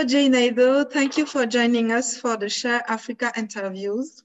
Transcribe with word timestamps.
Hello, 0.00 0.08
Jay 0.08 0.30
Naidoo. 0.30 0.90
Thank 0.90 1.18
you 1.18 1.26
for 1.26 1.44
joining 1.44 1.92
us 1.92 2.16
for 2.16 2.34
the 2.38 2.48
Share 2.48 2.82
Africa 2.90 3.30
interviews. 3.36 4.24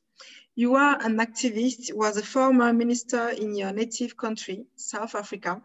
You 0.56 0.76
are 0.76 0.98
an 1.02 1.18
activist, 1.18 1.94
was 1.94 2.16
a 2.16 2.24
former 2.24 2.72
minister 2.72 3.32
in 3.32 3.54
your 3.54 3.74
native 3.74 4.16
country, 4.16 4.64
South 4.78 5.16
Africa, 5.16 5.62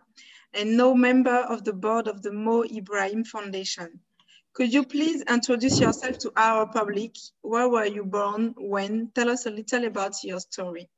and 0.53 0.77
now 0.77 0.95
member 0.95 1.37
of 1.37 1.63
the 1.63 1.73
board 1.73 2.09
of 2.09 2.23
the 2.23 2.33
Mo 2.33 2.65
Ibrahim 2.65 3.23
Foundation. 3.23 4.01
Could 4.53 4.73
you 4.73 4.85
please 4.85 5.23
introduce 5.31 5.79
yourself 5.79 6.19
to 6.19 6.33
our 6.37 6.67
public? 6.67 7.15
Where 7.43 7.69
were 7.69 7.87
you 7.87 8.03
born? 8.03 8.57
When? 8.59 9.13
Tell 9.15 9.31
us 9.31 9.47
a 9.47 9.51
little 9.51 9.85
about 9.85 10.15
your 10.25 10.41
story. 10.41 10.91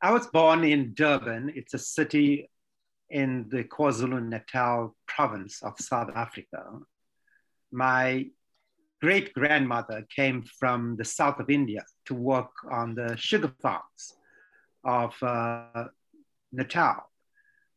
I 0.00 0.12
was 0.12 0.26
born 0.28 0.64
in 0.64 0.94
Durban. 0.94 1.52
It's 1.54 1.74
a 1.74 1.78
city 1.78 2.48
in 3.10 3.50
the 3.50 3.64
KwaZulu-Natal 3.64 4.96
province 5.06 5.62
of 5.62 5.74
South 5.78 6.08
Africa. 6.14 6.64
My 7.70 8.26
great 9.00 9.32
grandmother 9.34 10.06
came 10.14 10.42
from 10.42 10.96
the 10.96 11.04
south 11.04 11.38
of 11.38 11.50
India 11.50 11.84
to 12.06 12.14
work 12.14 12.50
on 12.70 12.94
the 12.94 13.16
sugar 13.16 13.52
farms 13.62 14.14
of 14.84 15.14
uh, 15.22 15.84
Natal. 16.52 17.08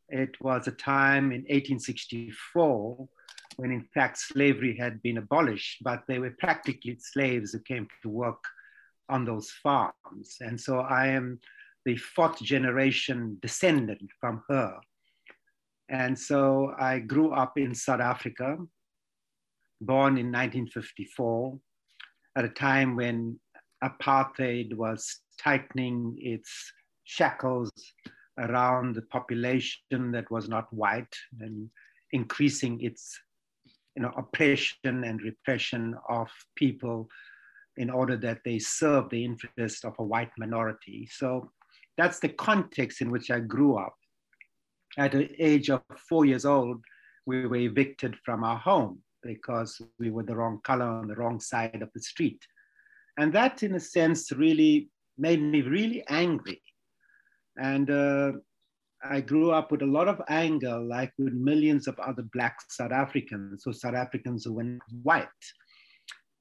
It 0.10 0.42
was 0.42 0.68
a 0.68 0.72
time 0.72 1.26
in 1.32 1.42
1864 1.42 3.08
when, 3.58 3.72
in 3.72 3.84
fact, 3.94 4.18
slavery 4.18 4.76
had 4.78 5.02
been 5.02 5.18
abolished, 5.18 5.84
but 5.84 6.04
they 6.08 6.20
were 6.20 6.36
practically 6.40 6.98
slaves 7.00 7.52
who 7.52 7.60
came 7.60 7.88
to 8.02 8.10
work 8.10 8.44
on 9.10 9.26
those 9.26 9.52
farms. 9.52 10.38
And 10.40 10.60
so 10.60 10.80
I 10.80 11.08
am 11.08 11.40
the 11.86 11.98
fourth 11.98 12.42
generation 12.42 13.38
descendant 13.42 14.10
from 14.20 14.44
her. 14.50 14.80
And 15.90 16.18
so 16.18 16.74
I 16.80 17.00
grew 17.00 17.34
up 17.34 17.58
in 17.58 17.76
South 17.76 18.00
Africa 18.00 18.58
born 19.82 20.18
in 20.18 20.28
1954 20.28 21.60
at 22.38 22.46
a 22.46 22.50
time 22.50 22.96
when 22.96 23.40
apartheid 23.84 24.74
was 24.76 25.22
tightening 25.42 26.16
its 26.20 26.72
shackles 27.04 27.72
around 28.38 28.96
the 28.96 29.02
population 29.04 30.12
that 30.12 30.30
was 30.32 30.48
not 30.48 30.72
white 30.72 31.16
and 31.40 31.70
increasing 32.14 32.80
its 32.82 33.20
you 33.96 34.04
know, 34.04 34.14
oppression 34.16 35.04
and 35.04 35.22
repression 35.22 35.96
of 36.08 36.30
people 36.56 37.10
in 37.78 37.90
order 37.90 38.16
that 38.16 38.40
they 38.46 38.60
serve 38.60 39.10
the 39.10 39.26
interests 39.26 39.84
of 39.84 39.96
a 40.00 40.04
white 40.04 40.32
minority. 40.38 41.08
So 41.12 41.52
that's 41.98 42.20
the 42.20 42.30
context 42.30 43.02
in 43.02 43.12
which 43.12 43.32
I 43.32 43.40
grew 43.40 43.78
up. 43.78 43.96
At 44.98 45.14
the 45.14 45.30
age 45.44 45.70
of 45.70 45.82
four 46.08 46.26
years 46.26 46.46
old, 46.46 46.84
we 47.26 47.46
were 47.48 47.56
evicted 47.58 48.16
from 48.24 48.44
our 48.44 48.58
home 48.58 49.02
because 49.24 49.82
we 50.00 50.10
were 50.10 50.24
the 50.24 50.36
wrong 50.36 50.60
color 50.64 50.86
on 50.86 51.08
the 51.08 51.16
wrong 51.16 51.40
side 51.40 51.82
of 51.82 51.90
the 51.94 52.02
street. 52.02 52.42
And 53.18 53.34
that, 53.34 53.64
in 53.64 53.76
a 53.76 53.80
sense, 53.80 54.32
really 54.32 54.90
made 55.18 55.42
me 55.42 55.62
really 55.62 56.04
angry. 56.10 56.62
And 57.58 57.90
uh, 57.90 58.32
I 59.04 59.22
grew 59.22 59.52
up 59.52 59.72
with 59.72 59.82
a 59.82 59.86
lot 59.98 60.08
of 60.08 60.22
anger, 60.30 60.80
like 60.80 61.12
with 61.18 61.34
millions 61.34 61.88
of 61.88 62.00
other 62.00 62.24
Black 62.34 62.56
South 62.70 62.92
Africans, 62.92 63.64
so 63.64 63.72
South 63.72 63.96
Africans 63.96 64.46
who 64.46 64.54
were 64.54 64.78
white. 65.04 65.28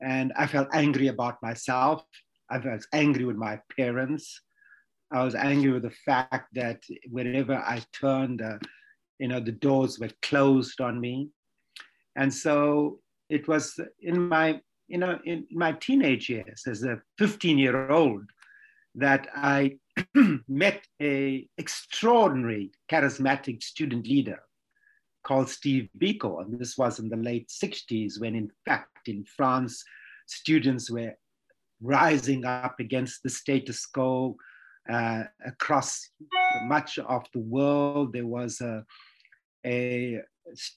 And 0.01 0.33
I 0.37 0.47
felt 0.47 0.69
angry 0.73 1.09
about 1.09 1.43
myself. 1.43 2.05
I 2.51 2.59
was 2.59 2.87
angry 2.93 3.25
with 3.25 3.37
my 3.37 3.61
parents. 3.77 4.41
I 5.13 5.25
was 5.25 5.35
angry 5.35 5.73
with 5.73 5.83
the 5.83 5.91
fact 5.91 6.49
that 6.55 6.83
wherever 7.11 7.55
I 7.55 7.83
turned, 7.93 8.43
uh, 8.43 8.59
you 9.19 9.29
know, 9.29 9.41
the 9.41 9.53
doors 9.53 9.99
were 9.99 10.11
closed 10.23 10.81
on 10.81 11.01
me. 11.01 11.31
And 12.17 12.33
so 12.33 13.01
it 13.29 13.47
was 13.49 13.79
in 14.03 14.29
my, 14.29 14.61
you 14.89 14.99
know, 14.99 15.19
in 15.25 15.47
my 15.51 15.73
teenage 15.73 16.29
years 16.29 16.63
as 16.67 16.83
a 16.83 17.01
15 17.19 17.59
year 17.59 17.91
old 17.91 18.25
that 18.97 19.29
I 19.35 19.79
met 20.49 20.85
a 21.01 21.49
extraordinary 21.59 22.73
charismatic 22.91 23.63
student 23.63 24.07
leader 24.07 24.41
called 25.23 25.49
Steve 25.49 25.89
Biko. 25.99 26.43
And 26.43 26.59
this 26.59 26.77
was 26.77 26.99
in 26.99 27.09
the 27.09 27.17
late 27.17 27.49
60s 27.49 28.21
when 28.21 28.35
in 28.35 28.51
fact 28.65 29.09
in 29.09 29.25
France, 29.25 29.85
students 30.27 30.91
were 30.91 31.15
rising 31.81 32.45
up 32.45 32.81
against 32.81 33.23
the 33.23 33.31
status 33.31 33.87
quo 33.87 34.37
uh, 34.91 35.25
across 35.47 36.11
much 36.65 36.99
of 36.99 37.25
the 37.33 37.41
world. 37.41 38.13
There 38.13 38.27
was 38.27 38.61
a, 38.61 38.85
a 39.65 40.21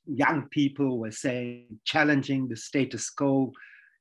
young 0.05 0.47
people 0.49 0.99
were 0.99 1.11
saying, 1.11 1.79
challenging 1.85 2.47
the 2.47 2.55
status 2.55 3.09
quo 3.09 3.51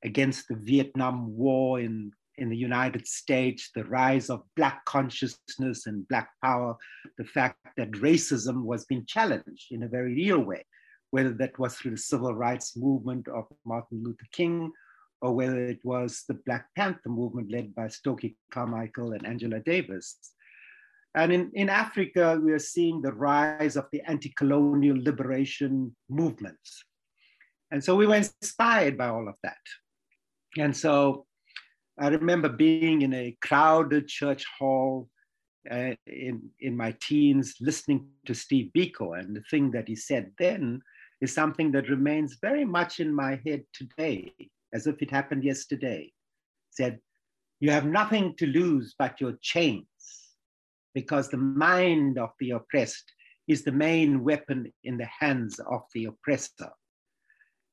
against 0.03 0.47
the 0.47 0.55
Vietnam 0.55 1.35
War 1.35 1.79
in, 1.79 2.11
in 2.37 2.49
the 2.49 2.57
United 2.57 3.07
States, 3.07 3.69
the 3.75 3.85
rise 3.85 4.29
of 4.29 4.43
Black 4.55 4.83
consciousness 4.85 5.87
and 5.87 6.07
Black 6.07 6.29
power, 6.43 6.75
the 7.17 7.25
fact 7.25 7.57
that 7.77 7.91
racism 7.91 8.63
was 8.63 8.85
being 8.85 9.05
challenged 9.05 9.71
in 9.71 9.83
a 9.83 9.87
very 9.87 10.13
real 10.13 10.39
way, 10.39 10.65
whether 11.11 11.33
that 11.33 11.57
was 11.59 11.75
through 11.75 11.91
the 11.91 11.97
civil 11.97 12.33
rights 12.33 12.75
movement 12.75 13.27
of 13.27 13.45
Martin 13.65 14.03
Luther 14.03 14.27
King 14.31 14.71
or 15.23 15.33
whether 15.33 15.63
it 15.63 15.79
was 15.85 16.25
the 16.27 16.33
Black 16.45 16.67
Panther 16.75 17.07
movement 17.07 17.49
led 17.49 17.73
by 17.73 17.87
Stokely 17.87 18.35
Carmichael 18.51 19.13
and 19.13 19.25
Angela 19.25 19.61
Davis. 19.61 20.17
And 21.15 21.31
in, 21.31 21.51
in 21.53 21.69
Africa, 21.69 22.39
we 22.43 22.51
are 22.53 22.59
seeing 22.59 23.01
the 23.01 23.13
rise 23.13 23.75
of 23.75 23.85
the 23.91 24.01
anti-colonial 24.01 24.97
liberation 25.01 25.95
movements. 26.09 26.83
And 27.71 27.83
so 27.83 27.95
we 27.95 28.07
were 28.07 28.15
inspired 28.15 28.97
by 28.97 29.07
all 29.07 29.27
of 29.27 29.35
that. 29.43 29.57
And 30.57 30.75
so 30.75 31.25
I 31.99 32.07
remember 32.07 32.49
being 32.49 33.03
in 33.03 33.13
a 33.13 33.37
crowded 33.41 34.07
church 34.07 34.45
hall 34.57 35.09
uh, 35.69 35.93
in, 36.07 36.49
in 36.59 36.75
my 36.75 36.95
teens, 37.01 37.55
listening 37.61 38.07
to 38.25 38.33
Steve 38.33 38.71
Biko. 38.75 39.17
And 39.17 39.35
the 39.35 39.43
thing 39.49 39.71
that 39.71 39.87
he 39.87 39.95
said 39.95 40.31
then 40.39 40.81
is 41.21 41.33
something 41.33 41.71
that 41.71 41.89
remains 41.89 42.37
very 42.41 42.65
much 42.65 42.99
in 42.99 43.13
my 43.13 43.39
head 43.45 43.63
today, 43.71 44.33
as 44.73 44.87
if 44.87 45.01
it 45.01 45.11
happened 45.11 45.43
yesterday. 45.43 46.05
He 46.05 46.71
said, 46.71 46.99
You 47.59 47.69
have 47.71 47.85
nothing 47.85 48.35
to 48.37 48.47
lose 48.47 48.95
but 48.97 49.21
your 49.21 49.33
chains 49.41 49.85
because 50.93 51.29
the 51.29 51.37
mind 51.37 52.17
of 52.17 52.31
the 52.39 52.51
oppressed 52.51 53.11
is 53.47 53.63
the 53.63 53.71
main 53.71 54.23
weapon 54.23 54.71
in 54.83 54.97
the 54.97 55.09
hands 55.19 55.59
of 55.59 55.81
the 55.93 56.05
oppressor. 56.05 56.71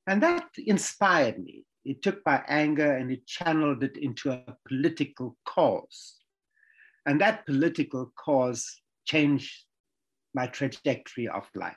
And 0.06 0.22
that 0.22 0.48
inspired 0.58 1.38
me. 1.38 1.64
It 1.84 2.02
took 2.02 2.20
my 2.26 2.42
anger 2.48 2.96
and 2.96 3.10
it 3.10 3.26
channeled 3.26 3.82
it 3.82 3.96
into 3.96 4.32
a 4.32 4.56
political 4.68 5.36
cause. 5.46 6.16
And 7.06 7.20
that 7.20 7.46
political 7.46 8.12
cause 8.16 8.82
changed 9.06 9.64
my 10.34 10.46
trajectory 10.46 11.28
of 11.28 11.48
life. 11.54 11.76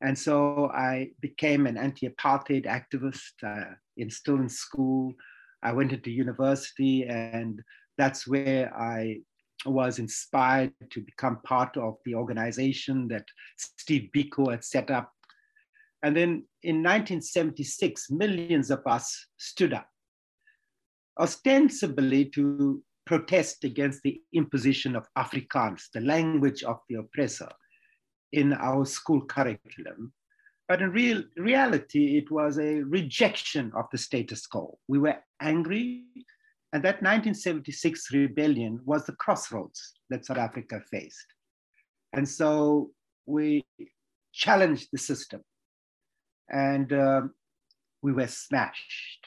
And 0.00 0.16
so 0.16 0.70
I 0.72 1.10
became 1.20 1.66
an 1.66 1.76
anti 1.76 2.08
apartheid 2.08 2.66
activist 2.66 3.32
uh, 3.42 3.74
in, 3.96 4.10
still 4.10 4.36
in 4.36 4.48
school. 4.48 5.14
I 5.62 5.72
went 5.72 5.92
into 5.92 6.10
university, 6.10 7.04
and 7.04 7.60
that's 7.96 8.26
where 8.26 8.72
I 8.78 9.22
was 9.68 9.98
inspired 9.98 10.72
to 10.90 11.00
become 11.00 11.40
part 11.44 11.76
of 11.76 11.96
the 12.04 12.14
organization 12.14 13.08
that 13.08 13.24
Steve 13.56 14.10
Biko 14.14 14.50
had 14.50 14.64
set 14.64 14.90
up. 14.90 15.12
And 16.02 16.16
then 16.16 16.44
in 16.62 16.82
1976, 16.82 18.10
millions 18.10 18.70
of 18.70 18.86
us 18.86 19.26
stood 19.36 19.72
up, 19.72 19.88
ostensibly 21.18 22.26
to 22.26 22.82
protest 23.06 23.64
against 23.64 24.02
the 24.02 24.20
imposition 24.34 24.94
of 24.94 25.06
Afrikaans, 25.16 25.84
the 25.92 26.00
language 26.00 26.62
of 26.62 26.78
the 26.88 26.96
oppressor, 26.96 27.48
in 28.32 28.52
our 28.52 28.84
school 28.84 29.24
curriculum. 29.24 30.12
But 30.68 30.82
in 30.82 30.90
real 30.90 31.22
reality, 31.36 32.18
it 32.18 32.30
was 32.30 32.58
a 32.58 32.82
rejection 32.82 33.72
of 33.74 33.86
the 33.90 33.98
status 33.98 34.46
quo. 34.46 34.78
We 34.86 34.98
were 34.98 35.16
angry 35.40 36.04
and 36.72 36.82
that 36.82 37.02
1976 37.02 38.12
rebellion 38.12 38.80
was 38.84 39.04
the 39.06 39.12
crossroads 39.12 39.94
that 40.10 40.26
South 40.26 40.36
Africa 40.36 40.82
faced. 40.90 41.26
And 42.12 42.28
so 42.28 42.90
we 43.26 43.64
challenged 44.32 44.88
the 44.92 44.98
system 44.98 45.42
and 46.50 46.92
um, 46.92 47.34
we 48.02 48.12
were 48.12 48.26
smashed. 48.26 49.26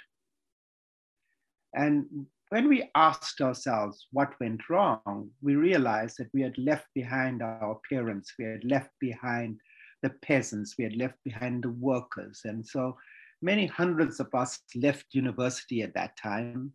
And 1.73 2.27
when 2.49 2.67
we 2.67 2.89
asked 2.93 3.41
ourselves 3.41 4.07
what 4.11 4.39
went 4.39 4.69
wrong, 4.69 5.29
we 5.41 5.55
realized 5.55 6.17
that 6.19 6.29
we 6.33 6.41
had 6.41 6.57
left 6.57 6.87
behind 6.93 7.41
our 7.41 7.79
parents, 7.89 8.33
we 8.37 8.45
had 8.45 8.63
left 8.63 8.91
behind 8.99 9.59
the 10.03 10.09
peasants, 10.21 10.75
we 10.77 10.83
had 10.83 10.95
left 10.95 11.17
behind 11.23 11.63
the 11.63 11.71
workers. 11.71 12.41
And 12.43 12.65
so 12.65 12.97
many 13.41 13.65
hundreds 13.65 14.19
of 14.19 14.27
us 14.35 14.59
left 14.75 15.05
university 15.11 15.81
at 15.81 15.93
that 15.95 16.17
time 16.17 16.73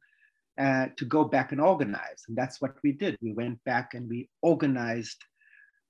uh, 0.58 0.86
to 0.96 1.04
go 1.04 1.24
back 1.24 1.52
and 1.52 1.60
organize. 1.60 2.24
And 2.28 2.36
that's 2.36 2.60
what 2.60 2.76
we 2.82 2.92
did. 2.92 3.16
We 3.20 3.32
went 3.32 3.62
back 3.64 3.94
and 3.94 4.08
we 4.08 4.28
organized 4.42 5.22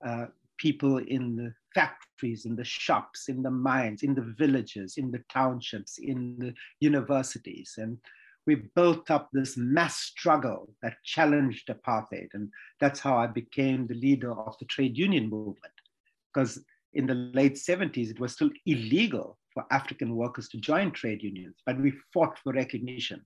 uh, 0.07 0.27
people 0.59 0.99
in 0.99 1.37
the 1.37 1.53
factories, 1.75 2.47
in 2.47 2.57
the 2.57 2.65
shops, 2.65 3.29
in 3.29 3.43
the 3.43 3.51
mines, 3.51 4.03
in 4.03 4.15
the 4.15 4.35
villages, 4.39 4.95
in 4.97 5.11
the 5.11 5.23
townships, 5.33 5.99
in 5.99 6.37
the 6.39 6.55
universities. 6.81 7.75
And 7.77 7.99
we 8.47 8.67
built 8.75 9.11
up 9.11 9.29
this 9.33 9.57
mass 9.57 9.97
struggle 9.97 10.71
that 10.83 10.97
challenged 11.05 11.69
apartheid. 11.69 12.29
And 12.33 12.51
that's 12.81 13.01
how 13.01 13.17
I 13.17 13.27
became 13.27 13.87
the 13.87 13.95
leader 13.95 14.33
of 14.33 14.57
the 14.59 14.67
trade 14.67 14.97
union 14.97 15.29
movement. 15.29 15.75
Because 16.33 16.65
in 16.95 17.07
the 17.07 17.15
late 17.15 17.55
70s, 17.55 18.11
it 18.11 18.21
was 18.21 18.33
still 18.33 18.51
illegal 18.65 19.39
for 19.53 19.65
African 19.71 20.17
workers 20.17 20.49
to 20.51 20.59
join 20.59 20.91
trade 20.91 21.23
unions, 21.23 21.57
but 21.65 21.81
we 21.81 21.93
fought 22.13 22.39
for 22.39 22.53
recognition. 22.53 23.25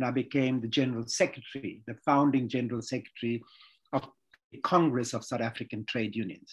And 0.00 0.06
I 0.06 0.12
became 0.12 0.62
the 0.62 0.66
general 0.66 1.06
secretary, 1.06 1.82
the 1.86 1.94
founding 2.06 2.48
general 2.48 2.80
secretary 2.80 3.42
of 3.92 4.08
the 4.50 4.56
Congress 4.60 5.12
of 5.12 5.26
South 5.26 5.42
African 5.42 5.84
Trade 5.84 6.16
Unions, 6.16 6.50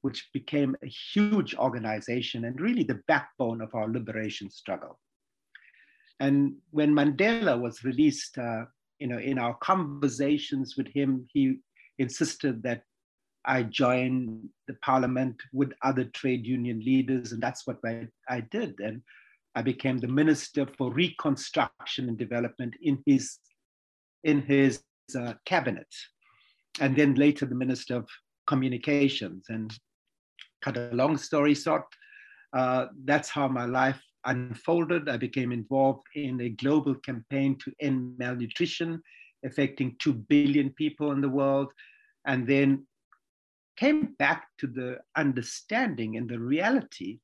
which 0.00 0.28
became 0.34 0.74
a 0.82 0.88
huge 0.88 1.54
organization 1.54 2.46
and 2.46 2.60
really 2.60 2.82
the 2.82 3.00
backbone 3.06 3.60
of 3.60 3.72
our 3.76 3.88
liberation 3.88 4.50
struggle. 4.50 4.98
And 6.18 6.56
when 6.72 6.92
Mandela 6.92 7.60
was 7.60 7.84
released, 7.84 8.36
uh, 8.38 8.64
you 8.98 9.06
know, 9.06 9.18
in 9.18 9.38
our 9.38 9.54
conversations 9.58 10.74
with 10.76 10.88
him, 10.88 11.28
he 11.32 11.60
insisted 12.00 12.60
that 12.64 12.82
I 13.44 13.62
join 13.62 14.48
the 14.66 14.74
parliament 14.82 15.36
with 15.52 15.70
other 15.82 16.06
trade 16.06 16.44
union 16.44 16.80
leaders, 16.80 17.30
and 17.30 17.40
that's 17.40 17.68
what 17.68 17.78
I, 17.86 18.08
I 18.28 18.40
did. 18.40 18.80
And 18.80 19.00
I 19.54 19.62
became 19.62 19.98
the 19.98 20.08
minister 20.08 20.66
for 20.78 20.92
reconstruction 20.92 22.08
and 22.08 22.18
development 22.18 22.74
in 22.82 23.02
his 23.06 23.38
in 24.22 24.42
his 24.42 24.82
uh, 25.18 25.34
cabinet, 25.44 25.88
and 26.80 26.94
then 26.94 27.14
later 27.14 27.46
the 27.46 27.54
minister 27.54 27.96
of 27.96 28.08
communications. 28.46 29.46
And 29.48 29.72
cut 30.62 30.76
a 30.76 30.90
long 30.92 31.16
story 31.16 31.54
short, 31.54 31.84
uh, 32.52 32.86
that's 33.04 33.30
how 33.30 33.48
my 33.48 33.64
life 33.64 34.00
unfolded. 34.24 35.08
I 35.08 35.16
became 35.16 35.52
involved 35.52 36.06
in 36.14 36.40
a 36.40 36.50
global 36.50 36.94
campaign 36.96 37.56
to 37.64 37.72
end 37.80 38.18
malnutrition, 38.18 39.02
affecting 39.44 39.96
two 39.98 40.12
billion 40.12 40.70
people 40.70 41.12
in 41.12 41.20
the 41.20 41.28
world, 41.28 41.72
and 42.26 42.46
then 42.46 42.86
came 43.76 44.14
back 44.18 44.46
to 44.58 44.66
the 44.66 44.98
understanding 45.16 46.18
and 46.18 46.28
the 46.28 46.38
reality 46.38 47.18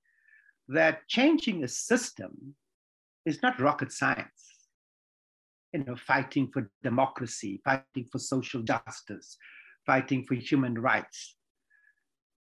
that 0.69 1.07
changing 1.09 1.65
a 1.65 1.69
system 1.69 2.55
is 3.25 3.43
not 3.43 3.61
rocket 3.61 3.93
science. 3.93 4.69
You 5.73 5.85
know, 5.85 5.97
fighting 5.97 6.49
for 6.53 6.71
democracy, 6.83 7.61
fighting 7.65 8.07
for 8.11 8.19
social 8.19 8.63
justice, 8.63 9.37
fighting 9.85 10.25
for 10.25 10.35
human 10.35 10.79
rights. 10.79 11.37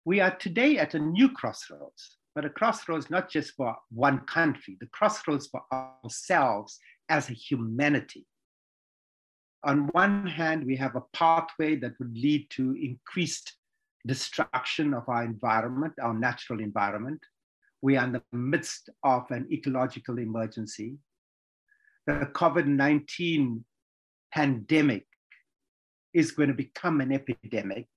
We 0.05 0.19
are 0.19 0.35
today 0.35 0.77
at 0.77 0.95
a 0.95 0.99
new 0.99 1.29
crossroads, 1.29 2.17
but 2.33 2.45
a 2.45 2.49
crossroads 2.49 3.09
not 3.09 3.29
just 3.29 3.53
for 3.55 3.75
one 3.91 4.19
country, 4.21 4.77
the 4.79 4.87
crossroads 4.87 5.47
for 5.47 5.61
ourselves 5.71 6.79
as 7.09 7.29
a 7.29 7.33
humanity. 7.33 8.25
On 9.63 9.87
one 9.89 10.25
hand, 10.25 10.65
we 10.65 10.75
have 10.77 10.95
a 10.95 11.03
pathway 11.13 11.75
that 11.75 11.99
would 11.99 12.17
lead 12.17 12.49
to 12.51 12.75
increased 12.81 13.53
destruction 14.07 14.93
of 14.95 15.07
our 15.07 15.23
environment, 15.23 15.93
our 16.01 16.15
natural 16.15 16.59
environment. 16.59 17.21
We 17.81 17.97
are 17.97 18.05
in 18.05 18.13
the 18.13 18.23
midst 18.31 18.89
of 19.03 19.29
an 19.31 19.47
ecological 19.51 20.19
emergency. 20.19 20.97
The 22.07 22.29
COVID 22.33 22.67
19 22.67 23.63
pandemic 24.33 25.05
is 26.13 26.31
going 26.31 26.49
to 26.49 26.55
become 26.55 27.01
an 27.01 27.11
epidemic 27.11 27.87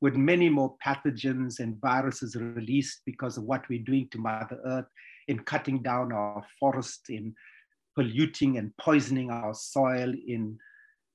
with 0.00 0.16
many 0.16 0.48
more 0.48 0.76
pathogens 0.84 1.60
and 1.60 1.80
viruses 1.80 2.36
released 2.36 3.02
because 3.06 3.38
of 3.38 3.44
what 3.44 3.68
we're 3.68 3.82
doing 3.84 4.08
to 4.10 4.18
Mother 4.18 4.60
Earth 4.66 4.86
in 5.28 5.38
cutting 5.40 5.82
down 5.82 6.12
our 6.12 6.44
forests, 6.60 7.08
in 7.08 7.34
polluting 7.94 8.58
and 8.58 8.76
poisoning 8.76 9.30
our 9.30 9.54
soil, 9.54 10.12
in 10.26 10.58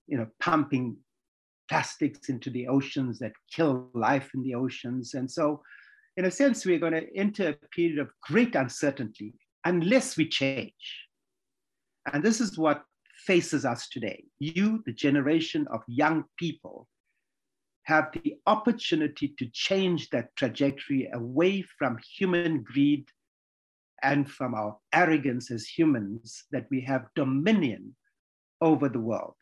you 0.08 0.18
know, 0.18 0.28
pumping 0.40 0.98
plastics 1.70 2.30
into 2.30 2.50
the 2.50 2.68
oceans 2.68 3.20
that 3.20 3.34
kill 3.54 3.90
life 3.94 4.32
in 4.34 4.42
the 4.42 4.56
oceans. 4.56 5.14
And 5.14 5.30
so, 5.30 5.62
in 6.20 6.26
a 6.26 6.32
sense, 6.32 6.66
we're 6.66 6.80
going 6.80 6.92
to 6.92 7.16
enter 7.16 7.48
a 7.48 7.68
period 7.70 7.98
of 7.98 8.10
great 8.28 8.54
uncertainty 8.54 9.34
unless 9.64 10.18
we 10.18 10.28
change. 10.28 11.08
And 12.12 12.22
this 12.22 12.42
is 12.42 12.58
what 12.58 12.84
faces 13.26 13.64
us 13.64 13.88
today. 13.88 14.26
You, 14.38 14.84
the 14.86 14.92
generation 14.92 15.66
of 15.72 15.80
young 15.88 16.26
people, 16.38 16.90
have 17.84 18.10
the 18.12 18.36
opportunity 18.48 19.34
to 19.40 19.48
change 19.54 20.10
that 20.10 20.36
trajectory 20.36 21.10
away 21.14 21.64
from 21.78 21.98
human 22.18 22.64
greed 22.64 23.06
and 24.04 24.30
from 24.30 24.54
our 24.54 24.76
arrogance 24.92 25.50
as 25.52 25.68
humans 25.68 26.44
that 26.52 26.66
we 26.70 26.82
have 26.82 27.08
dominion 27.16 27.96
over 28.60 28.90
the 28.90 29.00
world. 29.00 29.36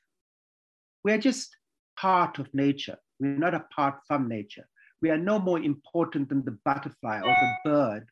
We're 1.04 1.18
just 1.18 1.58
part 2.00 2.38
of 2.38 2.54
nature. 2.54 2.98
We're 3.20 3.30
not 3.30 3.56
apart 3.56 3.96
from 4.08 4.30
nature. 4.30 4.68
We 5.02 5.10
are 5.10 5.18
no 5.18 5.40
more 5.40 5.60
important 5.60 6.30
than 6.30 6.44
the 6.44 6.58
butterfly 6.66 7.22
or 7.22 7.36
the 7.36 7.56
bird 7.64 8.08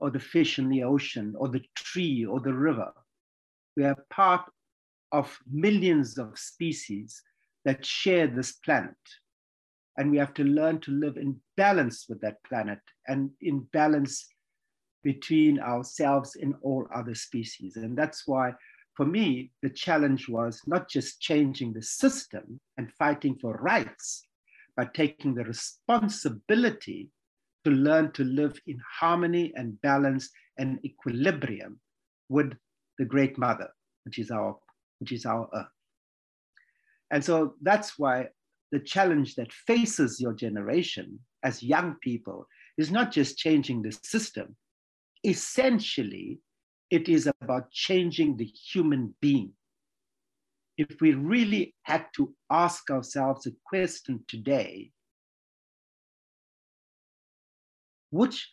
or 0.00 0.10
the 0.10 0.20
fish 0.20 0.58
in 0.58 0.68
the 0.68 0.84
ocean 0.84 1.34
or 1.36 1.48
the 1.48 1.64
tree 1.74 2.24
or 2.24 2.40
the 2.40 2.54
river. 2.54 2.92
We 3.76 3.84
are 3.84 3.96
part 4.10 4.42
of 5.12 5.38
millions 5.50 6.18
of 6.18 6.38
species 6.38 7.22
that 7.64 7.84
share 7.84 8.26
this 8.26 8.52
planet. 8.52 8.94
And 9.96 10.10
we 10.10 10.18
have 10.18 10.34
to 10.34 10.44
learn 10.44 10.80
to 10.82 10.92
live 10.92 11.16
in 11.16 11.40
balance 11.56 12.06
with 12.08 12.20
that 12.20 12.42
planet 12.44 12.78
and 13.08 13.30
in 13.40 13.66
balance 13.72 14.28
between 15.02 15.58
ourselves 15.58 16.36
and 16.36 16.54
all 16.62 16.86
other 16.94 17.14
species. 17.14 17.76
And 17.76 17.98
that's 17.98 18.26
why 18.26 18.52
for 18.98 19.06
me, 19.06 19.52
the 19.62 19.70
challenge 19.70 20.28
was 20.28 20.60
not 20.66 20.90
just 20.90 21.20
changing 21.20 21.72
the 21.72 21.82
system 21.82 22.58
and 22.76 22.92
fighting 22.94 23.38
for 23.40 23.56
rights, 23.58 24.26
but 24.78 24.94
taking 24.94 25.34
the 25.34 25.42
responsibility 25.42 27.10
to 27.64 27.72
learn 27.72 28.12
to 28.12 28.22
live 28.22 28.56
in 28.68 28.78
harmony 29.00 29.52
and 29.56 29.78
balance 29.82 30.30
and 30.56 30.78
equilibrium 30.84 31.80
with 32.28 32.52
the 32.98 33.04
great 33.04 33.36
mother, 33.36 33.68
which 34.04 34.20
is 34.20 34.30
our, 34.30 34.56
which 35.00 35.10
is 35.10 35.26
our 35.26 35.48
earth. 35.52 35.66
And 37.10 37.24
so 37.24 37.54
that's 37.60 37.98
why 37.98 38.28
the 38.70 38.78
challenge 38.78 39.34
that 39.34 39.52
faces 39.52 40.20
your 40.20 40.32
generation 40.32 41.18
as 41.42 41.60
young 41.60 41.96
people 42.00 42.46
is 42.76 42.92
not 42.92 43.10
just 43.10 43.36
changing 43.36 43.82
the 43.82 43.98
system, 44.04 44.54
essentially 45.26 46.38
it 46.90 47.08
is 47.08 47.28
about 47.40 47.72
changing 47.72 48.36
the 48.36 48.44
human 48.44 49.12
being. 49.20 49.52
If 50.78 51.00
we 51.00 51.12
really 51.12 51.74
had 51.82 52.06
to 52.14 52.32
ask 52.48 52.88
ourselves 52.88 53.46
a 53.46 53.50
question 53.66 54.24
today, 54.28 54.92
which 58.10 58.48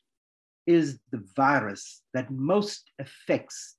is 0.66 1.00
the 1.12 1.24
virus 1.36 2.02
that 2.16 2.32
most 2.32 2.90
affects 2.98 3.76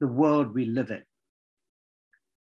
the 0.00 0.08
world 0.08 0.52
we 0.52 0.64
live 0.64 0.90
in? 0.90 1.04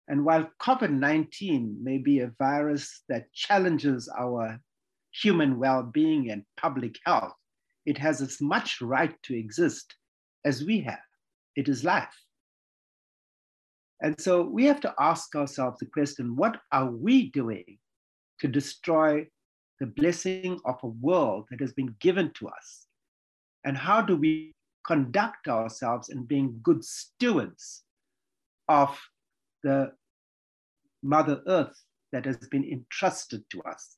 And 0.10 0.25
while 0.25 0.50
COVID 0.62 0.91
19 0.91 1.77
may 1.82 1.98
be 1.98 2.20
a 2.20 2.34
virus 2.38 3.03
that 3.08 3.32
challenges 3.32 4.10
our 4.20 4.60
human 5.12 5.60
well 5.60 5.84
being 5.84 6.29
and 6.29 6.44
public 6.58 7.00
health, 7.06 7.36
it 7.86 7.98
has 8.00 8.22
as 8.22 8.41
much 8.41 8.82
right 8.82 9.15
to 9.24 9.38
exist 9.38 9.96
as 10.44 10.65
we 10.65 10.82
have. 10.82 11.00
It 11.56 11.70
is 11.70 11.86
life. 11.86 12.15
And 14.01 14.20
so 14.20 14.44
we 14.44 14.65
have 14.65 14.79
to 14.82 14.94
ask 15.00 15.36
ourselves 15.36 15.79
the 15.79 15.86
question 15.86 16.36
what 16.36 16.62
are 16.72 16.89
we 16.89 17.29
doing 17.32 17.77
to 18.39 18.48
destroy 18.48 19.27
the 19.79 19.88
blessing 19.88 20.60
of 20.65 20.77
a 20.84 20.88
world 20.88 21.48
that 21.50 21.60
has 21.60 21.74
been 21.74 21.96
given 22.00 22.32
to 22.36 22.48
us? 22.48 22.88
And 23.65 23.77
how 23.77 24.01
do 24.01 24.15
we 24.15 24.53
conduct 24.86 25.48
ourselves 25.48 26.10
in 26.10 26.24
being 26.24 26.60
good 26.63 26.84
stewards 26.84 27.84
of 28.70 28.98
the 29.63 29.91
Mother 31.03 31.41
Earth 31.48 31.84
that 32.12 32.25
has 32.25 32.38
been 32.38 32.63
entrusted 32.63 33.44
to 33.51 33.62
us? 33.63 33.98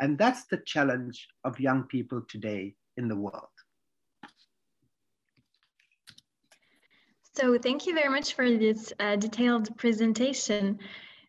And 0.00 0.18
that's 0.18 0.46
the 0.46 0.62
challenge 0.66 1.28
of 1.44 1.60
young 1.60 1.84
people 1.84 2.22
today 2.28 2.74
in 2.96 3.08
the 3.08 3.16
world. 3.16 3.57
So 7.38 7.56
thank 7.56 7.86
you 7.86 7.94
very 7.94 8.08
much 8.08 8.34
for 8.34 8.50
this 8.50 8.92
uh, 8.98 9.14
detailed 9.14 9.68
presentation. 9.76 10.76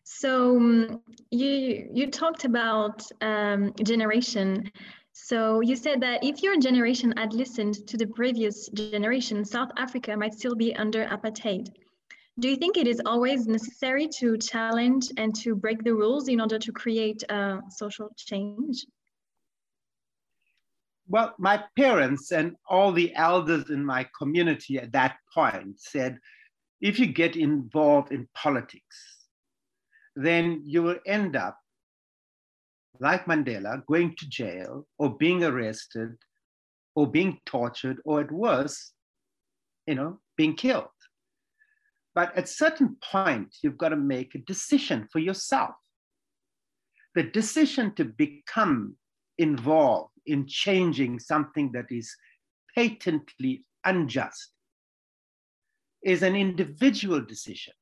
So 0.02 0.56
um, 0.56 1.02
you 1.30 1.88
you 1.94 2.10
talked 2.10 2.44
about 2.44 2.96
um, 3.20 3.72
generation. 3.84 4.72
So 5.12 5.60
you 5.60 5.76
said 5.76 6.00
that 6.00 6.24
if 6.24 6.42
your 6.42 6.58
generation 6.58 7.14
had 7.16 7.32
listened 7.32 7.86
to 7.86 7.96
the 7.96 8.08
previous 8.08 8.68
generation, 8.70 9.44
South 9.44 9.70
Africa 9.76 10.16
might 10.16 10.34
still 10.34 10.56
be 10.56 10.74
under 10.74 11.06
apartheid. 11.06 11.68
Do 12.40 12.48
you 12.48 12.56
think 12.56 12.76
it 12.76 12.88
is 12.88 13.00
always 13.06 13.46
necessary 13.46 14.08
to 14.18 14.36
challenge 14.36 15.12
and 15.16 15.32
to 15.42 15.54
break 15.54 15.84
the 15.84 15.94
rules 15.94 16.26
in 16.26 16.40
order 16.40 16.58
to 16.58 16.72
create 16.72 17.22
uh, 17.28 17.58
social 17.68 18.08
change? 18.16 18.84
Well, 21.10 21.34
my 21.40 21.64
parents 21.76 22.30
and 22.30 22.54
all 22.68 22.92
the 22.92 23.12
elders 23.16 23.68
in 23.68 23.84
my 23.84 24.06
community 24.16 24.78
at 24.78 24.92
that 24.92 25.16
point 25.34 25.80
said, 25.80 26.20
if 26.80 27.00
you 27.00 27.06
get 27.06 27.34
involved 27.34 28.12
in 28.12 28.28
politics, 28.32 29.26
then 30.14 30.62
you 30.64 30.84
will 30.84 31.00
end 31.04 31.34
up, 31.34 31.58
like 33.00 33.26
Mandela, 33.26 33.84
going 33.86 34.14
to 34.18 34.28
jail 34.28 34.86
or 34.98 35.16
being 35.16 35.42
arrested 35.42 36.14
or 36.94 37.10
being 37.10 37.40
tortured 37.44 37.98
or 38.04 38.20
at 38.20 38.30
worst, 38.30 38.92
you 39.88 39.96
know, 39.96 40.20
being 40.36 40.54
killed. 40.54 40.86
But 42.14 42.36
at 42.38 42.48
certain 42.48 42.96
point, 43.02 43.56
you've 43.64 43.78
got 43.78 43.88
to 43.88 43.96
make 43.96 44.36
a 44.36 44.44
decision 44.46 45.08
for 45.10 45.18
yourself. 45.18 45.74
The 47.16 47.24
decision 47.24 47.96
to 47.96 48.04
become 48.04 48.94
involved 49.38 50.12
in 50.30 50.46
changing 50.46 51.18
something 51.18 51.72
that 51.72 51.86
is 51.90 52.14
patently 52.74 53.64
unjust 53.84 54.52
is 56.02 56.22
an 56.22 56.34
individual 56.34 57.20
decision. 57.20 57.74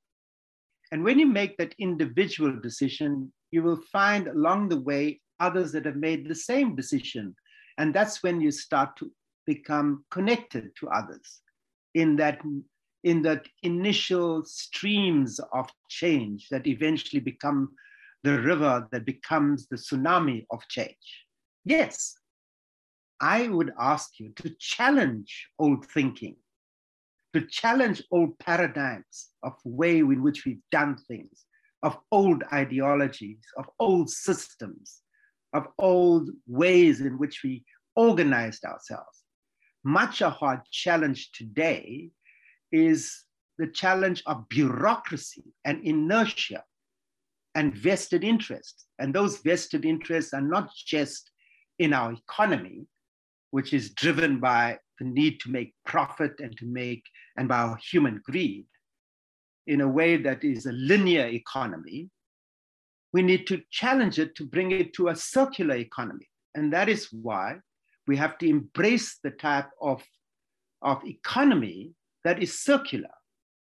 And 0.91 1.05
when 1.05 1.19
you 1.19 1.27
make 1.27 1.57
that 1.59 1.75
individual 1.79 2.59
decision, 2.61 3.33
you 3.51 3.63
will 3.63 3.81
find 3.93 4.29
along 4.29 4.69
the 4.69 4.81
way 4.81 5.21
others 5.41 5.73
that 5.73 5.85
have 5.87 5.97
made 5.97 6.29
the 6.29 6.35
same 6.35 6.75
decision. 6.75 7.35
And 7.79 7.95
that's 7.95 8.23
when 8.23 8.41
you 8.41 8.51
start 8.51 8.97
to 8.97 9.11
become 9.47 10.05
connected 10.11 10.71
to 10.81 10.89
others 10.89 11.41
in 11.95 12.17
that 12.17 12.41
in 13.05 13.23
that 13.23 13.47
initial 13.63 14.45
streams 14.45 15.41
of 15.53 15.69
change 15.89 16.49
that 16.51 16.67
eventually 16.67 17.21
become 17.21 17.71
the 18.25 18.41
river 18.41 18.87
that 18.91 19.07
becomes 19.07 19.69
the 19.69 19.77
tsunami 19.77 20.45
of 20.51 20.61
change. 20.69 21.25
Yes, 21.65 22.18
I 23.21 23.49
would 23.49 23.73
ask 23.79 24.21
you 24.21 24.33
to 24.37 24.55
challenge 24.59 25.49
old 25.59 25.87
thinking, 25.87 26.37
to 27.35 27.47
challenge 27.47 28.03
old 28.11 28.39
paradigms 28.39 29.29
of 29.43 29.55
way 29.65 29.99
in 29.99 30.23
which 30.23 30.45
we've 30.45 30.63
done 30.71 30.97
things, 30.97 31.45
of 31.83 31.99
old 32.13 32.45
ideologies, 32.53 33.41
of 33.57 33.67
old 33.79 34.11
systems, 34.11 35.01
of 35.53 35.67
old 35.79 36.31
ways 36.47 37.01
in 37.01 37.19
which 37.19 37.43
we 37.43 37.65
organized 37.97 38.65
ourselves. 38.65 39.25
Much 39.85 40.23
of 40.23 40.37
our 40.43 40.63
challenge 40.71 41.33
today 41.33 42.11
is 42.71 43.25
the 43.59 43.67
challenge 43.67 44.23
of 44.27 44.49
bureaucracy 44.49 45.45
and 45.65 45.85
inertia 45.85 46.63
and 47.55 47.75
vested 47.75 48.23
interests. 48.23 48.87
And 48.99 49.13
those 49.13 49.39
vested 49.39 49.85
interests 49.85 50.33
are 50.33 50.41
not 50.41 50.71
just 50.75 51.31
in 51.79 51.93
our 51.93 52.13
economy, 52.13 52.87
which 53.51 53.73
is 53.73 53.91
driven 53.91 54.41
by 54.41 54.79
the 54.99 55.05
need 55.05 55.41
to 55.41 55.51
make 55.51 55.75
profit 55.87 56.35
and 56.41 56.57
to 56.59 56.67
make, 56.67 57.03
and 57.37 57.49
by 57.49 57.59
our 57.59 57.79
human 57.91 58.21
greed, 58.25 58.67
in 59.67 59.81
a 59.81 59.89
way 59.89 60.17
that 60.17 60.45
is 60.45 60.67
a 60.67 60.73
linear 60.73 61.27
economy, 61.27 62.09
we 63.13 63.23
need 63.23 63.47
to 63.47 63.61
challenge 63.71 64.19
it 64.19 64.35
to 64.35 64.45
bring 64.45 64.71
it 64.73 64.93
to 64.95 65.09
a 65.09 65.17
circular 65.17 65.77
economy. 65.77 66.29
And 66.55 66.73
that 66.73 66.89
is 66.89 67.09
why 67.13 67.57
we 68.07 68.17
have 68.17 68.39
to 68.39 68.49
embrace 68.49 69.19
the 69.23 69.31
type 69.31 69.69
of, 69.81 70.03
of 70.83 71.05
economy 71.07 71.93
that 72.25 72.43
is 72.43 72.61
circular, 72.61 73.11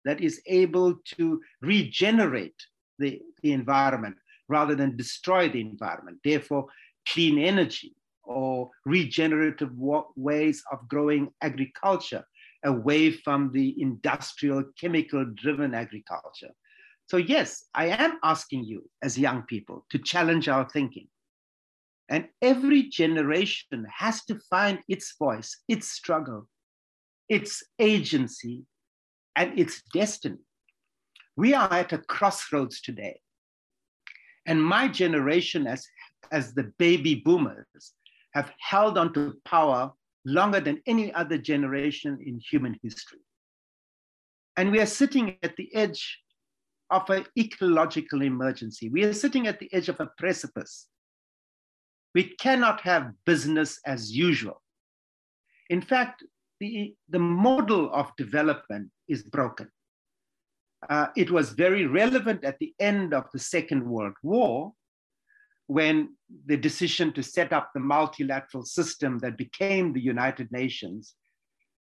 that 0.05 0.21
is 0.21 0.41
able 0.47 0.97
to 1.17 1.41
regenerate 1.63 2.55
the, 2.99 3.21
the 3.43 3.53
environment 3.53 4.17
rather 4.49 4.75
than 4.75 4.97
destroy 4.97 5.49
the 5.49 5.61
environment. 5.61 6.19
Therefore, 6.23 6.67
clean 7.07 7.39
energy 7.39 7.95
or 8.27 8.71
regenerative 8.85 9.73
ways 10.17 10.63
of 10.73 10.89
growing 10.89 11.31
agriculture 11.43 12.25
away 12.65 13.11
from 13.11 13.53
the 13.53 13.75
industrial 13.81 14.65
chemical 14.81 15.25
driven 15.35 15.75
agriculture. 15.75 16.51
So, 17.09 17.19
yes, 17.19 17.65
I 17.75 17.89
am 17.89 18.19
asking 18.23 18.65
you 18.65 18.89
as 19.03 19.19
young 19.19 19.43
people 19.43 19.85
to 19.91 19.99
challenge 19.99 20.49
our 20.49 20.69
thinking. 20.69 21.09
And 22.09 22.29
every 22.43 22.85
generation 22.85 23.87
has 23.95 24.25
to 24.27 24.39
find 24.51 24.81
its 24.89 25.15
voice, 25.19 25.63
its 25.69 25.91
struggle, 25.91 26.49
its 27.29 27.63
agency, 27.79 28.65
and 29.37 29.59
its 29.59 29.83
destiny. 29.93 30.39
We 31.37 31.55
are 31.55 31.73
at 31.73 31.93
a 31.93 31.99
crossroads 31.99 32.81
today. 32.81 33.21
And 34.47 34.63
my 34.63 34.89
generation, 34.89 35.67
as, 35.67 35.87
as 36.31 36.55
the 36.55 36.73
baby 36.79 37.17
boomers, 37.17 37.95
have 38.35 38.53
held 38.59 38.99
on 38.99 39.13
to 39.15 39.39
power 39.45 39.93
longer 40.25 40.61
than 40.61 40.83
any 40.87 41.13
other 41.15 41.39
generation 41.39 42.19
in 42.25 42.41
human 42.41 42.79
history. 42.83 43.21
And 44.57 44.71
we 44.71 44.81
are 44.81 44.87
sitting 44.87 45.37
at 45.43 45.57
the 45.57 45.75
edge 45.75 46.21
of 46.91 47.09
an 47.11 47.27
ecological 47.39 48.23
emergency. 48.23 48.89
We 48.89 49.05
are 49.05 49.13
sitting 49.13 49.47
at 49.47 49.59
the 49.59 49.73
edge 49.73 49.89
of 49.89 50.01
a 50.01 50.11
precipice. 50.19 50.87
We 52.15 52.35
cannot 52.37 52.81
have 52.83 53.13
business 53.27 53.81
as 53.85 54.13
usual. 54.13 54.63
In 55.71 55.81
fact, 55.81 56.23
the, 56.61 56.95
the 57.09 57.19
model 57.19 57.93
of 57.93 58.15
development 58.17 58.91
is 59.09 59.23
broken. 59.23 59.69
Uh, 60.89 61.09
it 61.17 61.31
was 61.31 61.51
very 61.51 61.87
relevant 61.87 62.45
at 62.45 62.59
the 62.59 62.75
end 62.79 63.15
of 63.15 63.25
the 63.33 63.39
Second 63.39 63.85
World 63.85 64.15
War 64.23 64.73
when 65.67 66.15
the 66.47 66.57
decision 66.57 67.13
to 67.13 67.23
set 67.23 67.53
up 67.53 67.71
the 67.73 67.81
multilateral 67.81 68.65
system 68.65 69.19
that 69.21 69.39
became 69.39 69.93
the 69.93 70.01
United 70.01 70.51
Nations 70.53 71.15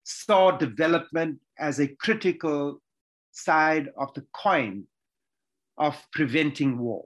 saw 0.04 0.52
development 0.52 1.40
as 1.60 1.80
a 1.80 1.88
critical 1.88 2.82
side 3.32 3.90
of 3.98 4.14
the 4.14 4.26
coin 4.34 4.84
of 5.78 5.96
preventing 6.14 6.78
war. 6.78 7.06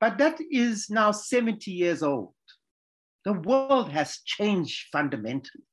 But 0.00 0.18
that 0.18 0.38
is 0.50 0.90
now 0.90 1.12
70 1.12 1.70
years 1.70 2.02
old. 2.02 2.34
The 3.24 3.34
world 3.34 3.90
has 3.90 4.18
changed 4.24 4.88
fundamentally. 4.90 5.64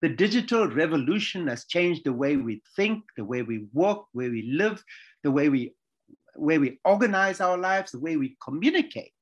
The 0.00 0.08
digital 0.08 0.68
revolution 0.68 1.46
has 1.48 1.66
changed 1.66 2.02
the 2.04 2.12
way 2.12 2.36
we 2.36 2.62
think, 2.76 3.04
the 3.16 3.24
way 3.24 3.42
we 3.42 3.66
work, 3.72 4.04
where 4.12 4.30
we 4.30 4.50
live, 4.52 4.82
the 5.24 5.30
way 5.30 5.48
we, 5.48 5.74
way 6.38 6.58
we 6.58 6.78
organize 6.84 7.40
our 7.40 7.58
lives, 7.58 7.92
the 7.92 8.00
way 8.00 8.16
we 8.16 8.36
communicate. 8.42 9.12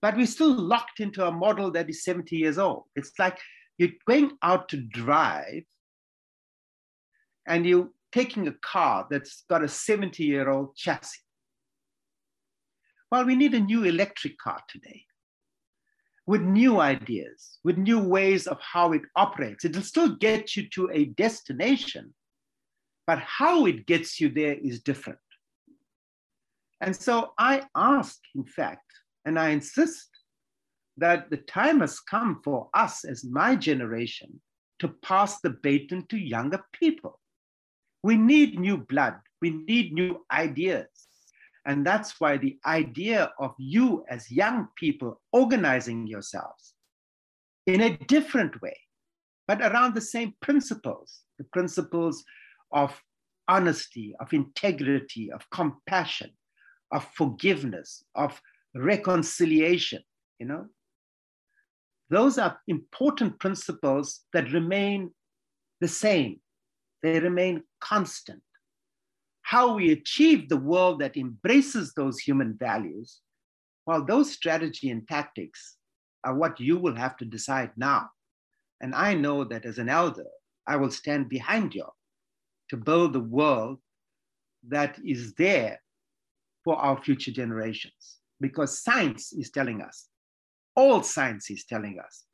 But 0.00 0.16
we're 0.16 0.26
still 0.26 0.52
locked 0.52 1.00
into 1.00 1.26
a 1.26 1.32
model 1.32 1.70
that 1.72 1.88
is 1.88 2.04
70 2.04 2.36
years 2.36 2.58
old. 2.58 2.84
It's 2.94 3.12
like 3.18 3.38
you're 3.78 3.90
going 4.06 4.32
out 4.42 4.68
to 4.70 4.76
drive 4.76 5.64
and 7.46 7.66
you're 7.66 7.88
taking 8.12 8.46
a 8.48 8.54
car 8.62 9.06
that's 9.10 9.44
got 9.48 9.64
a 9.64 9.68
70 9.68 10.22
year 10.24 10.48
old 10.48 10.76
chassis. 10.76 11.18
Well, 13.10 13.24
we 13.24 13.36
need 13.36 13.54
a 13.54 13.60
new 13.60 13.84
electric 13.84 14.38
car 14.38 14.60
today 14.68 15.04
with 16.26 16.40
new 16.40 16.80
ideas, 16.80 17.58
with 17.64 17.76
new 17.76 17.98
ways 17.98 18.46
of 18.46 18.58
how 18.60 18.92
it 18.92 19.02
operates. 19.14 19.64
It'll 19.64 19.82
still 19.82 20.16
get 20.16 20.56
you 20.56 20.68
to 20.70 20.90
a 20.92 21.06
destination, 21.06 22.14
but 23.06 23.18
how 23.18 23.66
it 23.66 23.86
gets 23.86 24.20
you 24.20 24.30
there 24.30 24.54
is 24.54 24.80
different. 24.80 25.18
And 26.84 26.94
so 26.94 27.32
I 27.38 27.62
ask, 27.74 28.18
in 28.34 28.44
fact, 28.44 28.84
and 29.24 29.38
I 29.38 29.48
insist 29.48 30.10
that 30.98 31.30
the 31.30 31.38
time 31.38 31.80
has 31.80 31.98
come 31.98 32.42
for 32.44 32.68
us 32.74 33.06
as 33.06 33.24
my 33.24 33.56
generation 33.56 34.38
to 34.80 34.88
pass 35.02 35.40
the 35.40 35.56
baton 35.62 36.04
to 36.08 36.18
younger 36.18 36.62
people. 36.74 37.18
We 38.02 38.18
need 38.18 38.60
new 38.60 38.76
blood, 38.76 39.14
we 39.40 39.48
need 39.50 39.94
new 39.94 40.26
ideas. 40.30 40.86
And 41.64 41.86
that's 41.86 42.20
why 42.20 42.36
the 42.36 42.58
idea 42.66 43.32
of 43.38 43.54
you 43.58 44.04
as 44.10 44.30
young 44.30 44.68
people 44.76 45.22
organizing 45.32 46.06
yourselves 46.06 46.74
in 47.66 47.80
a 47.80 47.96
different 47.96 48.60
way, 48.60 48.78
but 49.48 49.62
around 49.62 49.94
the 49.94 50.02
same 50.02 50.34
principles 50.42 51.22
the 51.38 51.44
principles 51.44 52.22
of 52.72 53.00
honesty, 53.48 54.14
of 54.20 54.34
integrity, 54.34 55.32
of 55.32 55.48
compassion, 55.50 56.30
of 56.92 57.06
forgiveness, 57.14 58.04
of 58.14 58.40
reconciliation, 58.74 60.02
you 60.38 60.46
know. 60.46 60.66
Those 62.10 62.38
are 62.38 62.60
important 62.68 63.38
principles 63.40 64.20
that 64.32 64.52
remain 64.52 65.10
the 65.80 65.88
same, 65.88 66.40
they 67.02 67.18
remain 67.20 67.62
constant 67.80 68.42
how 69.44 69.74
we 69.74 69.92
achieve 69.92 70.48
the 70.48 70.56
world 70.56 71.00
that 71.00 71.18
embraces 71.18 71.92
those 71.92 72.18
human 72.18 72.56
values, 72.58 73.20
well, 73.86 74.02
those 74.04 74.32
strategy 74.32 74.90
and 74.90 75.06
tactics 75.06 75.76
are 76.24 76.34
what 76.34 76.58
you 76.58 76.78
will 76.78 76.96
have 76.96 77.16
to 77.18 77.26
decide 77.26 77.70
now. 77.76 78.08
And 78.80 78.94
I 78.94 79.12
know 79.12 79.44
that 79.44 79.66
as 79.66 79.76
an 79.76 79.90
elder, 79.90 80.26
I 80.66 80.76
will 80.76 80.90
stand 80.90 81.28
behind 81.28 81.74
you 81.74 81.86
to 82.70 82.76
build 82.78 83.12
the 83.12 83.20
world 83.20 83.80
that 84.68 84.98
is 85.04 85.34
there 85.34 85.78
for 86.64 86.76
our 86.76 87.02
future 87.02 87.30
generations. 87.30 88.18
Because 88.40 88.82
science 88.82 89.32
is 89.32 89.50
telling 89.50 89.80
us 89.80 90.08
all 90.76 91.02
science 91.02 91.50
is 91.50 91.64
telling 91.64 91.98
us 91.98 92.24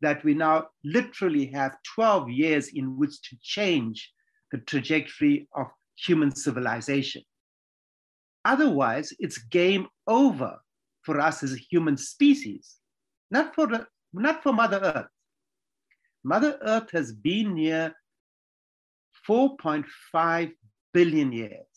that 0.00 0.22
we 0.24 0.34
now 0.34 0.66
literally 0.84 1.46
have 1.46 1.76
12 1.94 2.30
years 2.30 2.68
in 2.68 2.96
which 2.96 3.20
to 3.22 3.36
change 3.42 4.10
the 4.52 4.58
trajectory 4.58 5.48
of 5.54 5.66
human 5.96 6.34
civilization. 6.34 7.22
Otherwise, 8.44 9.12
it's 9.18 9.38
game 9.38 9.86
over 10.06 10.58
for 11.02 11.20
us 11.20 11.42
as 11.42 11.52
a 11.52 11.58
human 11.70 11.96
species, 11.96 12.76
not 13.30 13.54
for, 13.54 13.66
the, 13.66 13.86
not 14.12 14.42
for 14.42 14.52
Mother 14.52 14.80
Earth. 14.82 15.10
Mother 16.24 16.58
Earth 16.62 16.90
has 16.92 17.12
been 17.12 17.56
here 17.56 17.94
4.5 19.28 20.52
billion 20.92 21.32
years. 21.32 21.69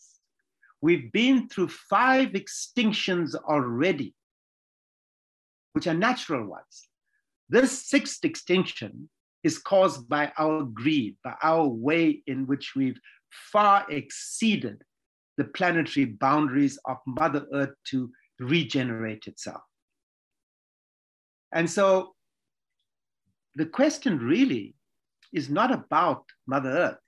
We've 0.84 1.10
been 1.12 1.48
through 1.48 1.68
five 1.68 2.32
extinctions 2.32 3.34
already, 3.34 4.14
which 5.72 5.86
are 5.86 5.94
natural 5.94 6.46
ones. 6.46 6.88
This 7.48 7.86
sixth 7.86 8.22
extinction 8.22 9.08
is 9.42 9.56
caused 9.56 10.06
by 10.10 10.30
our 10.36 10.62
greed, 10.62 11.16
by 11.24 11.36
our 11.42 11.66
way 11.66 12.22
in 12.26 12.46
which 12.46 12.74
we've 12.76 13.00
far 13.30 13.86
exceeded 13.88 14.82
the 15.38 15.44
planetary 15.44 16.04
boundaries 16.04 16.78
of 16.84 16.98
Mother 17.06 17.46
Earth 17.54 17.72
to 17.84 18.10
regenerate 18.38 19.26
itself. 19.26 19.62
And 21.54 21.70
so 21.70 22.14
the 23.54 23.64
question 23.64 24.18
really 24.18 24.74
is 25.32 25.48
not 25.48 25.72
about 25.72 26.24
Mother 26.46 26.68
Earth. 26.68 27.03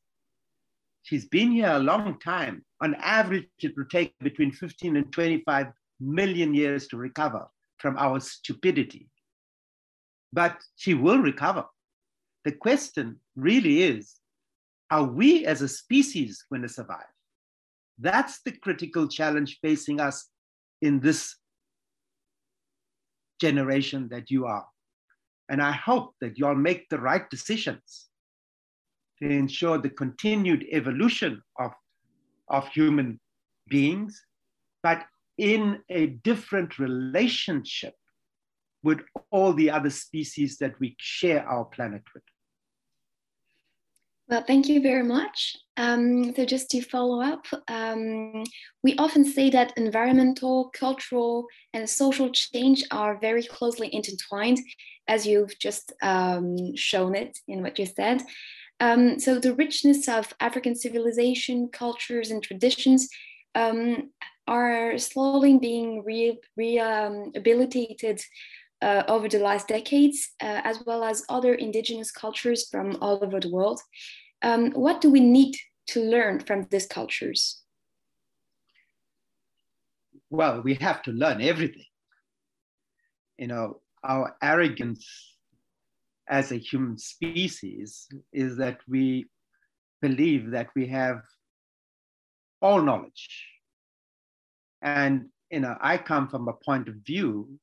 She's 1.07 1.27
been 1.27 1.53
here 1.53 1.71
a 1.71 1.79
long 1.79 2.19
time. 2.19 2.65
On 2.81 2.97
average, 2.97 3.47
it 3.61 3.77
will 3.77 3.85
take 3.85 4.13
between 4.19 4.51
15 4.51 4.97
and 4.97 5.13
25 5.13 5.69
million 6.01 6.53
years 6.53 6.89
to 6.89 6.97
recover 6.97 7.47
from 7.79 7.97
our 7.97 8.19
stupidity. 8.19 9.09
But 10.33 10.61
she 10.75 10.95
will 10.95 11.21
recover. 11.21 11.65
The 12.45 12.51
question 12.51 13.21
really 13.37 13.83
is 13.83 14.17
are 14.91 15.05
we 15.05 15.47
as 15.47 15.63
a 15.63 15.69
species 15.69 16.45
going 16.51 16.63
to 16.63 16.69
survive? 16.69 17.13
That's 18.01 18.43
the 18.43 18.51
critical 18.51 19.07
challenge 19.07 19.61
facing 19.63 20.01
us 20.01 20.29
in 20.83 20.99
this 20.99 21.37
generation 23.41 24.09
that 24.11 24.29
you 24.29 24.47
are. 24.47 24.67
And 25.49 25.63
I 25.63 25.71
hope 25.71 26.17
that 26.21 26.37
you'll 26.37 26.57
make 26.57 26.89
the 26.89 26.99
right 26.99 27.31
decisions 27.31 28.09
to 29.21 29.29
ensure 29.29 29.79
the 29.79 29.91
continued 29.91 30.65
evolution 30.71 31.43
of, 31.59 31.73
of 32.49 32.69
human 32.69 33.19
beings, 33.69 34.23
but 34.83 35.05
in 35.39 35.81
a 35.91 36.07
different 36.07 36.79
relationship 36.79 37.95
with 38.83 39.01
all 39.31 39.53
the 39.53 39.71
other 39.71 39.91
species 39.91 40.59
that 40.59 40.79
we 40.81 40.95
share 40.99 41.47
our 41.49 41.65
planet 41.65 42.03
with. 42.15 42.23
Well, 44.29 44.43
thank 44.45 44.69
you 44.69 44.81
very 44.83 45.05
much. 45.05 45.57
Um, 45.77 46.35
so, 46.35 46.45
just 46.45 46.69
to 46.71 46.81
follow 46.83 47.23
up, 47.23 47.47
um, 47.69 48.43
we 48.83 48.97
often 48.97 49.25
say 49.25 49.51
that 49.51 49.73
environmental, 49.77 50.71
cultural, 50.71 51.47
and 51.73 51.89
social 51.89 52.31
change 52.31 52.83
are 52.91 53.21
very 53.21 53.45
closely 53.45 53.89
intertwined, 53.95 54.59
as 55.07 55.27
you've 55.27 55.57
just 55.61 55.93
um, 56.03 56.75
shown 56.75 57.15
it 57.15 57.39
in 57.47 57.63
what 57.63 57.79
you 57.79 57.87
said. 57.87 58.23
Um, 58.81 59.19
so, 59.19 59.39
the 59.39 59.55
richness 59.55 60.09
of 60.09 60.35
African 60.41 60.75
civilization, 60.75 61.69
cultures, 61.73 62.31
and 62.31 62.43
traditions 62.43 63.09
um, 63.55 64.11
are 64.47 64.99
slowly 64.99 65.59
being 65.59 66.05
re- 66.05 66.39
rehabilitated 66.57 68.21
uh, 68.83 69.03
over 69.09 69.29
the 69.29 69.39
last 69.39 69.69
decades, 69.69 70.31
uh, 70.43 70.61
as 70.65 70.83
well 70.87 71.03
as 71.05 71.25
other 71.29 71.55
indigenous 71.55 72.11
cultures 72.11 72.69
from 72.69 72.97
all 73.01 73.23
over 73.25 73.41
the 73.41 73.51
world. 73.51 73.81
Um, 74.43 74.73
what 74.73 75.01
do 75.01 75.11
we 75.11 75.21
need 75.21 75.57
to 75.89 76.01
learn 76.01 76.41
from 76.41 76.67
these 76.71 76.87
cultures? 76.87 77.63
Well, 80.29 80.61
we 80.61 80.75
have 80.75 81.03
to 81.03 81.13
learn 81.13 81.41
everything. 81.41 81.85
You 83.39 83.47
know, 83.47 83.81
our 84.03 84.37
arrogance 84.43 85.36
as 86.29 86.53
a 86.53 86.57
human 86.57 86.99
species 86.99 88.07
is 88.33 88.57
that 88.57 88.79
we 88.89 89.27
believe 90.03 90.51
that 90.51 90.69
we 90.75 90.87
have 90.89 91.21
all 92.61 92.83
knowledge. 92.83 93.47
And 94.83 95.27
you 95.51 95.61
know, 95.61 95.77
I 95.81 95.99
come 95.99 96.29
from 96.29 96.49
a 96.49 96.53
point 96.53 96.89
of 96.89 96.97
view 97.07 97.59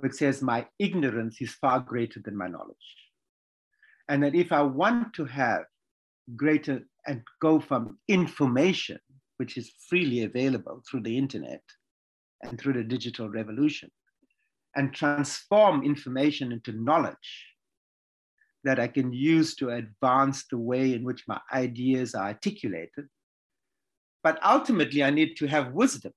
which 0.00 0.14
says 0.14 0.42
my 0.42 0.66
ignorance 0.78 1.40
is 1.40 1.54
far 1.54 1.80
greater 1.80 2.20
than 2.20 2.36
my 2.36 2.46
knowledge. 2.46 2.76
And 4.08 4.22
that 4.22 4.34
if 4.34 4.52
I 4.52 4.62
want 4.62 5.14
to 5.14 5.24
have 5.24 5.62
greater 6.36 6.82
and 7.06 7.22
go 7.40 7.58
from 7.58 7.98
information, 8.08 8.98
which 9.38 9.56
is 9.56 9.72
freely 9.88 10.24
available 10.24 10.82
through 10.88 11.02
the 11.02 11.16
internet 11.16 11.62
and 12.42 12.58
through 12.58 12.74
the 12.74 12.84
digital 12.84 13.28
revolution, 13.28 13.90
and 14.76 14.92
transform 14.92 15.82
information 15.82 16.52
into 16.52 16.72
knowledge 16.72 17.46
that 18.64 18.80
I 18.80 18.88
can 18.88 19.12
use 19.12 19.54
to 19.56 19.70
advance 19.70 20.44
the 20.50 20.58
way 20.58 20.94
in 20.94 21.04
which 21.04 21.26
my 21.28 21.40
ideas 21.52 22.14
are 22.14 22.26
articulated. 22.28 23.06
But 24.22 24.38
ultimately, 24.44 25.04
I 25.04 25.10
need 25.10 25.36
to 25.36 25.46
have 25.46 25.72
wisdom 25.72 26.12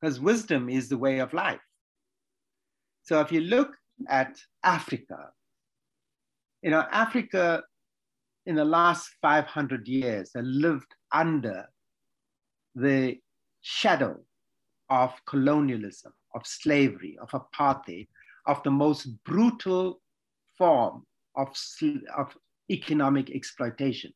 because 0.00 0.20
wisdom 0.20 0.68
is 0.68 0.88
the 0.88 0.98
way 0.98 1.18
of 1.20 1.32
life. 1.32 1.60
So 3.02 3.20
if 3.20 3.32
you 3.32 3.40
look 3.40 3.74
at 4.08 4.36
Africa, 4.62 5.30
you 6.62 6.70
know, 6.70 6.84
Africa 6.90 7.62
in 8.46 8.56
the 8.56 8.64
last 8.64 9.10
500 9.22 9.88
years 9.88 10.32
has 10.34 10.44
lived 10.44 10.94
under 11.12 11.66
the 12.74 13.18
shadow 13.62 14.20
of 14.90 15.12
colonialism, 15.26 16.12
of 16.34 16.46
slavery, 16.46 17.16
of 17.20 17.30
apartheid, 17.30 18.08
of 18.46 18.62
the 18.62 18.70
most 18.70 19.06
brutal 19.24 20.00
form 20.58 21.04
of, 21.36 21.48
of 22.16 22.36
economic 22.70 23.30
exploitation. 23.30 24.12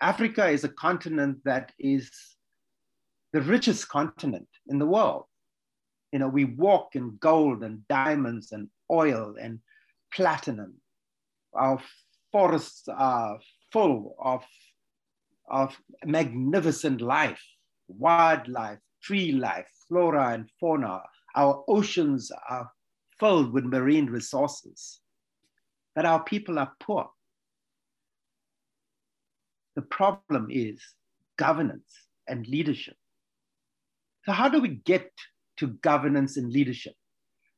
Africa 0.00 0.48
is 0.48 0.64
a 0.64 0.68
continent 0.68 1.38
that 1.44 1.72
is 1.78 2.10
the 3.32 3.40
richest 3.42 3.88
continent 3.88 4.48
in 4.68 4.78
the 4.78 4.86
world. 4.86 5.24
You 6.12 6.18
know, 6.20 6.28
we 6.28 6.44
walk 6.44 6.94
in 6.94 7.16
gold 7.18 7.62
and 7.62 7.86
diamonds 7.88 8.52
and 8.52 8.68
oil 8.90 9.34
and 9.40 9.60
platinum. 10.12 10.74
Our 11.54 11.80
forests 12.32 12.88
are 12.88 13.38
full 13.72 14.14
of, 14.18 14.44
of 15.48 15.76
magnificent 16.04 17.00
life, 17.00 17.42
wildlife, 17.88 18.78
tree 19.02 19.32
life, 19.32 19.68
flora 19.88 20.34
and 20.34 20.48
fauna. 20.60 21.02
Our 21.34 21.64
oceans 21.68 22.30
are 22.48 22.70
filled 23.18 23.52
with 23.52 23.64
marine 23.64 24.06
resources. 24.06 25.00
But 25.94 26.06
our 26.06 26.22
people 26.22 26.58
are 26.58 26.72
poor. 26.80 27.08
The 29.74 29.82
problem 29.82 30.48
is 30.50 30.80
governance 31.38 31.92
and 32.26 32.46
leadership. 32.46 32.96
So, 34.24 34.32
how 34.32 34.48
do 34.48 34.60
we 34.60 34.80
get 34.84 35.12
to 35.58 35.68
governance 35.68 36.36
and 36.36 36.52
leadership? 36.52 36.94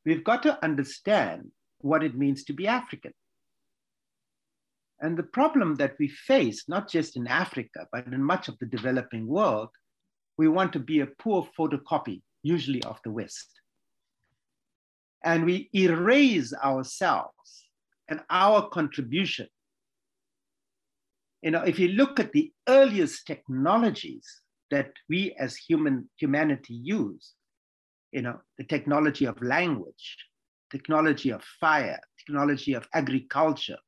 We've 0.04 0.24
got 0.24 0.42
to 0.44 0.62
understand 0.64 1.50
what 1.80 2.02
it 2.02 2.16
means 2.16 2.44
to 2.44 2.52
be 2.52 2.66
African. 2.66 3.12
And 5.00 5.16
the 5.16 5.22
problem 5.22 5.76
that 5.76 5.94
we 5.98 6.08
face, 6.08 6.64
not 6.68 6.88
just 6.88 7.16
in 7.16 7.26
Africa, 7.26 7.86
but 7.92 8.06
in 8.06 8.22
much 8.22 8.48
of 8.48 8.58
the 8.58 8.66
developing 8.66 9.26
world, 9.26 9.68
we 10.36 10.48
want 10.48 10.72
to 10.72 10.80
be 10.80 11.00
a 11.00 11.06
poor 11.06 11.48
photocopy, 11.58 12.22
usually 12.42 12.82
of 12.82 12.98
the 13.04 13.10
West. 13.10 13.60
And 15.24 15.44
we 15.44 15.68
erase 15.74 16.52
ourselves 16.54 17.66
and 18.08 18.20
our 18.30 18.68
contribution. 18.68 19.48
You 21.42 21.52
know, 21.52 21.62
if 21.62 21.78
you 21.78 21.88
look 21.88 22.18
at 22.18 22.32
the 22.32 22.52
earliest 22.68 23.26
technologies 23.26 24.24
that 24.70 24.90
we 25.08 25.34
as 25.38 25.56
human 25.56 26.08
humanity 26.16 26.74
use, 26.74 27.34
you 28.12 28.22
know, 28.22 28.40
the 28.56 28.64
technology 28.64 29.24
of 29.24 29.40
language, 29.42 30.16
technology 30.70 31.30
of 31.30 31.42
fire, 31.60 32.00
technology 32.18 32.74
of 32.74 32.86
agriculture, 32.94 33.78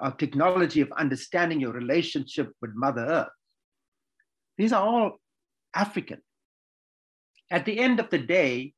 uh, 0.00 0.10
technology 0.12 0.80
of 0.80 0.92
understanding 0.92 1.60
your 1.60 1.72
relationship 1.72 2.52
with 2.60 2.72
Mother 2.74 3.06
Earth. 3.06 3.28
These 4.58 4.72
are 4.72 4.86
all 4.86 5.20
African. 5.74 6.20
At 7.50 7.64
the 7.64 7.78
end 7.78 8.00
of 8.00 8.10
the 8.10 8.18
day, 8.18 8.74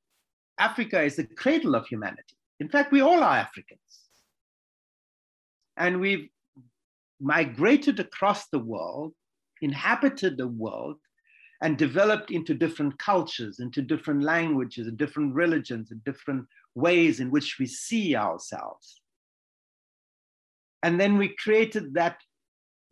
Africa 0.58 1.02
is 1.02 1.16
the 1.16 1.24
cradle 1.24 1.74
of 1.74 1.86
humanity. 1.86 2.36
In 2.60 2.68
fact, 2.68 2.92
we 2.92 3.00
all 3.00 3.22
are 3.22 3.36
Africans. 3.36 3.80
And 5.76 6.00
we've 6.00 6.28
migrated 7.20 8.00
across 8.00 8.48
the 8.48 8.58
world, 8.58 9.12
inhabited 9.60 10.36
the 10.36 10.48
world, 10.48 10.96
and 11.62 11.78
developed 11.78 12.30
into 12.30 12.54
different 12.54 12.98
cultures, 12.98 13.60
into 13.60 13.82
different 13.82 14.22
languages, 14.22 14.86
and 14.86 14.96
different 14.96 15.34
religions, 15.34 15.90
and 15.90 16.02
different 16.04 16.46
ways 16.74 17.20
in 17.20 17.30
which 17.30 17.58
we 17.58 17.66
see 17.66 18.14
ourselves. 18.14 19.00
And 20.82 21.00
then 21.00 21.16
we 21.16 21.34
created 21.42 21.94
that 21.94 22.18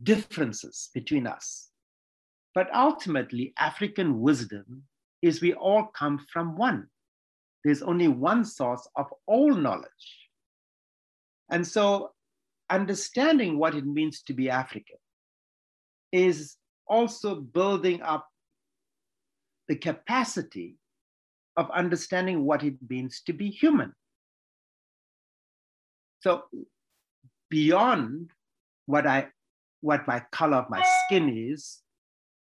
differences 0.03 0.91
between 0.95 1.27
us. 1.27 1.69
But 2.55 2.75
ultimately, 2.75 3.53
African 3.59 4.21
wisdom 4.21 4.85
is 5.23 5.41
we 5.41 5.55
all 5.55 5.87
come 5.87 6.25
from 6.33 6.57
one. 6.57 6.89
There's 7.65 7.83
only 7.83 8.09
one 8.09 8.45
source 8.45 8.87
of 8.95 9.07
all 9.27 9.55
knowledge. 9.55 10.29
And 11.51 11.67
so, 11.67 12.13
understanding 12.71 13.59
what 13.59 13.75
it 13.75 13.87
means 13.87 14.23
to 14.23 14.35
be 14.35 14.51
African 14.51 14.97
is 16.13 16.57
also 16.87 17.41
building 17.41 18.03
up 18.03 18.29
the 19.69 19.77
capacity 19.77 20.77
of 21.57 21.71
understanding 21.71 22.45
what 22.45 22.63
it 22.63 22.75
means 22.89 23.23
to 23.27 23.33
be 23.33 23.49
human. 23.49 23.93
So, 26.21 26.45
beyond 27.51 28.31
what 28.87 29.07
I 29.07 29.29
what 29.81 30.07
my 30.07 30.21
color 30.33 30.57
of 30.57 30.71
my 30.71 30.83
skin 31.05 31.29
is, 31.29 31.81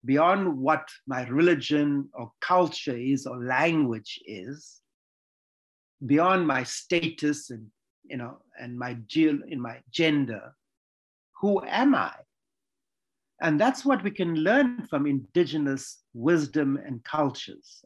beyond 0.03 0.57
what 0.57 0.87
my 1.07 1.25
religion 1.27 2.09
or 2.13 2.31
culture 2.41 2.97
is 2.97 3.25
or 3.25 3.41
language 3.41 4.19
is, 4.25 4.81
beyond 6.05 6.47
my 6.47 6.63
status 6.63 7.49
and 7.49 7.67
you 8.03 8.17
know 8.17 8.37
and 8.59 8.77
my 8.77 8.97
in 9.13 9.61
my 9.61 9.79
gender, 9.91 10.53
who 11.39 11.63
am 11.65 11.95
I? 11.95 12.13
And 13.41 13.59
that's 13.59 13.83
what 13.83 14.03
we 14.03 14.11
can 14.11 14.35
learn 14.35 14.85
from 14.87 15.07
indigenous 15.07 16.03
wisdom 16.13 16.79
and 16.85 17.03
cultures. 17.03 17.83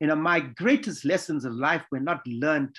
You 0.00 0.08
know, 0.08 0.16
my 0.16 0.40
greatest 0.40 1.06
lessons 1.06 1.46
of 1.46 1.54
life 1.54 1.84
were 1.90 2.00
not 2.00 2.26
learned 2.26 2.76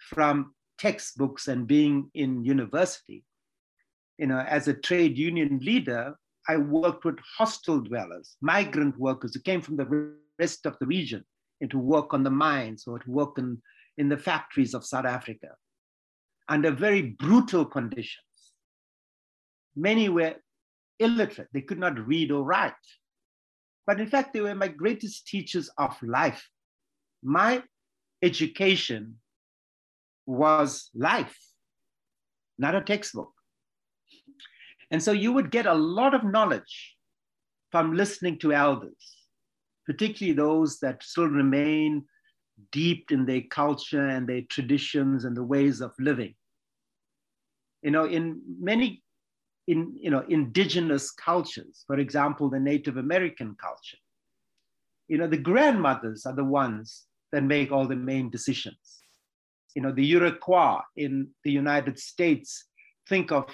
from 0.00 0.54
textbooks 0.78 1.46
and 1.46 1.68
being 1.68 2.10
in 2.14 2.44
university. 2.44 3.24
You 4.18 4.26
know, 4.26 4.40
as 4.40 4.66
a 4.66 4.74
trade 4.74 5.16
union 5.16 5.60
leader, 5.62 6.16
I 6.48 6.56
worked 6.56 7.04
with 7.04 7.18
hostel 7.38 7.80
dwellers, 7.80 8.36
migrant 8.40 8.98
workers 8.98 9.34
who 9.34 9.40
came 9.40 9.60
from 9.60 9.76
the 9.76 10.16
rest 10.40 10.66
of 10.66 10.76
the 10.80 10.86
region 10.86 11.24
to 11.70 11.78
work 11.78 12.12
on 12.12 12.22
the 12.22 12.30
mines 12.30 12.84
or 12.86 12.98
to 12.98 13.10
work 13.10 13.38
in, 13.38 13.60
in 13.98 14.08
the 14.08 14.16
factories 14.16 14.74
of 14.74 14.84
South 14.84 15.04
Africa 15.04 15.48
under 16.48 16.70
very 16.70 17.02
brutal 17.02 17.64
conditions. 17.64 18.24
Many 19.76 20.08
were 20.08 20.34
illiterate, 20.98 21.48
they 21.52 21.62
could 21.62 21.78
not 21.78 22.06
read 22.06 22.30
or 22.30 22.44
write. 22.44 22.72
But 23.86 24.00
in 24.00 24.06
fact, 24.06 24.32
they 24.32 24.40
were 24.40 24.54
my 24.54 24.68
greatest 24.68 25.26
teachers 25.26 25.70
of 25.78 25.96
life. 26.02 26.46
My 27.22 27.62
education 28.22 29.16
was 30.26 30.90
life, 30.94 31.36
not 32.58 32.74
a 32.74 32.80
textbook. 32.80 33.32
And 34.90 35.02
so 35.02 35.12
you 35.12 35.32
would 35.32 35.50
get 35.50 35.66
a 35.66 35.74
lot 35.74 36.14
of 36.14 36.22
knowledge 36.22 36.96
from 37.70 37.94
listening 37.94 38.38
to 38.40 38.52
elders, 38.52 39.16
particularly 39.86 40.36
those 40.36 40.78
that 40.80 41.02
still 41.02 41.28
remain 41.28 42.04
deep 42.70 43.10
in 43.10 43.26
their 43.26 43.42
culture 43.50 44.08
and 44.08 44.28
their 44.28 44.42
traditions 44.42 45.24
and 45.24 45.36
the 45.36 45.42
ways 45.42 45.80
of 45.80 45.92
living. 45.98 46.34
You 47.82 47.90
know, 47.90 48.04
in 48.04 48.40
many 48.60 49.02
in 49.66 49.94
you 49.98 50.10
know 50.10 50.24
indigenous 50.28 51.10
cultures, 51.10 51.84
for 51.86 51.98
example, 51.98 52.50
the 52.50 52.60
Native 52.60 52.96
American 52.96 53.56
culture, 53.60 53.98
you 55.08 55.18
know, 55.18 55.26
the 55.26 55.36
grandmothers 55.36 56.26
are 56.26 56.34
the 56.34 56.44
ones 56.44 57.06
that 57.32 57.42
make 57.42 57.72
all 57.72 57.86
the 57.86 57.96
main 57.96 58.30
decisions 58.30 59.02
you 59.74 59.82
know, 59.82 59.92
the 59.92 60.10
Iroquois 60.10 60.80
in 60.96 61.28
the 61.44 61.50
United 61.50 61.98
States 61.98 62.66
think 63.08 63.32
of 63.32 63.44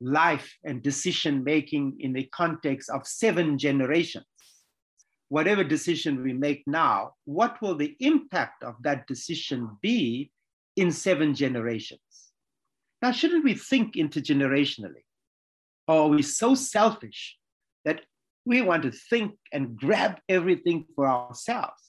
life 0.00 0.56
and 0.64 0.82
decision 0.82 1.44
making 1.44 1.96
in 2.00 2.12
the 2.12 2.24
context 2.34 2.90
of 2.90 3.06
seven 3.06 3.58
generations. 3.58 4.24
Whatever 5.34 5.64
decision 5.64 6.22
we 6.22 6.32
make 6.32 6.62
now, 6.64 7.14
what 7.24 7.60
will 7.60 7.74
the 7.74 7.96
impact 7.98 8.62
of 8.62 8.76
that 8.82 9.08
decision 9.08 9.76
be 9.82 10.30
in 10.76 10.92
seven 10.92 11.34
generations? 11.34 12.30
Now, 13.02 13.10
shouldn't 13.10 13.42
we 13.42 13.54
think 13.54 13.94
intergenerationally? 13.96 15.02
Or 15.88 16.02
are 16.02 16.08
we 16.08 16.22
so 16.22 16.54
selfish 16.54 17.36
that 17.84 18.02
we 18.44 18.62
want 18.62 18.84
to 18.84 18.92
think 18.92 19.32
and 19.52 19.76
grab 19.76 20.20
everything 20.28 20.86
for 20.94 21.08
ourselves? 21.08 21.82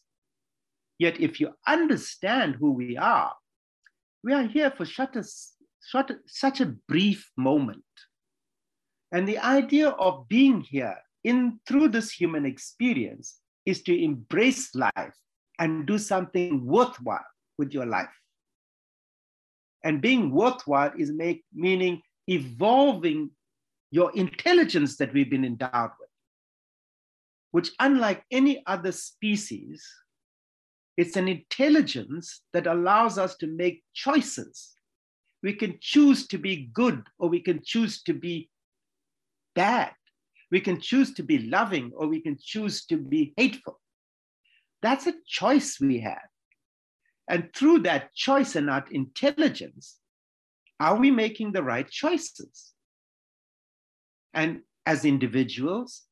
Yet, 0.98 1.22
if 1.22 1.40
you 1.40 1.52
understand 1.68 2.56
who 2.56 2.72
we 2.72 2.98
are, 2.98 3.36
we 4.24 4.34
are 4.34 4.48
here 4.48 4.74
for 4.76 4.88
such 4.88 5.16
a, 5.18 5.24
such 5.82 6.10
a, 6.10 6.16
such 6.26 6.62
a 6.62 6.74
brief 6.88 7.30
moment. 7.38 7.94
And 9.12 9.28
the 9.28 9.38
idea 9.38 9.90
of 9.90 10.28
being 10.28 10.62
here 10.62 10.98
in 11.26 11.60
through 11.68 11.90
this 11.90 12.12
human 12.12 12.46
experience 12.46 13.40
is 13.66 13.82
to 13.84 14.04
embrace 14.04 14.74
life 14.76 15.16
and 15.60 15.86
do 15.88 15.98
something 15.98 16.66
worthwhile 16.66 17.26
with 17.58 17.74
your 17.74 17.86
life. 17.86 18.16
And 19.84 20.02
being 20.02 20.32
worthwhile 20.32 20.92
is 20.98 21.12
make, 21.12 21.44
meaning 21.54 22.02
evolving 22.28 23.32
your 23.92 24.16
intelligence 24.16 24.98
that 24.98 25.14
we've 25.14 25.30
been 25.30 25.46
endowed 25.46 25.92
with, 26.00 26.10
which, 27.52 27.72
unlike 27.80 28.24
any 28.32 28.64
other 28.68 28.92
species, 28.92 29.84
it's 30.98 31.16
an 31.16 31.28
intelligence 31.28 32.42
that 32.54 32.68
allows 32.68 33.18
us 33.18 33.36
to 33.38 33.48
make 33.48 33.84
choices. 33.94 34.76
We 35.42 35.54
can 35.54 35.78
choose 35.82 36.28
to 36.28 36.38
be 36.38 36.70
good 36.74 37.04
or 37.18 37.30
we 37.30 37.40
can 37.40 37.62
choose 37.64 38.02
to 38.04 38.14
be 38.14 38.50
bad. 39.56 39.92
We 40.52 40.62
can 40.62 40.80
choose 40.80 41.14
to 41.16 41.24
be 41.24 41.40
loving 41.40 41.92
or 41.96 42.08
we 42.08 42.22
can 42.22 42.38
choose 42.42 42.86
to 42.86 42.98
be 42.98 43.34
hateful. 43.38 43.80
That's 44.82 45.08
a 45.08 45.14
choice 45.28 45.80
we 45.80 46.00
have. 46.02 46.28
And 47.28 47.50
through 47.56 47.80
that 47.80 48.14
choice 48.14 48.56
and 48.56 48.70
that 48.70 48.92
intelligence, 48.92 49.98
are 50.80 50.98
we 50.98 51.10
making 51.10 51.52
the 51.52 51.64
right 51.64 51.90
choices? 51.90 52.74
And 54.34 54.62
as 54.86 55.06
individuals, 55.06 56.04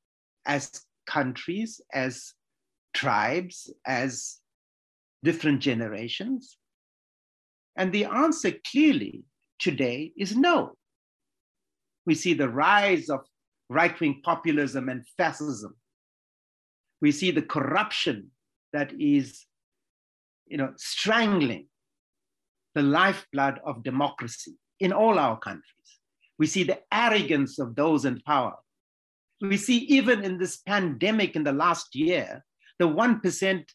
as 0.45 0.71
countries, 1.05 1.81
as 1.93 2.33
tribes, 2.93 3.71
as 3.85 4.37
different 5.23 5.59
generations? 5.59 6.57
And 7.75 7.91
the 7.91 8.05
answer 8.05 8.53
clearly 8.71 9.23
today 9.59 10.13
is 10.17 10.35
no. 10.35 10.77
We 12.05 12.15
see 12.15 12.33
the 12.33 12.49
rise 12.49 13.09
of 13.09 13.21
right 13.73 13.99
wing 13.99 14.21
populism 14.23 14.89
and 14.89 15.03
fascism. 15.17 15.75
We 17.01 17.11
see 17.11 17.31
the 17.31 17.41
corruption 17.41 18.31
that 18.71 18.93
is 18.99 19.45
you 20.47 20.57
know, 20.57 20.73
strangling 20.77 21.67
the 22.75 22.81
lifeblood 22.81 23.59
of 23.65 23.83
democracy 23.83 24.55
in 24.79 24.91
all 24.91 25.19
our 25.19 25.37
countries. 25.39 25.63
We 26.39 26.47
see 26.47 26.63
the 26.63 26.79
arrogance 26.91 27.59
of 27.59 27.75
those 27.75 28.05
in 28.05 28.21
power. 28.21 28.55
We 29.41 29.57
see 29.57 29.77
even 29.97 30.23
in 30.23 30.37
this 30.37 30.57
pandemic 30.57 31.35
in 31.35 31.43
the 31.43 31.53
last 31.53 31.95
year, 31.95 32.43
the 32.79 32.87
1% 32.87 33.65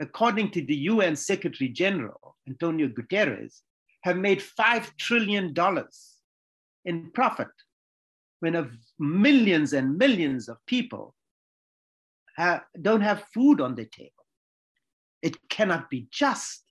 according 0.00 0.50
to 0.52 0.64
the 0.64 0.76
UN 0.92 1.16
Secretary 1.16 1.68
General, 1.68 2.36
Antonio 2.48 2.88
Guterres, 2.88 3.62
have 4.02 4.16
made 4.16 4.40
$5 4.40 4.96
trillion 4.96 5.52
in 6.84 7.10
profit 7.12 7.48
when 8.40 8.54
of 8.54 8.70
millions 8.98 9.72
and 9.72 9.98
millions 9.98 10.48
of 10.48 10.58
people 10.66 11.14
have, 12.36 12.62
don't 12.80 13.00
have 13.00 13.24
food 13.34 13.60
on 13.60 13.74
their 13.74 13.86
table. 13.86 14.12
It 15.22 15.36
cannot 15.48 15.90
be 15.90 16.08
just. 16.12 16.62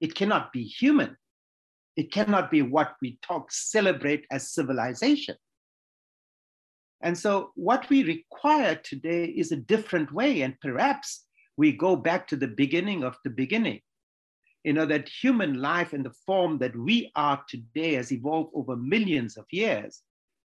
It 0.00 0.14
cannot 0.14 0.52
be 0.52 0.62
human. 0.62 1.16
It 1.96 2.10
cannot 2.12 2.50
be 2.50 2.62
what 2.62 2.94
we 3.02 3.18
talk, 3.22 3.52
celebrate 3.52 4.24
as 4.30 4.52
civilization. 4.52 5.36
And 7.02 7.18
so, 7.18 7.50
what 7.56 7.88
we 7.90 8.04
require 8.04 8.76
today 8.76 9.24
is 9.24 9.50
a 9.50 9.56
different 9.56 10.12
way, 10.12 10.42
and 10.42 10.58
perhaps 10.60 11.24
we 11.56 11.72
go 11.72 11.96
back 11.96 12.28
to 12.28 12.36
the 12.36 12.48
beginning 12.48 13.02
of 13.02 13.16
the 13.24 13.30
beginning. 13.30 13.80
You 14.62 14.72
know, 14.72 14.86
that 14.86 15.08
human 15.08 15.60
life 15.60 15.92
in 15.92 16.04
the 16.04 16.14
form 16.24 16.58
that 16.58 16.76
we 16.76 17.10
are 17.16 17.42
today 17.48 17.94
has 17.94 18.12
evolved 18.12 18.52
over 18.54 18.76
millions 18.76 19.36
of 19.36 19.44
years. 19.50 20.02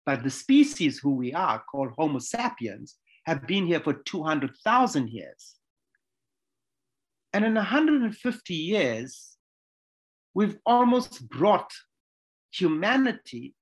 But 0.06 0.22
the 0.22 0.30
species 0.30 1.00
who 1.00 1.10
we 1.10 1.34
are, 1.34 1.62
called 1.68 1.92
Homo 1.98 2.20
sapiens, 2.20 2.94
have 3.26 3.46
been 3.46 3.66
here 3.66 3.80
for 3.80 3.92
200,000 3.92 5.10
years. 5.10 5.56
And 7.32 7.44
in 7.44 7.54
150 7.54 8.54
years, 8.54 9.36
we've 10.32 10.56
almost 10.64 11.28
brought 11.28 11.72
humanity 12.52 13.54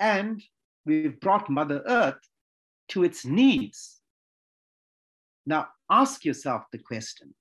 and 0.00 0.42
we've 0.84 1.20
brought 1.20 1.48
Mother 1.48 1.82
Earth 1.86 2.18
to 2.88 3.04
its 3.04 3.24
needs 3.24 4.00
Now 5.46 5.68
ask 5.90 6.24
yourself 6.24 6.64
the 6.72 6.78
question 6.78 7.34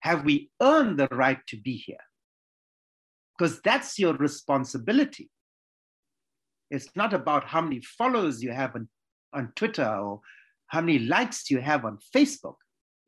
Have 0.00 0.24
we 0.24 0.50
earned 0.62 0.98
the 0.98 1.08
right 1.10 1.40
to 1.48 1.56
be 1.56 1.76
here? 1.76 2.06
Because 3.36 3.60
that's 3.62 3.98
your 3.98 4.14
responsibility. 4.14 5.30
It's 6.70 6.88
not 6.96 7.12
about 7.12 7.44
how 7.44 7.60
many 7.60 7.80
followers 7.80 8.42
you 8.42 8.52
have 8.52 8.74
on, 8.74 8.88
on 9.32 9.52
Twitter 9.56 9.86
or 9.86 10.20
how 10.68 10.80
many 10.80 10.98
likes 10.98 11.50
you 11.50 11.60
have 11.60 11.84
on 11.84 11.98
Facebook. 12.14 12.56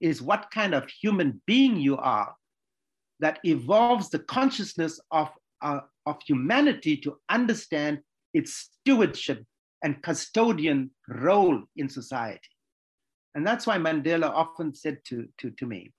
Is 0.00 0.22
what 0.22 0.52
kind 0.52 0.74
of 0.74 0.88
human 0.88 1.42
being 1.44 1.76
you 1.76 1.96
are 1.96 2.32
that 3.18 3.40
evolves 3.42 4.10
the 4.10 4.20
consciousness 4.20 5.00
of, 5.10 5.28
uh, 5.60 5.80
of 6.06 6.18
humanity 6.24 6.96
to 6.98 7.16
understand 7.28 7.98
its 8.32 8.70
stewardship 8.80 9.44
and 9.82 10.00
custodian 10.02 10.92
role 11.08 11.60
in 11.74 11.88
society. 11.88 12.48
And 13.34 13.44
that's 13.44 13.66
why 13.66 13.78
Mandela 13.78 14.30
often 14.30 14.72
said 14.72 14.98
to, 15.06 15.26
to, 15.38 15.50
to 15.50 15.66
me 15.66 15.92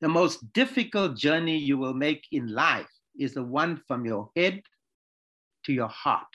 the 0.00 0.08
most 0.08 0.52
difficult 0.52 1.16
journey 1.16 1.58
you 1.58 1.76
will 1.76 1.94
make 1.94 2.24
in 2.30 2.46
life 2.48 2.90
is 3.18 3.34
the 3.34 3.42
one 3.42 3.80
from 3.88 4.04
your 4.06 4.30
head 4.36 4.62
to 5.68 5.74
your 5.74 5.88
heart, 5.88 6.32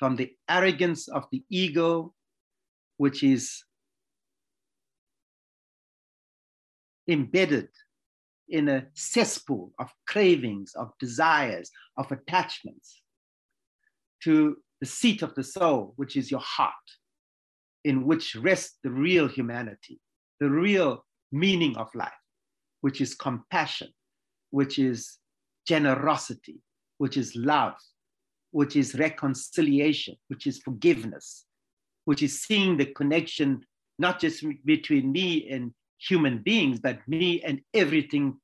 from 0.00 0.16
the 0.16 0.32
arrogance 0.50 1.06
of 1.06 1.24
the 1.30 1.44
ego, 1.48 2.12
which 2.96 3.22
is 3.22 3.62
embedded 7.08 7.68
in 8.48 8.68
a 8.68 8.84
cesspool 8.94 9.72
of 9.78 9.90
cravings, 10.08 10.72
of 10.74 10.90
desires, 10.98 11.70
of 11.96 12.10
attachments, 12.10 13.00
to 14.24 14.56
the 14.80 14.86
seat 14.86 15.22
of 15.22 15.32
the 15.36 15.44
soul, 15.44 15.92
which 15.94 16.16
is 16.16 16.28
your 16.28 16.40
heart, 16.40 16.86
in 17.84 18.04
which 18.04 18.34
rests 18.34 18.78
the 18.82 18.90
real 18.90 19.28
humanity, 19.28 20.00
the 20.40 20.50
real 20.50 21.04
meaning 21.30 21.76
of 21.76 21.94
life, 21.94 22.12
which 22.80 23.00
is 23.00 23.14
compassion, 23.14 23.88
which 24.50 24.80
is 24.80 25.18
generosity, 25.64 26.60
which 26.98 27.16
is 27.16 27.36
love, 27.36 27.74
which 28.54 28.76
is 28.76 28.94
reconciliation, 28.94 30.14
which 30.28 30.46
is 30.46 30.58
forgiveness, 30.58 31.44
which 32.04 32.22
is 32.22 32.42
seeing 32.44 32.76
the 32.76 32.86
connection 32.86 33.60
not 33.98 34.20
just 34.20 34.44
between 34.64 35.10
me 35.10 35.48
and 35.50 35.72
human 35.98 36.38
beings, 36.38 36.78
but 36.78 37.00
me 37.08 37.42
and 37.42 37.60
everything 37.74 38.38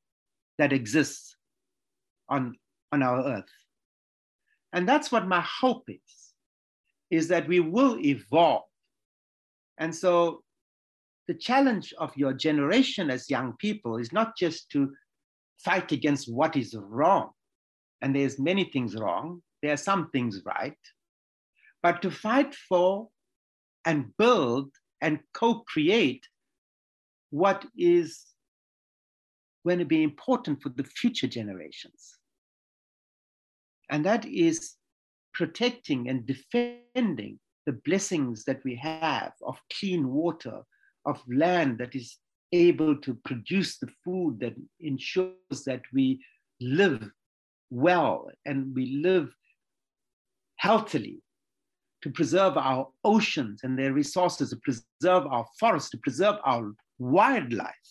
that 0.59 0.73
exists 0.73 1.37
on, 2.29 2.57
on 2.91 3.05
our 3.05 3.25
earth. 3.25 3.53
And 4.73 4.89
that's 4.89 5.13
what 5.13 5.29
my 5.29 5.43
hope 5.43 5.85
is, 5.89 6.33
is 7.13 7.29
that 7.29 7.47
we 7.47 7.61
will 7.61 7.97
evolve. 8.05 8.65
And 9.79 9.95
so 9.95 10.43
the 11.29 11.35
challenge 11.35 11.95
of 11.99 12.11
your 12.17 12.33
generation 12.33 13.11
as 13.11 13.31
young 13.31 13.55
people 13.59 13.97
is 13.97 14.13
not 14.13 14.37
just 14.37 14.71
to 14.71 14.93
fight 15.59 15.93
against 15.93 16.33
what 16.33 16.57
is 16.57 16.75
wrong. 16.77 17.31
And 18.03 18.13
there's 18.13 18.41
many 18.41 18.65
things 18.65 18.97
wrong. 18.97 19.41
There 19.63 19.73
are 19.73 19.79
some 19.79 20.11
things 20.11 20.43
right. 20.45 20.79
But 21.83 22.03
to 22.03 22.11
fight 22.11 22.55
for 22.55 23.09
and 23.85 24.17
build 24.19 24.71
and 25.01 25.21
co-create 25.33 26.27
what 27.31 27.65
is 27.77 28.27
going 29.67 29.79
to 29.79 29.85
be 29.85 30.03
important 30.03 30.63
for 30.63 30.71
the 30.71 30.85
future 30.85 31.27
generations. 31.27 32.19
And 33.91 34.05
that 34.05 34.25
is 34.25 34.75
protecting 35.35 36.09
and 36.09 36.27
defending 36.27 37.39
the 37.67 37.73
blessings 37.85 38.45
that 38.45 38.61
we 38.65 38.77
have 38.77 39.33
of 39.43 39.59
clean 39.79 40.09
water, 40.09 40.63
of 41.07 41.23
land 41.29 41.79
that 41.79 41.95
is 41.95 42.19
able 42.53 42.97
to 42.97 43.15
produce 43.25 43.79
the 43.79 43.89
food 44.05 44.41
that 44.41 44.55
ensures 44.81 45.65
that 45.67 45.83
we 45.93 46.23
live 46.61 47.11
well 47.71 48.29
and 48.45 48.75
we 48.75 49.01
live 49.03 49.33
healthily, 50.61 51.23
to 52.03 52.11
preserve 52.11 52.59
our 52.59 52.87
oceans 53.03 53.61
and 53.63 53.79
their 53.79 53.95
resources, 53.95 54.51
to 54.51 54.57
preserve 54.59 55.27
our 55.27 55.47
forests, 55.59 55.89
to 55.89 55.99
preserve 55.99 56.37
our 56.45 56.73
wildlife 56.99 57.89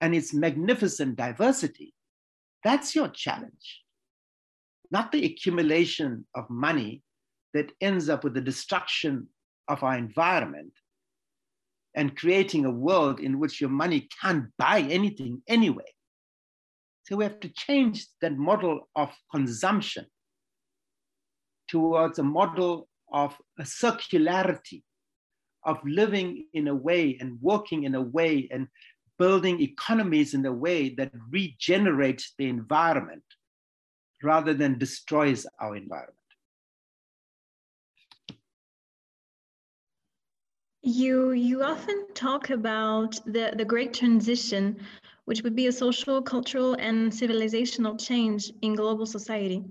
and 0.00 0.12
its 0.12 0.34
magnificent 0.34 1.14
diversity. 1.14 1.94
That's 2.64 2.96
your 2.96 3.08
challenge, 3.08 3.82
not 4.90 5.12
the 5.12 5.24
accumulation 5.24 6.26
of 6.34 6.50
money 6.50 7.02
that 7.54 7.70
ends 7.80 8.08
up 8.08 8.24
with 8.24 8.34
the 8.34 8.40
destruction 8.40 9.28
of 9.68 9.84
our 9.84 9.96
environment 9.96 10.72
and 11.94 12.16
creating 12.16 12.64
a 12.64 12.70
world 12.70 13.20
in 13.20 13.38
which 13.38 13.60
your 13.60 13.70
money 13.70 14.08
can't 14.20 14.46
buy 14.58 14.80
anything 14.80 15.42
anyway. 15.46 15.92
So 17.04 17.16
we 17.16 17.24
have 17.24 17.38
to 17.40 17.48
change 17.50 18.06
that 18.20 18.36
model 18.36 18.88
of 18.96 19.10
consumption 19.30 20.06
towards 21.72 22.18
a 22.18 22.22
model 22.22 22.86
of 23.10 23.34
a 23.58 23.62
circularity, 23.62 24.82
of 25.64 25.78
living 25.84 26.46
in 26.52 26.68
a 26.68 26.74
way 26.74 27.16
and 27.18 27.38
working 27.40 27.84
in 27.84 27.94
a 27.94 28.02
way 28.18 28.46
and 28.52 28.68
building 29.18 29.60
economies 29.62 30.34
in 30.34 30.44
a 30.44 30.52
way 30.52 30.90
that 30.98 31.10
regenerates 31.30 32.34
the 32.36 32.46
environment 32.46 33.24
rather 34.22 34.52
than 34.52 34.78
destroys 34.78 35.46
our 35.60 35.74
environment. 35.74 36.18
You 40.82 41.32
you 41.32 41.62
often 41.62 41.98
talk 42.12 42.50
about 42.50 43.12
the, 43.24 43.54
the 43.56 43.64
great 43.64 43.94
transition, 43.94 44.64
which 45.26 45.42
would 45.42 45.54
be 45.54 45.68
a 45.68 45.72
social, 45.72 46.20
cultural, 46.20 46.74
and 46.74 47.12
civilizational 47.12 47.94
change 48.08 48.52
in 48.62 48.74
global 48.74 49.06
society. 49.06 49.64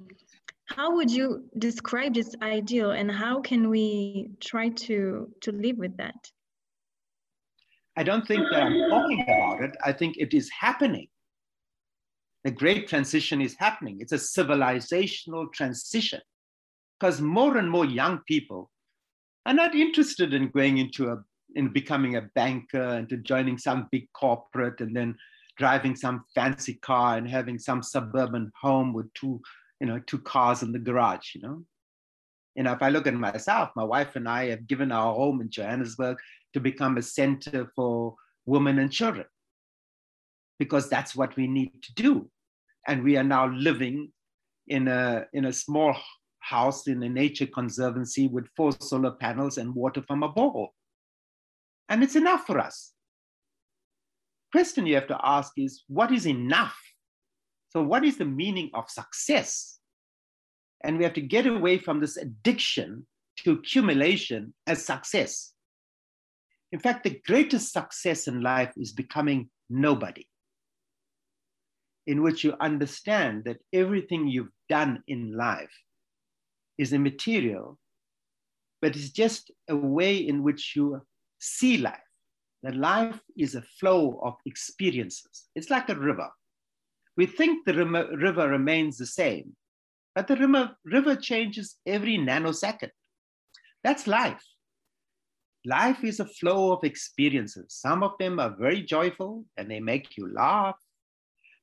How 0.75 0.95
would 0.95 1.11
you 1.11 1.43
describe 1.57 2.13
this 2.13 2.33
ideal 2.41 2.91
and 2.91 3.11
how 3.11 3.41
can 3.41 3.69
we 3.69 4.29
try 4.39 4.69
to, 4.69 5.29
to 5.41 5.51
live 5.51 5.77
with 5.77 5.97
that? 5.97 6.15
I 7.97 8.03
don't 8.03 8.25
think 8.25 8.43
that 8.51 8.63
I'm 8.63 8.89
talking 8.89 9.21
about 9.21 9.63
it. 9.63 9.75
I 9.83 9.91
think 9.91 10.15
it 10.17 10.33
is 10.33 10.49
happening. 10.49 11.07
The 12.45 12.51
great 12.51 12.87
transition 12.87 13.41
is 13.41 13.55
happening. 13.59 13.97
It's 13.99 14.13
a 14.13 14.15
civilizational 14.15 15.51
transition 15.53 16.21
because 16.99 17.19
more 17.19 17.57
and 17.57 17.69
more 17.69 17.85
young 17.85 18.21
people 18.27 18.71
are 19.45 19.53
not 19.53 19.75
interested 19.75 20.33
in 20.33 20.49
going 20.49 20.77
into 20.77 21.09
a 21.09 21.17
in 21.55 21.73
becoming 21.73 22.15
a 22.15 22.29
banker 22.33 22.81
and 22.81 23.09
to 23.09 23.17
joining 23.17 23.57
some 23.57 23.89
big 23.91 24.07
corporate 24.13 24.79
and 24.79 24.95
then 24.95 25.13
driving 25.57 25.97
some 25.97 26.23
fancy 26.33 26.75
car 26.75 27.17
and 27.17 27.29
having 27.29 27.59
some 27.59 27.83
suburban 27.83 28.49
home 28.59 28.93
with 28.93 29.13
two 29.13 29.41
you 29.81 29.87
know 29.87 29.99
two 30.07 30.19
cars 30.19 30.63
in 30.63 30.71
the 30.71 30.79
garage 30.79 31.35
you 31.35 31.41
know 31.41 31.61
you 32.55 32.63
know 32.63 32.71
if 32.71 32.81
i 32.81 32.89
look 32.89 33.07
at 33.07 33.13
myself 33.13 33.69
my 33.75 33.83
wife 33.83 34.15
and 34.15 34.29
i 34.29 34.45
have 34.45 34.65
given 34.67 34.91
our 34.91 35.13
home 35.13 35.41
in 35.41 35.49
johannesburg 35.49 36.17
to 36.53 36.61
become 36.61 36.97
a 36.97 37.01
center 37.01 37.69
for 37.75 38.15
women 38.45 38.79
and 38.79 38.91
children 38.91 39.25
because 40.59 40.89
that's 40.89 41.15
what 41.15 41.35
we 41.35 41.47
need 41.47 41.73
to 41.81 41.93
do 41.95 42.29
and 42.87 43.03
we 43.03 43.17
are 43.17 43.23
now 43.23 43.47
living 43.47 44.09
in 44.67 44.87
a 44.87 45.25
in 45.33 45.45
a 45.45 45.53
small 45.53 45.95
house 46.41 46.87
in 46.87 47.01
a 47.03 47.09
nature 47.09 47.45
conservancy 47.45 48.27
with 48.27 48.47
four 48.57 48.71
solar 48.81 49.11
panels 49.11 49.57
and 49.57 49.73
water 49.73 50.03
from 50.07 50.23
a 50.23 50.33
borehole. 50.33 50.69
And 51.87 52.03
it's 52.03 52.15
enough 52.15 52.45
for 52.45 52.59
us. 52.59 52.93
Question 54.51 54.85
you 54.85 54.95
have 54.95 55.07
to 55.07 55.19
ask 55.23 55.53
is 55.55 55.83
what 55.87 56.11
is 56.11 56.27
enough? 56.27 56.77
So, 57.69 57.81
what 57.81 58.03
is 58.03 58.17
the 58.17 58.25
meaning 58.25 58.69
of 58.73 58.89
success? 58.89 59.70
And 60.83 60.97
we 60.97 61.03
have 61.03 61.13
to 61.13 61.21
get 61.21 61.45
away 61.45 61.77
from 61.77 61.99
this 61.99 62.17
addiction 62.17 63.05
to 63.37 63.51
accumulation 63.51 64.53
as 64.67 64.83
success. 64.85 65.53
In 66.71 66.79
fact, 66.79 67.03
the 67.03 67.21
greatest 67.25 67.73
success 67.73 68.27
in 68.27 68.41
life 68.41 68.73
is 68.77 68.93
becoming 68.93 69.49
nobody, 69.69 70.25
in 72.07 72.21
which 72.21 72.43
you 72.43 72.55
understand 72.59 73.43
that 73.43 73.59
everything 73.73 74.27
you've 74.27 74.53
done 74.69 75.03
in 75.07 75.35
life 75.35 75.73
is 76.77 76.93
immaterial, 76.93 77.77
but 78.81 78.95
it's 78.95 79.09
just 79.09 79.51
a 79.69 79.75
way 79.75 80.15
in 80.17 80.43
which 80.43 80.75
you 80.75 81.01
see 81.39 81.77
life. 81.77 81.99
That 82.63 82.75
life 82.75 83.19
is 83.37 83.55
a 83.55 83.61
flow 83.61 84.19
of 84.23 84.35
experiences. 84.45 85.49
It's 85.55 85.69
like 85.69 85.89
a 85.89 85.95
river. 85.95 86.29
We 87.17 87.25
think 87.25 87.65
the 87.65 87.73
river 87.73 88.47
remains 88.47 88.97
the 88.97 89.05
same, 89.05 89.55
but 90.15 90.27
the 90.27 90.35
river, 90.35 90.75
river 90.85 91.15
changes 91.15 91.77
every 91.85 92.17
nanosecond. 92.17 92.91
That's 93.83 94.07
life. 94.07 94.43
Life 95.65 96.03
is 96.03 96.19
a 96.19 96.25
flow 96.25 96.71
of 96.73 96.83
experiences. 96.83 97.65
Some 97.69 98.03
of 98.03 98.13
them 98.19 98.39
are 98.39 98.55
very 98.59 98.81
joyful 98.81 99.45
and 99.57 99.69
they 99.69 99.79
make 99.79 100.17
you 100.17 100.33
laugh. 100.33 100.77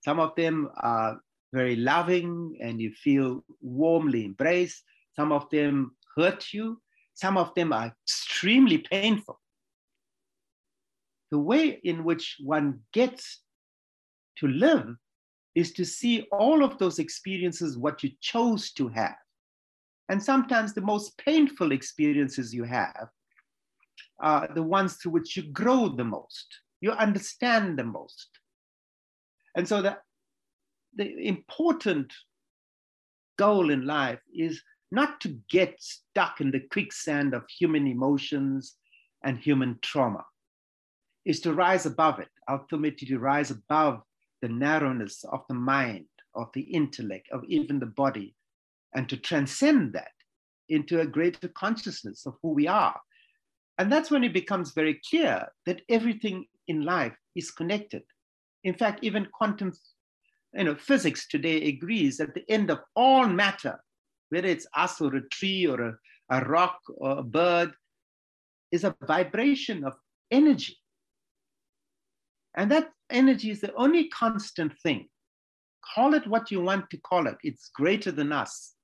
Some 0.05 0.21
of 0.21 0.35
them 0.37 0.69
are 0.77 1.21
very 1.53 1.77
loving 1.77 2.57
and 2.61 2.81
you 2.81 2.93
feel 2.93 3.45
warmly 3.61 4.25
embraced. 4.25 4.83
Some 5.17 5.33
of 5.33 5.49
them 5.51 5.97
hurt 6.17 6.53
you. 6.53 6.81
Some 7.15 7.37
of 7.37 7.55
them 7.55 7.73
are 7.73 7.95
extremely 8.05 8.79
painful. 8.79 9.41
the 11.31 11.39
way 11.39 11.81
in 11.85 12.05
which 12.05 12.37
one 12.41 12.81
gets 12.93 13.43
to 14.39 14.47
live 14.47 14.97
is 15.59 15.73
to 15.73 15.85
see 15.85 16.23
all 16.31 16.63
of 16.63 16.79
those 16.79 17.01
experiences 17.01 17.77
what 17.77 18.03
you 18.05 18.11
chose 18.21 18.71
to 18.73 18.87
have. 18.89 19.17
And 20.09 20.23
sometimes 20.23 20.73
the 20.73 20.81
most 20.81 21.19
painful 21.19 21.73
experiences 21.73 22.55
you 22.55 22.63
have 22.63 23.09
are 24.21 24.49
the 24.55 24.63
ones 24.63 24.95
through 24.95 25.13
which 25.13 25.37
you 25.37 25.43
grow 25.43 25.89
the 25.89 26.05
most, 26.05 26.47
you 26.81 26.93
understand 26.93 27.79
the 27.79 27.85
most. 27.85 28.29
And 29.57 29.67
so 29.67 29.83
the, 29.83 29.99
the 30.95 31.27
important 31.27 32.13
goal 33.37 33.71
in 33.71 33.85
life 33.85 34.21
is 34.33 34.63
not 34.93 35.21
to 35.23 35.41
get 35.51 35.75
stuck 35.81 36.41
in 36.41 36.53
the 36.53 36.61
quicksand 36.71 37.35
of 37.35 37.43
human 37.59 37.87
emotions 37.87 38.77
and 39.25 39.39
human 39.39 39.79
trauma, 39.83 40.25
is 41.25 41.41
to 41.41 41.53
rise 41.53 41.85
above 41.85 42.21
it, 42.21 42.29
ultimately 42.49 43.09
to 43.09 43.19
rise 43.19 43.51
above 43.51 44.03
the 44.43 44.49
narrowness 44.49 45.25
of 45.25 45.43
the 45.49 45.55
mind, 45.55 46.07
of 46.35 46.49
the 46.55 46.63
intellect, 46.63 47.29
of 47.33 47.45
even 47.49 47.79
the 47.79 47.87
body, 47.87 48.35
and 48.95 49.09
to 49.09 49.17
transcend 49.17 49.93
that 49.93 50.13
into 50.69 51.01
a 51.01 51.07
greater 51.07 51.49
consciousness 51.49 52.27
of 52.27 52.35
who 52.43 52.51
we 52.51 52.67
are. 52.67 52.99
And 53.79 53.91
that's 53.91 54.11
when 54.11 54.25
it 54.25 54.33
becomes 54.33 54.73
very 54.73 55.01
clear 55.09 55.47
that 55.67 55.83
everything 55.89 56.47
in 56.67 56.85
life 56.85 57.17
is 57.35 57.51
connected. 57.51 58.03
In 58.65 58.75
fact, 58.75 59.01
even 59.03 59.29
quantum 59.33 59.73
you 60.55 60.65
know, 60.65 60.75
physics 60.75 61.29
today 61.29 61.69
agrees 61.69 62.17
that 62.17 62.35
the 62.35 62.45
end 62.51 62.71
of 62.71 62.79
all 62.97 63.27
matter, 63.27 63.79
whether 64.31 64.49
it's 64.49 64.67
us 64.75 65.01
or 65.01 65.15
a 65.15 65.29
tree 65.29 65.67
or 65.67 65.81
a, 65.81 65.95
a 66.31 66.45
rock 66.45 66.79
or 66.97 67.19
a 67.19 67.23
bird, 67.23 67.73
is 68.73 68.85
a 68.85 68.97
vibration 69.07 69.85
of 69.85 69.95
energy. 70.31 70.78
And 72.57 72.71
that 72.71 72.91
energy 73.11 73.51
is 73.51 73.61
the 73.61 73.75
only 73.75 74.09
constant 74.09 74.73
thing. 74.81 75.09
Call 75.95 76.15
it 76.15 76.27
what 76.27 76.51
you 76.51 76.61
want 76.61 76.91
to 76.91 76.97
call 76.99 77.27
it. 77.27 77.37
It's 77.43 77.71
greater 77.75 78.11
than 78.11 78.33
us. 78.33 78.75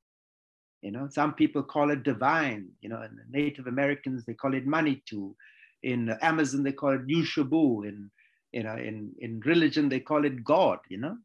You 0.82 0.90
know, 0.90 1.08
some 1.10 1.34
people 1.34 1.62
call 1.62 1.90
it 1.90 2.02
divine. 2.02 2.68
You 2.80 2.90
know, 2.90 3.02
in 3.02 3.18
Native 3.30 3.66
Americans 3.66 4.24
they 4.24 4.34
call 4.34 4.54
it 4.54 4.66
Manitou. 4.66 5.34
In 5.82 6.10
Amazon 6.22 6.62
they 6.62 6.72
call 6.72 6.92
it 6.92 7.06
Yushabu. 7.06 7.88
In 7.88 8.10
you 8.52 8.62
know, 8.62 8.76
in 8.76 9.12
in 9.18 9.40
religion 9.40 9.88
they 9.88 10.00
call 10.00 10.24
it 10.24 10.44
God. 10.44 10.78
You 10.88 10.98
know, 10.98 11.16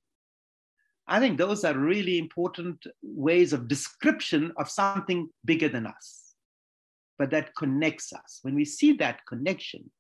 I 1.08 1.20
think 1.20 1.38
those 1.38 1.64
are 1.64 1.78
really 1.78 2.18
important 2.18 2.86
ways 3.02 3.52
of 3.52 3.68
description 3.68 4.54
of 4.58 4.70
something 4.70 5.30
bigger 5.44 5.68
than 5.68 5.88
us, 5.88 6.36
but 7.18 7.32
that 7.32 7.56
connects 7.56 8.14
us. 8.14 8.40
When 8.44 8.56
we 8.56 8.64
see 8.64 8.94
that 8.94 9.26
connection, 9.28 9.92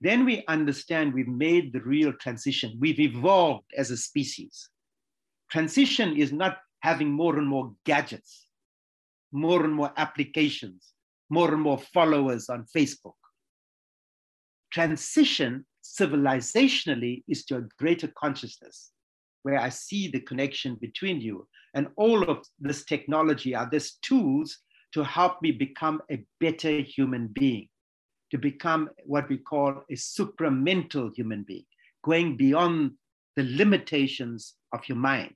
then 0.00 0.24
we 0.24 0.44
understand 0.46 1.14
we've 1.14 1.28
made 1.28 1.72
the 1.72 1.80
real 1.80 2.12
transition. 2.12 2.76
We've 2.78 3.00
evolved 3.00 3.66
as 3.76 3.90
a 3.90 3.96
species. 3.96 4.68
Transition 5.50 6.16
is 6.16 6.32
not 6.32 6.58
having 6.80 7.10
more 7.10 7.38
and 7.38 7.48
more 7.48 7.72
gadgets, 7.84 8.46
more 9.32 9.64
and 9.64 9.72
more 9.72 9.92
applications, 9.96 10.92
more 11.30 11.52
and 11.52 11.62
more 11.62 11.78
followers 11.78 12.48
on 12.48 12.66
Facebook. 12.76 13.14
Transition 14.70 15.64
civilizationally 15.82 17.22
is 17.28 17.44
to 17.46 17.56
a 17.56 17.68
greater 17.78 18.08
consciousness 18.18 18.90
where 19.44 19.58
I 19.58 19.70
see 19.70 20.08
the 20.08 20.20
connection 20.20 20.74
between 20.74 21.20
you. 21.20 21.48
And 21.74 21.88
all 21.96 22.28
of 22.28 22.44
this 22.58 22.84
technology 22.84 23.54
are 23.54 23.68
these 23.70 23.92
tools 24.02 24.58
to 24.92 25.04
help 25.04 25.40
me 25.40 25.52
become 25.52 26.02
a 26.10 26.24
better 26.40 26.80
human 26.80 27.28
being 27.28 27.68
to 28.36 28.40
become 28.40 28.90
what 29.06 29.28
we 29.30 29.38
call 29.38 29.82
a 29.90 29.94
supramental 29.94 31.10
human 31.14 31.42
being, 31.42 31.64
going 32.04 32.36
beyond 32.36 32.92
the 33.34 33.44
limitations 33.44 34.54
of 34.74 34.86
your 34.88 34.98
mind. 34.98 35.34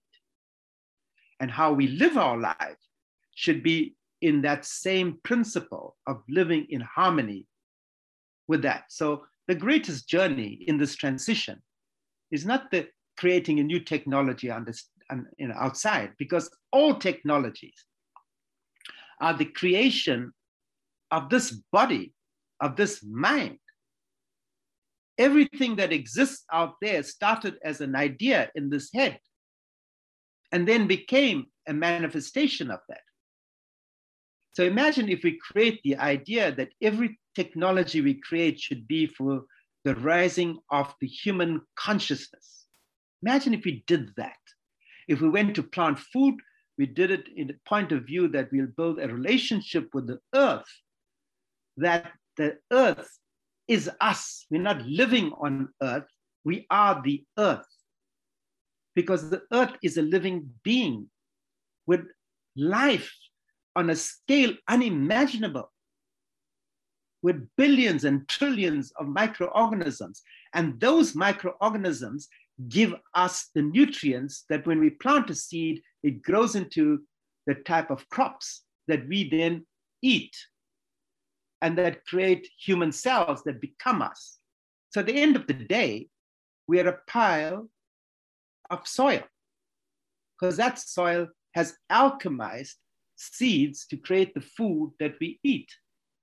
And 1.40 1.50
how 1.50 1.72
we 1.72 1.86
live 1.88 2.18
our 2.18 2.36
life 2.36 2.82
should 3.34 3.62
be 3.62 3.96
in 4.20 4.42
that 4.42 4.66
same 4.66 5.18
principle 5.22 5.96
of 6.06 6.22
living 6.28 6.66
in 6.68 6.82
harmony 6.82 7.46
with 8.48 8.60
that. 8.62 8.84
So, 8.90 9.24
the 9.48 9.54
greatest 9.54 10.06
journey 10.06 10.62
in 10.66 10.76
this 10.76 10.94
transition 10.94 11.62
is 12.30 12.44
not 12.44 12.70
the 12.70 12.86
creating 13.16 13.60
a 13.60 13.64
new 13.64 13.80
technology 13.80 14.50
on 14.50 14.66
you 15.38 15.48
know, 15.48 15.54
outside, 15.56 16.12
because 16.18 16.50
all 16.70 16.94
technologies 16.94 17.86
are 19.22 19.36
the 19.36 19.46
creation 19.46 20.32
of 21.10 21.30
this 21.30 21.50
body 21.72 22.12
of 22.60 22.76
this 22.76 23.04
mind. 23.04 23.58
Everything 25.18 25.76
that 25.76 25.92
exists 25.92 26.44
out 26.52 26.74
there 26.80 27.02
started 27.02 27.58
as 27.62 27.80
an 27.80 27.94
idea 27.94 28.50
in 28.54 28.70
this 28.70 28.90
head 28.94 29.18
and 30.52 30.66
then 30.66 30.86
became 30.86 31.46
a 31.68 31.72
manifestation 31.72 32.70
of 32.70 32.80
that. 32.88 33.02
So 34.54 34.64
imagine 34.64 35.08
if 35.08 35.22
we 35.22 35.38
create 35.38 35.80
the 35.82 35.96
idea 35.98 36.52
that 36.52 36.70
every 36.82 37.18
technology 37.34 38.00
we 38.00 38.14
create 38.14 38.58
should 38.58 38.88
be 38.88 39.06
for 39.06 39.44
the 39.84 39.94
rising 39.96 40.58
of 40.70 40.92
the 41.00 41.06
human 41.06 41.60
consciousness. 41.76 42.66
Imagine 43.22 43.54
if 43.54 43.64
we 43.64 43.84
did 43.86 44.10
that. 44.16 44.36
If 45.08 45.20
we 45.20 45.28
went 45.28 45.54
to 45.56 45.62
plant 45.62 45.98
food, 45.98 46.34
we 46.78 46.86
did 46.86 47.10
it 47.10 47.28
in 47.36 47.46
the 47.46 47.56
point 47.66 47.92
of 47.92 48.06
view 48.06 48.28
that 48.28 48.50
we'll 48.50 48.66
build 48.76 48.98
a 48.98 49.08
relationship 49.08 49.90
with 49.92 50.06
the 50.06 50.18
earth 50.34 50.72
that 51.76 52.12
the 52.36 52.58
earth 52.72 53.08
is 53.68 53.90
us. 54.00 54.46
We're 54.50 54.62
not 54.62 54.82
living 54.86 55.32
on 55.40 55.68
earth, 55.82 56.06
we 56.44 56.66
are 56.70 57.00
the 57.02 57.24
earth. 57.38 57.66
Because 58.94 59.30
the 59.30 59.42
earth 59.52 59.74
is 59.82 59.96
a 59.96 60.02
living 60.02 60.50
being 60.64 61.08
with 61.86 62.06
life 62.56 63.12
on 63.76 63.90
a 63.90 63.96
scale 63.96 64.52
unimaginable, 64.68 65.70
with 67.22 67.48
billions 67.56 68.04
and 68.04 68.28
trillions 68.28 68.92
of 68.98 69.06
microorganisms. 69.06 70.22
And 70.54 70.80
those 70.80 71.14
microorganisms 71.14 72.28
give 72.68 72.94
us 73.14 73.50
the 73.54 73.62
nutrients 73.62 74.44
that 74.48 74.66
when 74.66 74.80
we 74.80 74.90
plant 74.90 75.30
a 75.30 75.34
seed, 75.34 75.82
it 76.02 76.22
grows 76.22 76.56
into 76.56 77.02
the 77.46 77.54
type 77.54 77.90
of 77.90 78.08
crops 78.08 78.62
that 78.88 79.06
we 79.08 79.28
then 79.28 79.64
eat 80.02 80.34
and 81.62 81.76
that 81.78 82.04
create 82.06 82.48
human 82.58 82.92
cells 82.92 83.42
that 83.44 83.60
become 83.60 84.02
us. 84.02 84.38
So 84.90 85.00
at 85.00 85.06
the 85.06 85.20
end 85.20 85.36
of 85.36 85.46
the 85.46 85.54
day, 85.54 86.08
we 86.66 86.80
are 86.80 86.88
a 86.88 86.98
pile 87.06 87.68
of 88.70 88.86
soil 88.86 89.22
because 90.38 90.56
that 90.56 90.78
soil 90.78 91.28
has 91.54 91.76
alchemized 91.90 92.74
seeds 93.16 93.86
to 93.86 93.96
create 93.96 94.32
the 94.34 94.40
food 94.40 94.92
that 94.98 95.14
we 95.20 95.38
eat. 95.42 95.68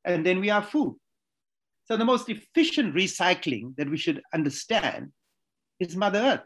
And 0.05 0.25
then 0.25 0.39
we 0.39 0.49
are 0.49 0.63
food. 0.63 0.95
So 1.85 1.95
the 1.95 2.05
most 2.05 2.29
efficient 2.29 2.95
recycling 2.95 3.75
that 3.77 3.89
we 3.89 3.97
should 3.97 4.21
understand 4.33 5.11
is 5.79 5.95
Mother 5.95 6.19
Earth. 6.19 6.45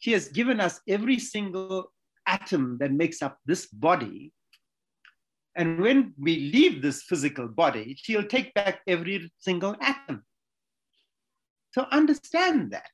She 0.00 0.12
has 0.12 0.28
given 0.28 0.60
us 0.60 0.80
every 0.88 1.18
single 1.18 1.92
atom 2.26 2.78
that 2.80 2.92
makes 2.92 3.22
up 3.22 3.38
this 3.46 3.66
body 3.66 4.32
and 5.60 5.78
when 5.78 6.14
we 6.18 6.50
leave 6.54 6.80
this 6.80 7.02
physical 7.02 7.46
body, 7.46 7.94
she'll 8.00 8.24
take 8.24 8.54
back 8.54 8.80
every 8.86 9.30
single 9.40 9.76
atom. 9.82 10.24
So 11.72 11.86
understand 11.92 12.70
that. 12.70 12.90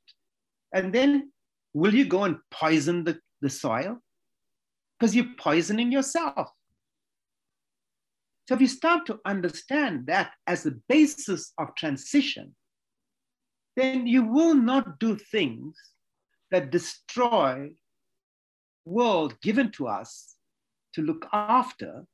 And 0.75 0.93
then 0.93 1.31
will 1.75 1.95
you 1.95 2.05
go 2.07 2.25
and 2.25 2.39
poison 2.51 3.05
the, 3.05 3.21
the 3.41 3.51
soil? 3.51 3.99
Because 4.99 5.15
you're 5.15 5.37
poisoning 5.39 5.93
yourself. 5.93 6.51
So 8.49 8.57
if 8.57 8.61
you 8.61 8.67
start 8.67 9.07
to 9.07 9.21
understand 9.25 10.09
that 10.09 10.33
as 10.49 10.65
the 10.65 10.81
basis 10.89 11.53
of 11.59 11.77
transition, 11.77 12.53
then 13.77 14.09
you 14.09 14.25
will 14.25 14.57
not 14.57 14.99
do 14.99 15.15
things 15.15 15.77
that 16.51 16.73
destroy 16.73 17.71
world 18.85 19.41
given 19.41 19.71
to 19.73 19.87
us 19.87 20.35
to 20.95 21.03
look 21.03 21.29
after 21.33 22.05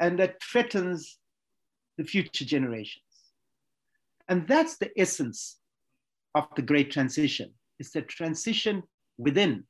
and 0.00 0.18
that 0.18 0.42
threatens 0.42 1.18
the 1.96 2.04
future 2.04 2.44
generations. 2.44 3.04
And 4.28 4.46
that's 4.46 4.76
the 4.78 4.90
essence 4.98 5.58
of 6.34 6.46
the 6.54 6.62
great 6.62 6.90
transition. 6.90 7.52
It's 7.78 7.90
the 7.90 8.02
transition 8.02 8.82
within 9.16 9.64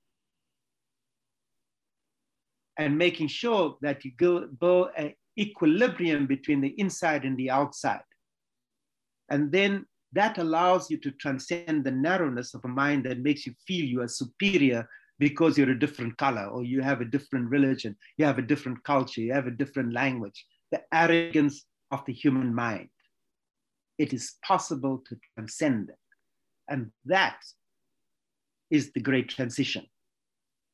and 2.78 2.96
making 2.96 3.28
sure 3.28 3.76
that 3.82 4.04
you 4.04 4.12
build 4.60 4.88
an 4.96 5.14
equilibrium 5.38 6.26
between 6.26 6.60
the 6.60 6.74
inside 6.78 7.24
and 7.24 7.36
the 7.36 7.50
outside. 7.50 8.02
And 9.30 9.50
then 9.52 9.86
that 10.12 10.38
allows 10.38 10.90
you 10.90 10.96
to 10.98 11.10
transcend 11.12 11.84
the 11.84 11.90
narrowness 11.90 12.54
of 12.54 12.64
a 12.64 12.68
mind 12.68 13.04
that 13.04 13.20
makes 13.20 13.46
you 13.46 13.54
feel 13.66 13.84
you 13.84 14.00
are 14.02 14.08
superior 14.08 14.88
because 15.18 15.58
you're 15.58 15.70
a 15.70 15.78
different 15.78 16.16
color 16.16 16.46
or 16.46 16.64
you 16.64 16.80
have 16.82 17.00
a 17.00 17.04
different 17.04 17.50
religion, 17.50 17.96
you 18.16 18.24
have 18.24 18.38
a 18.38 18.42
different 18.42 18.82
culture, 18.84 19.20
you 19.20 19.32
have 19.32 19.46
a 19.46 19.50
different 19.52 19.92
language, 19.92 20.46
the 20.70 20.80
arrogance 20.92 21.64
of 21.90 22.04
the 22.06 22.12
human 22.12 22.54
mind. 22.54 22.88
it 23.98 24.12
is 24.12 24.36
possible 24.44 25.02
to 25.08 25.16
transcend 25.34 25.90
it. 25.90 25.98
And 26.68 26.92
that 27.06 27.40
is 28.70 28.92
the 28.92 29.00
great 29.00 29.28
transition 29.28 29.84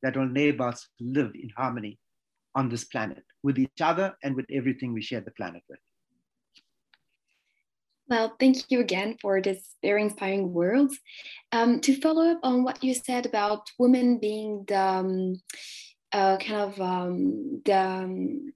that 0.03 0.15
will 0.15 0.29
enable 0.29 0.65
us 0.65 0.87
to 0.99 1.05
live 1.05 1.31
in 1.33 1.49
harmony 1.57 1.97
on 2.53 2.69
this 2.69 2.83
planet 2.83 3.23
with 3.43 3.57
each 3.57 3.81
other 3.81 4.15
and 4.23 4.35
with 4.35 4.45
everything 4.51 4.93
we 4.93 5.01
share 5.01 5.21
the 5.21 5.31
planet 5.31 5.63
with. 5.69 5.79
Well, 8.07 8.35
thank 8.39 8.69
you 8.69 8.81
again 8.81 9.17
for 9.19 9.41
this 9.41 9.75
very 9.81 10.03
inspiring 10.03 10.53
words. 10.53 10.97
Um, 11.51 11.81
to 11.81 11.99
follow 11.99 12.29
up 12.31 12.39
on 12.43 12.63
what 12.63 12.83
you 12.83 12.93
said 12.93 13.25
about 13.25 13.71
women 13.79 14.19
being 14.19 14.63
the 14.67 14.79
um, 14.79 15.41
uh, 16.11 16.37
kind 16.37 16.61
of 16.61 16.79
um, 16.79 17.61
the 17.65 17.79
um, 17.79 18.53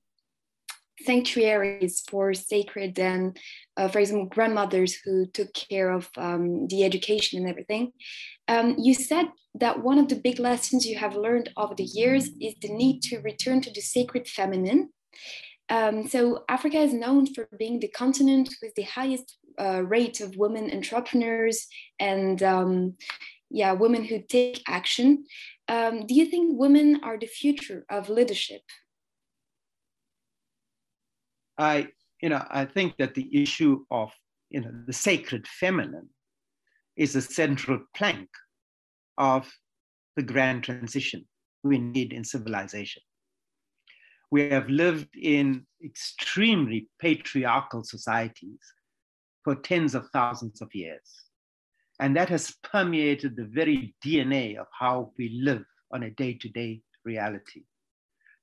sanctuaries 1.01 2.03
for 2.09 2.33
sacred 2.33 2.99
and, 2.99 3.37
uh, 3.75 3.87
for 3.87 3.99
example, 3.99 4.27
grandmothers 4.27 4.95
who 5.03 5.25
took 5.25 5.51
care 5.53 5.91
of 5.91 6.09
um, 6.17 6.67
the 6.67 6.83
education 6.83 7.39
and 7.39 7.49
everything. 7.49 7.91
Um, 8.47 8.75
you 8.77 8.93
said 8.93 9.27
that 9.55 9.81
one 9.81 9.97
of 9.97 10.09
the 10.09 10.15
big 10.15 10.39
lessons 10.39 10.85
you 10.85 10.97
have 10.99 11.15
learned 11.15 11.49
over 11.57 11.73
the 11.73 11.83
years 11.83 12.29
is 12.39 12.53
the 12.61 12.69
need 12.69 13.01
to 13.03 13.19
return 13.19 13.61
to 13.61 13.71
the 13.71 13.81
sacred 13.81 14.27
feminine. 14.27 14.89
Um, 15.69 16.07
so 16.07 16.43
Africa 16.49 16.77
is 16.77 16.93
known 16.93 17.31
for 17.33 17.47
being 17.57 17.79
the 17.79 17.87
continent 17.87 18.49
with 18.61 18.73
the 18.75 18.83
highest 18.83 19.37
uh, 19.59 19.83
rate 19.83 20.19
of 20.19 20.35
women 20.35 20.71
entrepreneurs 20.71 21.67
and 21.99 22.41
um, 22.41 22.95
yeah, 23.49 23.73
women 23.73 24.03
who 24.03 24.19
take 24.21 24.63
action. 24.67 25.25
Um, 25.67 26.07
do 26.07 26.15
you 26.15 26.25
think 26.25 26.59
women 26.59 27.01
are 27.03 27.17
the 27.17 27.27
future 27.27 27.85
of 27.89 28.09
leadership? 28.09 28.61
I, 31.57 31.89
you 32.21 32.29
know, 32.29 32.43
I 32.49 32.65
think 32.65 32.95
that 32.97 33.13
the 33.13 33.29
issue 33.31 33.85
of, 33.91 34.11
you 34.49 34.61
know, 34.61 34.71
the 34.87 34.93
sacred 34.93 35.47
feminine 35.47 36.09
is 36.95 37.15
a 37.15 37.21
central 37.21 37.79
plank 37.95 38.29
of 39.17 39.51
the 40.15 40.23
grand 40.23 40.63
transition 40.63 41.25
we 41.63 41.77
need 41.77 42.13
in 42.13 42.23
civilization. 42.23 43.01
We 44.31 44.49
have 44.49 44.69
lived 44.69 45.15
in 45.15 45.65
extremely 45.83 46.87
patriarchal 46.99 47.83
societies 47.83 48.59
for 49.43 49.55
tens 49.55 49.95
of 49.95 50.09
thousands 50.11 50.61
of 50.61 50.73
years. 50.73 51.25
And 51.99 52.15
that 52.15 52.29
has 52.29 52.55
permeated 52.63 53.35
the 53.35 53.49
very 53.51 53.95
DNA 54.05 54.57
of 54.57 54.67
how 54.77 55.11
we 55.17 55.41
live 55.41 55.65
on 55.91 56.03
a 56.03 56.11
day 56.11 56.33
to 56.33 56.49
day 56.49 56.81
reality. 57.03 57.63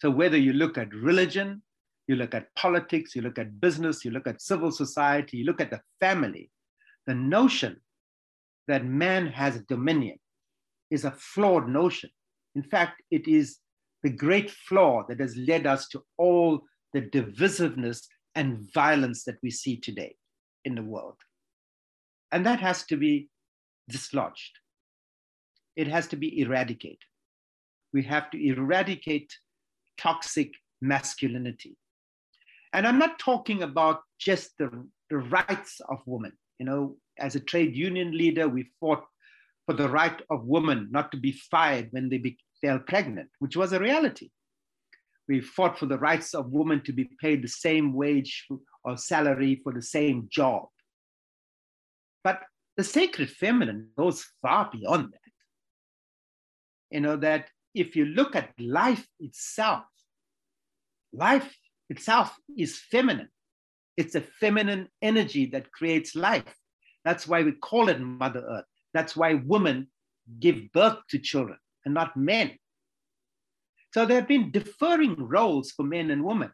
So, 0.03 0.11
whether 0.11 0.37
you 0.37 0.53
look 0.53 0.76
at 0.76 0.93
religion, 0.93 1.62
you 2.07 2.16
look 2.16 2.34
at 2.34 2.55
politics, 2.55 3.14
you 3.14 3.22
look 3.22 3.39
at 3.39 3.61
business, 3.61 4.05
you 4.05 4.11
look 4.11 4.26
at 4.26 4.43
civil 4.43 4.70
society, 4.70 5.39
you 5.39 5.45
look 5.45 5.61
at 5.61 5.70
the 5.70 5.80
family, 6.01 6.51
the 7.07 7.14
notion 7.14 7.80
that 8.68 8.84
man 8.84 9.26
has 9.26 9.61
dominion 9.62 10.18
is 10.91 11.05
a 11.05 11.12
flawed 11.12 11.68
notion. 11.68 12.11
In 12.55 12.62
fact, 12.62 13.03
it 13.11 13.26
is 13.26 13.59
the 14.03 14.11
great 14.11 14.51
flaw 14.51 15.05
that 15.09 15.20
has 15.20 15.36
led 15.36 15.66
us 15.66 15.88
to 15.88 16.03
all 16.16 16.62
the 16.92 17.03
divisiveness 17.03 18.03
and 18.34 18.70
violence 18.72 19.24
that 19.24 19.38
we 19.42 19.51
see 19.51 19.76
today 19.76 20.14
in 20.64 20.74
the 20.74 20.82
world. 20.82 21.16
And 22.32 22.44
that 22.47 22.61
has 22.61 22.84
to 22.86 22.97
be 22.97 23.28
dislodged. 23.88 24.59
It 25.76 25.88
has 25.88 26.07
to 26.09 26.16
be 26.16 26.40
eradicated. 26.40 26.99
We 27.92 28.03
have 28.05 28.30
to 28.30 28.47
eradicate 28.47 29.32
toxic 29.99 30.53
masculinity. 30.80 31.76
And 32.72 32.86
I'm 32.86 32.99
not 32.99 33.18
talking 33.18 33.62
about 33.62 34.01
just 34.18 34.51
the, 34.59 34.70
the 35.09 35.18
rights 35.18 35.80
of 35.88 35.99
women. 36.05 36.32
You 36.59 36.66
know, 36.66 36.97
as 37.18 37.36
a 37.36 37.40
trade 37.40 37.76
union 37.76 38.16
leader, 38.16 38.49
we 38.49 38.70
fought 38.80 39.05
for 39.66 39.74
the 39.74 39.88
right 39.88 40.20
of 40.30 40.44
women 40.44 40.88
not 40.90 41.11
to 41.12 41.16
be 41.16 41.32
fired 41.32 41.88
when 41.90 42.09
they 42.09 42.18
be, 42.18 42.38
fell 42.67 42.79
pregnant, 42.81 43.29
which 43.39 43.57
was 43.57 43.73
a 43.73 43.79
reality. 43.79 44.31
We 45.29 45.41
fought 45.41 45.79
for 45.79 45.87
the 45.87 45.99
rights 45.99 46.35
of 46.35 46.51
women 46.51 46.83
to 46.85 46.93
be 46.93 47.09
paid 47.21 47.43
the 47.43 47.49
same 47.49 47.93
wage 47.93 48.47
or 48.85 48.97
salary 48.97 49.61
for 49.62 49.73
the 49.73 49.83
same 49.83 50.29
job. 50.31 50.69
But 52.25 52.41
the 52.77 52.85
sacred 52.85 53.31
feminine 53.31 53.89
goes 53.97 54.25
far 54.43 54.69
beyond 54.73 55.12
that. 55.12 55.33
You 56.91 57.01
know, 57.01 57.17
that 57.17 57.51
if 57.75 57.97
you 57.97 58.05
look 58.05 58.37
at 58.37 58.51
life 58.59 59.07
itself, 59.21 59.85
life 61.12 61.57
itself 61.89 62.37
is 62.57 62.79
feminine. 62.79 63.29
It's 63.97 64.14
a 64.14 64.21
feminine 64.21 64.89
energy 65.03 65.47
that 65.47 65.73
creates 65.73 66.14
life. 66.14 66.55
That's 67.05 67.27
why 67.27 67.43
we 67.43 67.53
call 67.53 67.89
it 67.89 68.01
Mother 68.01 68.45
Earth. 68.49 68.64
That's 68.93 69.17
why 69.17 69.35
women 69.35 69.89
give 70.41 70.73
birth 70.73 70.99
to 71.11 71.19
children 71.19 71.59
and 71.87 71.95
not 71.95 72.14
men. 72.16 72.59
So 73.95 74.05
there 74.05 74.20
have 74.20 74.28
been 74.28 74.51
differing 74.51 75.14
roles 75.16 75.70
for 75.70 75.84
men 75.84 76.11
and 76.11 76.22
women. 76.22 76.53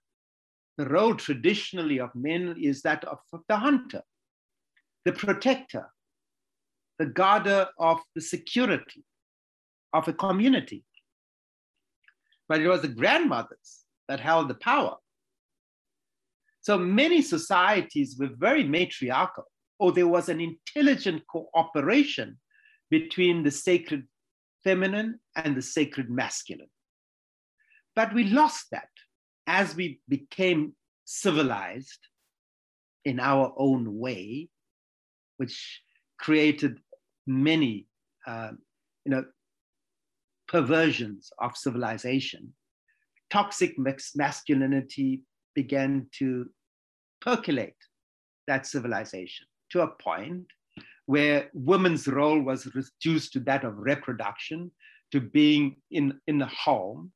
The 0.78 0.88
role 0.88 1.16
traditionally 1.16 1.98
of 1.98 2.14
men 2.14 2.54
is 2.60 2.82
that 2.82 3.04
of 3.04 3.18
the 3.48 3.56
hunter, 3.56 4.02
the 5.04 5.12
protector, 5.12 5.90
the 7.00 7.06
guarder 7.06 7.66
of 7.80 7.98
the 8.14 8.20
security 8.20 9.02
of 9.92 10.06
a 10.06 10.12
community. 10.12 10.84
But 12.48 12.60
it 12.60 12.68
was 12.68 12.82
the 12.82 12.88
grandmothers 12.88 13.80
that 14.08 14.20
held 14.20 14.48
the 14.48 14.54
power. 14.54 14.96
So 16.60 16.78
many 16.78 17.22
societies 17.22 18.16
were 18.18 18.30
very 18.36 18.62
matriarchal, 18.62 19.46
or 19.80 19.90
there 19.90 20.06
was 20.06 20.28
an 20.28 20.40
intelligent 20.40 21.26
cooperation 21.26 22.38
between 22.88 23.42
the 23.42 23.50
sacred 23.50 24.06
feminine 24.64 25.20
and 25.36 25.56
the 25.56 25.62
sacred 25.62 26.10
masculine. 26.10 26.70
But 27.94 28.14
we 28.14 28.24
lost 28.24 28.66
that 28.70 28.88
as 29.46 29.74
we 29.74 30.00
became 30.08 30.74
civilized 31.04 31.98
in 33.04 33.20
our 33.20 33.52
own 33.56 33.98
way, 33.98 34.48
which 35.36 35.82
created 36.18 36.78
many, 37.26 37.86
uh, 38.26 38.52
you 39.04 39.10
know, 39.10 39.24
perversions 40.48 41.32
of 41.38 41.56
civilization. 41.56 42.52
Toxic 43.30 43.74
masculinity 44.14 45.22
began 45.54 46.06
to 46.18 46.48
percolate 47.20 47.74
that 48.46 48.66
civilization 48.66 49.46
to 49.70 49.80
a 49.80 49.88
point 49.88 50.46
where 51.06 51.50
women's 51.52 52.06
role 52.06 52.40
was 52.40 52.66
reduced 52.74 53.32
to 53.32 53.40
that 53.40 53.64
of 53.64 53.76
reproduction, 53.76 54.70
to 55.10 55.20
being 55.20 55.76
in, 55.90 56.18
in 56.26 56.38
the 56.38 56.46
home, 56.46 57.12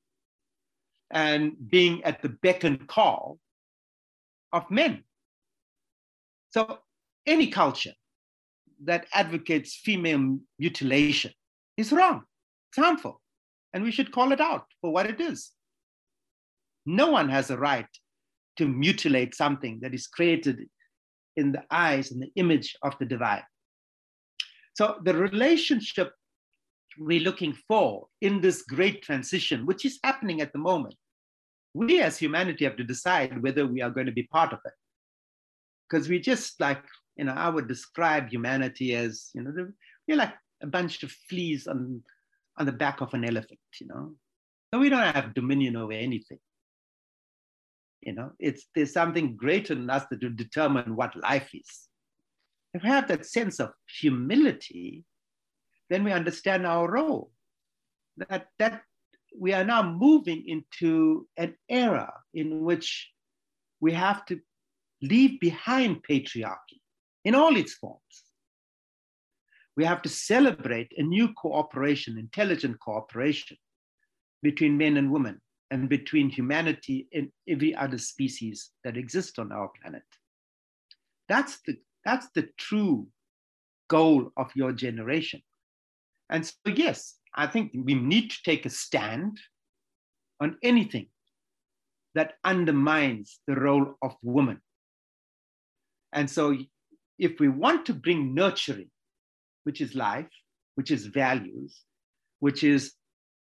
and 1.10 1.52
being 1.68 2.02
at 2.04 2.20
the 2.22 2.28
beck 2.28 2.64
and 2.64 2.86
call 2.88 3.38
of 4.52 4.70
men. 4.70 5.04
So, 6.50 6.78
any 7.26 7.48
culture 7.48 7.92
that 8.84 9.06
advocates 9.12 9.76
female 9.76 10.38
mutilation 10.58 11.32
is 11.76 11.92
wrong, 11.92 12.22
it's 12.70 12.84
harmful, 12.84 13.20
and 13.72 13.82
we 13.82 13.90
should 13.90 14.12
call 14.12 14.32
it 14.32 14.40
out 14.40 14.66
for 14.80 14.92
what 14.92 15.06
it 15.06 15.20
is. 15.20 15.52
No 16.84 17.10
one 17.10 17.28
has 17.28 17.50
a 17.50 17.56
right 17.56 17.88
to 18.58 18.68
mutilate 18.68 19.34
something 19.34 19.80
that 19.82 19.94
is 19.94 20.06
created 20.06 20.66
in 21.36 21.52
the 21.52 21.62
eyes 21.70 22.10
and 22.10 22.22
the 22.22 22.30
image 22.36 22.76
of 22.82 22.94
the 22.98 23.04
divine. 23.04 23.42
So 24.76 24.96
the 25.04 25.14
relationship 25.14 26.12
we're 26.98 27.20
looking 27.20 27.56
for 27.66 28.08
in 28.20 28.42
this 28.42 28.60
great 28.60 29.02
transition, 29.02 29.64
which 29.64 29.86
is 29.86 29.98
happening 30.04 30.42
at 30.42 30.52
the 30.52 30.58
moment, 30.58 30.94
we 31.72 32.02
as 32.02 32.18
humanity 32.18 32.66
have 32.66 32.76
to 32.76 32.84
decide 32.84 33.42
whether 33.42 33.66
we 33.66 33.80
are 33.80 33.88
going 33.88 34.04
to 34.04 34.12
be 34.12 34.24
part 34.24 34.52
of 34.52 34.58
it. 34.66 34.72
Because 35.88 36.10
we 36.10 36.20
just 36.20 36.60
like, 36.60 36.82
you 37.16 37.24
know, 37.24 37.32
I 37.32 37.48
would 37.48 37.68
describe 37.68 38.28
humanity 38.28 38.94
as, 38.94 39.30
you 39.34 39.42
know, 39.42 39.52
we're 40.06 40.16
like 40.18 40.34
a 40.62 40.66
bunch 40.66 41.02
of 41.02 41.10
fleas 41.10 41.66
on, 41.66 42.02
on 42.58 42.66
the 42.66 42.72
back 42.72 43.00
of 43.00 43.14
an 43.14 43.24
elephant, 43.24 43.60
you 43.80 43.86
know. 43.86 44.12
So 44.74 44.80
we 44.80 44.90
don't 44.90 45.14
have 45.14 45.32
dominion 45.32 45.76
over 45.76 45.92
anything. 45.92 46.38
You 48.02 48.12
know, 48.12 48.32
it's 48.38 48.66
there's 48.74 48.92
something 48.92 49.36
greater 49.36 49.74
than 49.74 49.88
us 49.88 50.04
that 50.10 50.22
will 50.22 50.34
determine 50.36 50.96
what 50.96 51.16
life 51.16 51.48
is. 51.54 51.88
If 52.76 52.82
we 52.82 52.90
have 52.90 53.08
that 53.08 53.24
sense 53.24 53.58
of 53.58 53.70
humility, 54.00 55.02
then 55.88 56.04
we 56.04 56.12
understand 56.12 56.66
our 56.66 56.90
role. 56.90 57.32
That 58.18 58.48
that 58.58 58.82
we 59.38 59.54
are 59.54 59.64
now 59.64 59.82
moving 59.82 60.44
into 60.46 61.26
an 61.38 61.54
era 61.70 62.12
in 62.34 62.60
which 62.60 63.10
we 63.80 63.92
have 63.92 64.26
to 64.26 64.40
leave 65.00 65.40
behind 65.40 66.02
patriarchy 66.02 66.80
in 67.24 67.34
all 67.34 67.56
its 67.56 67.72
forms. 67.72 68.16
We 69.74 69.86
have 69.86 70.02
to 70.02 70.10
celebrate 70.10 70.92
a 70.98 71.02
new 71.02 71.32
cooperation, 71.32 72.18
intelligent 72.18 72.78
cooperation 72.80 73.56
between 74.42 74.76
men 74.76 74.98
and 74.98 75.10
women 75.10 75.40
and 75.70 75.88
between 75.88 76.28
humanity 76.28 77.08
and 77.14 77.30
every 77.48 77.74
other 77.74 77.98
species 77.98 78.70
that 78.84 78.98
exists 78.98 79.38
on 79.38 79.50
our 79.50 79.70
planet. 79.80 80.08
That's 81.26 81.58
the, 81.66 81.78
That's 82.06 82.28
the 82.36 82.48
true 82.56 83.08
goal 83.88 84.30
of 84.36 84.52
your 84.54 84.72
generation. 84.72 85.42
And 86.30 86.46
so, 86.46 86.54
yes, 86.72 87.16
I 87.34 87.48
think 87.48 87.72
we 87.74 87.94
need 87.94 88.30
to 88.30 88.36
take 88.44 88.64
a 88.64 88.70
stand 88.70 89.38
on 90.40 90.56
anything 90.62 91.08
that 92.14 92.34
undermines 92.44 93.40
the 93.48 93.56
role 93.56 93.94
of 94.02 94.14
women. 94.22 94.60
And 96.12 96.30
so, 96.30 96.56
if 97.18 97.40
we 97.40 97.48
want 97.48 97.86
to 97.86 97.94
bring 97.94 98.34
nurturing, 98.34 98.90
which 99.64 99.80
is 99.80 99.96
life, 99.96 100.30
which 100.76 100.92
is 100.92 101.06
values, 101.06 101.82
which 102.38 102.62
is 102.62 102.92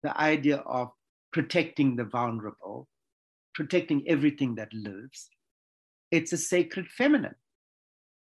the 0.04 0.16
idea 0.16 0.58
of 0.58 0.90
protecting 1.32 1.96
the 1.96 2.04
vulnerable, 2.04 2.86
protecting 3.52 4.04
everything 4.06 4.54
that 4.54 4.72
lives, 4.72 5.28
it's 6.12 6.32
a 6.32 6.38
sacred 6.38 6.86
feminine. 6.86 7.34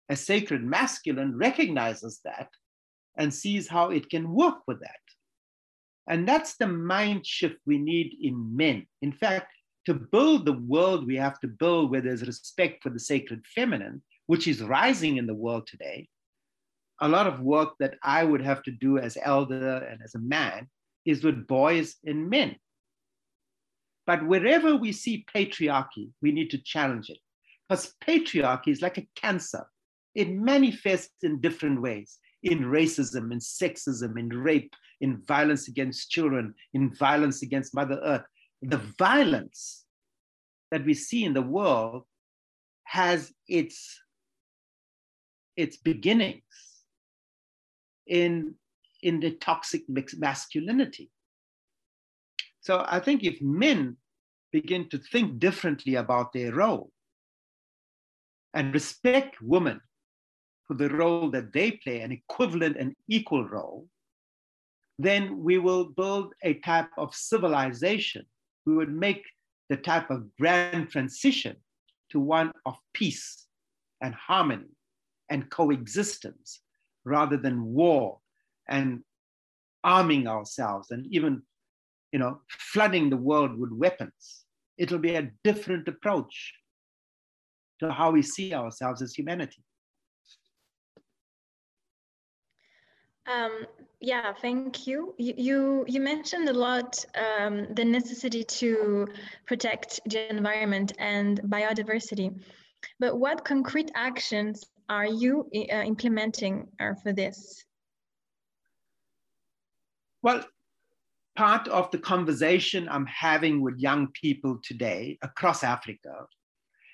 A 0.09 0.15
sacred 0.15 0.63
masculine 0.63 1.37
recognizes 1.37 2.21
that 2.25 2.49
and 3.17 3.33
sees 3.33 3.67
how 3.67 3.89
it 3.89 4.09
can 4.09 4.31
work 4.31 4.59
with 4.67 4.79
that. 4.81 4.99
And 6.07 6.27
that's 6.27 6.57
the 6.57 6.67
mind 6.67 7.25
shift 7.25 7.57
we 7.65 7.77
need 7.77 8.15
in 8.21 8.55
men. 8.55 8.85
In 9.01 9.11
fact, 9.11 9.51
to 9.85 9.93
build 9.93 10.45
the 10.45 10.53
world 10.53 11.05
we 11.05 11.15
have 11.15 11.39
to 11.39 11.47
build 11.47 11.91
where 11.91 12.01
there's 12.01 12.25
respect 12.25 12.83
for 12.83 12.89
the 12.89 12.99
sacred 12.99 13.45
feminine, 13.47 14.03
which 14.27 14.47
is 14.47 14.61
rising 14.61 15.17
in 15.17 15.27
the 15.27 15.33
world 15.33 15.67
today, 15.67 16.07
a 17.01 17.07
lot 17.07 17.27
of 17.27 17.41
work 17.41 17.73
that 17.79 17.95
I 18.03 18.23
would 18.23 18.41
have 18.41 18.63
to 18.63 18.71
do 18.71 18.97
as 18.97 19.17
elder 19.21 19.77
and 19.77 20.01
as 20.03 20.15
a 20.15 20.19
man 20.19 20.67
is 21.05 21.23
with 21.23 21.47
boys 21.47 21.95
and 22.05 22.29
men. 22.29 22.55
But 24.07 24.25
wherever 24.25 24.75
we 24.75 24.91
see 24.91 25.25
patriarchy, 25.33 26.11
we 26.21 26.31
need 26.31 26.51
to 26.51 26.57
challenge 26.59 27.09
it. 27.09 27.17
Because 27.67 27.93
patriarchy 28.07 28.67
is 28.67 28.81
like 28.81 28.97
a 28.97 29.07
cancer. 29.15 29.65
It 30.15 30.31
manifests 30.31 31.23
in 31.23 31.41
different 31.41 31.81
ways 31.81 32.19
in 32.45 32.59
racism, 32.59 33.31
in 33.31 33.39
sexism, 33.39 34.19
in 34.19 34.29
rape, 34.29 34.73
in 35.01 35.17
violence 35.27 35.67
against 35.67 36.11
children, 36.11 36.53
in 36.73 36.93
violence 36.93 37.41
against 37.41 37.73
Mother 37.73 37.99
Earth. 38.03 38.25
The 38.61 38.81
violence 38.99 39.83
that 40.71 40.85
we 40.85 40.93
see 40.93 41.25
in 41.25 41.33
the 41.33 41.41
world 41.41 42.03
has 42.83 43.33
its, 43.47 43.99
its 45.57 45.77
beginnings 45.77 46.43
in, 48.05 48.53
in 49.01 49.19
the 49.19 49.31
toxic 49.31 49.83
masculinity. 49.89 51.09
So 52.61 52.85
I 52.87 52.99
think 52.99 53.23
if 53.23 53.41
men 53.41 53.97
begin 54.51 54.87
to 54.89 54.99
think 54.99 55.39
differently 55.39 55.95
about 55.95 56.31
their 56.31 56.53
role 56.53 56.91
and 58.53 58.73
respect 58.73 59.41
women 59.41 59.81
for 60.67 60.73
the 60.75 60.89
role 60.89 61.29
that 61.31 61.53
they 61.53 61.71
play, 61.71 62.01
an 62.01 62.11
equivalent 62.11 62.77
and 62.77 62.93
equal 63.07 63.47
role, 63.47 63.87
then 64.97 65.43
we 65.43 65.57
will 65.57 65.85
build 65.85 66.33
a 66.43 66.55
type 66.55 66.89
of 66.97 67.13
civilization. 67.13 68.25
We 68.65 68.75
would 68.75 68.93
make 68.93 69.23
the 69.69 69.77
type 69.77 70.09
of 70.09 70.35
grand 70.37 70.89
transition 70.89 71.57
to 72.11 72.19
one 72.19 72.51
of 72.65 72.75
peace 72.93 73.47
and 74.01 74.13
harmony 74.13 74.69
and 75.29 75.49
coexistence 75.49 76.61
rather 77.03 77.37
than 77.37 77.73
war 77.73 78.19
and 78.69 79.01
arming 79.83 80.27
ourselves 80.27 80.91
and 80.91 81.05
even 81.11 81.41
you 82.11 82.19
know 82.19 82.39
flooding 82.49 83.09
the 83.09 83.17
world 83.17 83.57
with 83.57 83.71
weapons 83.71 84.45
it'll 84.77 84.99
be 84.99 85.15
a 85.15 85.29
different 85.43 85.87
approach 85.87 86.53
to 87.79 87.91
how 87.91 88.11
we 88.11 88.21
see 88.21 88.53
ourselves 88.53 89.01
as 89.01 89.13
humanity 89.13 89.63
Um, 93.27 93.65
yeah, 94.01 94.33
thank 94.33 94.85
you. 94.85 95.15
you. 95.17 95.83
You 95.87 95.99
mentioned 95.99 96.47
a 96.49 96.53
lot 96.53 97.03
um, 97.15 97.67
the 97.73 97.83
necessity 97.83 98.43
to 98.43 99.07
protect 99.47 99.99
the 100.05 100.29
environment 100.29 100.93
and 100.99 101.41
biodiversity, 101.43 102.39
but 102.99 103.19
what 103.19 103.43
concrete 103.43 103.91
actions 103.95 104.65
are 104.89 105.07
you 105.07 105.49
uh, 105.55 105.81
implementing 105.81 106.67
uh, 106.79 106.93
for 107.01 107.13
this? 107.13 107.63
Well, 110.21 110.45
part 111.35 111.67
of 111.67 111.89
the 111.91 111.97
conversation 111.97 112.87
I'm 112.89 113.05
having 113.07 113.61
with 113.61 113.77
young 113.77 114.07
people 114.13 114.59
today 114.63 115.17
across 115.21 115.63
Africa 115.63 116.25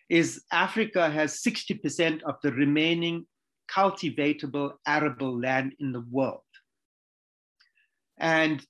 is 0.09 0.43
Africa 0.51 1.09
has 1.09 1.41
60% 1.41 2.23
of 2.23 2.35
the 2.43 2.51
remaining 2.51 3.25
cultivatable 3.73 4.79
arable 4.85 5.39
land 5.39 5.73
in 5.79 5.91
the 5.91 6.05
world. 6.11 6.41
And 8.17 8.65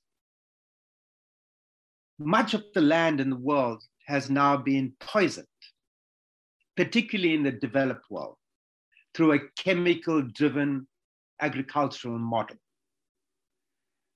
much 2.18 2.54
of 2.54 2.64
the 2.74 2.80
land 2.80 3.20
in 3.20 3.30
the 3.30 3.36
world 3.36 3.82
has 4.06 4.30
now 4.30 4.56
been 4.56 4.92
poisoned, 5.00 5.46
particularly 6.76 7.34
in 7.34 7.42
the 7.42 7.52
developed 7.52 8.10
world, 8.10 8.36
through 9.14 9.32
a 9.32 9.40
chemical 9.58 10.22
driven 10.22 10.86
agricultural 11.40 12.18
model. 12.18 12.56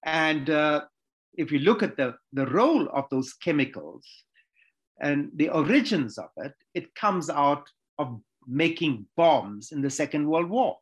And 0.05 0.49
uh, 0.49 0.85
if 1.35 1.51
you 1.51 1.59
look 1.59 1.83
at 1.83 1.97
the, 1.97 2.15
the 2.33 2.47
role 2.47 2.89
of 2.93 3.07
those 3.11 3.33
chemicals 3.35 4.07
and 5.01 5.31
the 5.35 5.49
origins 5.49 6.17
of 6.17 6.31
it, 6.37 6.55
it 6.75 6.95
comes 6.95 7.29
out 7.29 7.69
of 7.99 8.21
making 8.47 9.07
bombs 9.17 9.73
in 9.73 9.83
the 9.83 9.91
Second 9.91 10.27
World 10.29 10.49
War. 10.49 10.77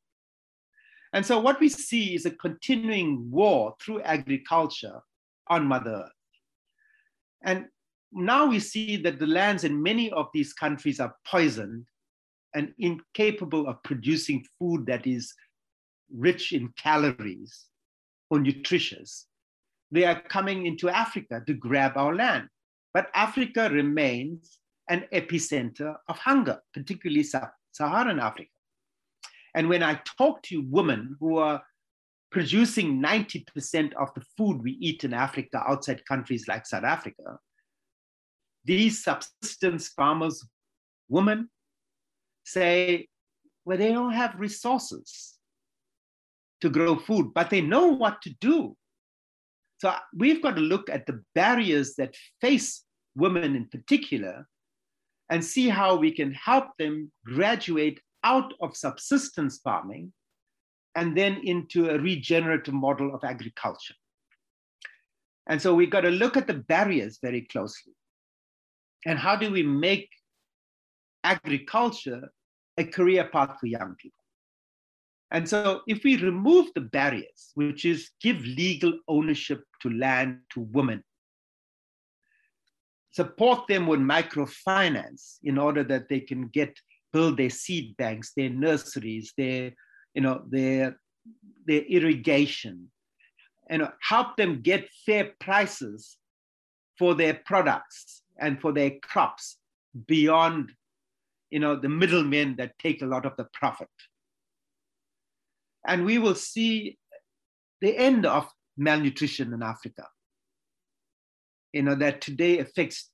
And 1.12 1.24
so 1.24 1.38
what 1.38 1.60
we 1.60 1.68
see 1.68 2.14
is 2.14 2.26
a 2.26 2.30
continuing 2.30 3.30
war 3.30 3.74
through 3.80 4.02
agriculture 4.02 5.00
on 5.48 5.66
Mother 5.66 6.02
Earth. 6.04 6.12
And 7.44 7.66
now 8.12 8.46
we 8.46 8.58
see 8.58 8.96
that 8.98 9.18
the 9.18 9.26
lands 9.26 9.64
in 9.64 9.82
many 9.82 10.10
of 10.10 10.26
these 10.34 10.52
countries 10.52 11.00
are 11.00 11.14
poisoned 11.26 11.86
and 12.54 12.72
incapable 12.78 13.68
of 13.68 13.82
producing 13.82 14.44
food 14.58 14.86
that 14.86 15.06
is 15.06 15.34
rich 16.12 16.52
in 16.52 16.72
calories 16.76 17.66
or 18.30 18.38
nutritious. 18.38 19.26
They 19.90 20.04
are 20.04 20.20
coming 20.20 20.66
into 20.66 20.88
Africa 20.88 21.42
to 21.46 21.54
grab 21.54 21.96
our 21.96 22.14
land. 22.14 22.48
But 22.92 23.10
Africa 23.14 23.68
remains 23.70 24.58
an 24.88 25.06
epicenter 25.12 25.96
of 26.08 26.18
hunger, 26.18 26.60
particularly 26.72 27.24
Saharan 27.72 28.20
Africa. 28.20 28.50
And 29.54 29.68
when 29.68 29.82
I 29.82 30.00
talk 30.18 30.42
to 30.44 30.66
women 30.68 31.16
who 31.20 31.38
are 31.38 31.62
producing 32.30 33.00
90% 33.00 33.94
of 33.94 34.12
the 34.14 34.22
food 34.36 34.62
we 34.62 34.72
eat 34.72 35.04
in 35.04 35.14
Africa 35.14 35.62
outside 35.66 36.04
countries 36.06 36.46
like 36.48 36.66
South 36.66 36.84
Africa, 36.84 37.38
these 38.64 39.04
subsistence 39.04 39.88
farmers, 39.88 40.44
women, 41.08 41.48
say, 42.44 43.08
well, 43.64 43.78
they 43.78 43.92
don't 43.92 44.12
have 44.12 44.34
resources 44.38 45.34
to 46.60 46.68
grow 46.68 46.96
food, 46.96 47.32
but 47.34 47.50
they 47.50 47.60
know 47.60 47.86
what 47.86 48.20
to 48.22 48.30
do. 48.40 48.76
So 49.78 49.94
we've 50.16 50.42
got 50.42 50.56
to 50.56 50.62
look 50.62 50.88
at 50.90 51.06
the 51.06 51.22
barriers 51.34 51.94
that 51.96 52.16
face 52.40 52.84
women 53.14 53.54
in 53.54 53.68
particular 53.68 54.46
and 55.34 55.44
see 55.44 55.68
how 55.68 55.96
we 55.96 56.12
can 56.12 56.32
help 56.32 56.66
them 56.78 57.10
graduate 57.24 58.00
out 58.22 58.54
of 58.60 58.76
subsistence 58.76 59.58
farming 59.64 60.12
and 60.94 61.16
then 61.16 61.40
into 61.42 61.90
a 61.90 61.98
regenerative 61.98 62.72
model 62.72 63.12
of 63.12 63.24
agriculture. 63.24 63.96
And 65.48 65.60
so 65.60 65.74
we've 65.74 65.90
got 65.90 66.02
to 66.02 66.10
look 66.10 66.36
at 66.36 66.46
the 66.46 66.54
barriers 66.54 67.18
very 67.20 67.48
closely. 67.50 67.94
And 69.06 69.18
how 69.18 69.34
do 69.34 69.50
we 69.50 69.64
make 69.64 70.08
agriculture 71.24 72.32
a 72.78 72.84
career 72.84 73.24
path 73.24 73.56
for 73.58 73.66
young 73.66 73.96
people? 74.00 74.20
And 75.32 75.48
so 75.48 75.80
if 75.88 76.04
we 76.04 76.16
remove 76.16 76.68
the 76.76 76.82
barriers, 76.82 77.50
which 77.54 77.84
is 77.84 78.10
give 78.20 78.38
legal 78.44 78.92
ownership 79.08 79.64
to 79.82 79.90
land 79.90 80.42
to 80.50 80.60
women, 80.60 81.02
support 83.14 83.68
them 83.68 83.86
with 83.86 84.00
microfinance 84.00 85.38
in 85.44 85.56
order 85.56 85.84
that 85.84 86.08
they 86.08 86.20
can 86.20 86.48
get 86.48 86.76
build 87.12 87.36
their 87.36 87.50
seed 87.50 87.96
banks, 87.96 88.32
their 88.36 88.50
nurseries, 88.50 89.32
their 89.38 89.72
you 90.14 90.22
know 90.22 90.42
their 90.48 90.98
their 91.66 91.82
irrigation, 91.82 92.90
and 93.70 93.88
help 94.00 94.36
them 94.36 94.62
get 94.62 94.88
fair 95.06 95.30
prices 95.40 96.16
for 96.98 97.14
their 97.14 97.34
products 97.34 98.22
and 98.38 98.60
for 98.60 98.72
their 98.72 98.92
crops 99.02 99.58
beyond 100.06 100.72
you 101.50 101.60
know 101.60 101.76
the 101.76 101.88
middlemen 101.88 102.56
that 102.56 102.78
take 102.80 103.00
a 103.00 103.06
lot 103.06 103.24
of 103.24 103.36
the 103.36 103.46
profit. 103.52 103.88
And 105.86 106.04
we 106.04 106.18
will 106.18 106.34
see 106.34 106.98
the 107.80 107.96
end 107.96 108.26
of 108.26 108.50
malnutrition 108.76 109.52
in 109.52 109.62
africa 109.62 110.04
you 111.74 111.82
know, 111.82 111.96
that 111.96 112.20
today 112.20 112.60
affects, 112.60 113.10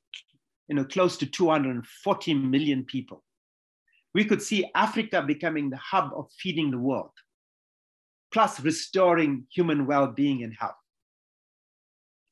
you 0.69 0.77
know, 0.77 0.85
close 0.85 1.17
to 1.17 1.27
240 1.27 2.35
million 2.35 2.85
people. 2.85 3.25
we 4.15 4.25
could 4.25 4.43
see 4.43 4.69
Africa 4.75 5.23
becoming 5.23 5.71
the 5.71 5.77
hub 5.77 6.11
of 6.17 6.27
feeding 6.39 6.71
the 6.71 6.79
world, 6.79 7.13
plus 8.33 8.61
restoring 8.61 9.47
human 9.53 9.87
well 9.87 10.09
being 10.09 10.43
and 10.43 10.55
health, 10.59 10.75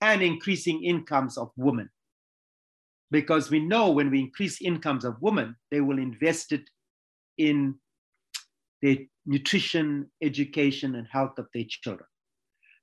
and 0.00 0.22
increasing 0.22 0.82
incomes 0.82 1.38
of 1.38 1.50
women. 1.56 1.88
Because 3.10 3.50
we 3.50 3.60
know 3.60 3.90
when 3.90 4.10
we 4.10 4.20
increase 4.20 4.60
incomes 4.60 5.04
of 5.04 5.16
women, 5.20 5.56
they 5.70 5.80
will 5.80 5.98
invest 5.98 6.52
it 6.52 6.68
in 7.38 7.76
their 8.82 8.96
nutrition, 9.24 10.10
education, 10.22 10.94
and 10.94 11.06
health 11.10 11.38
of 11.38 11.46
their 11.54 11.64
children. 11.68 12.06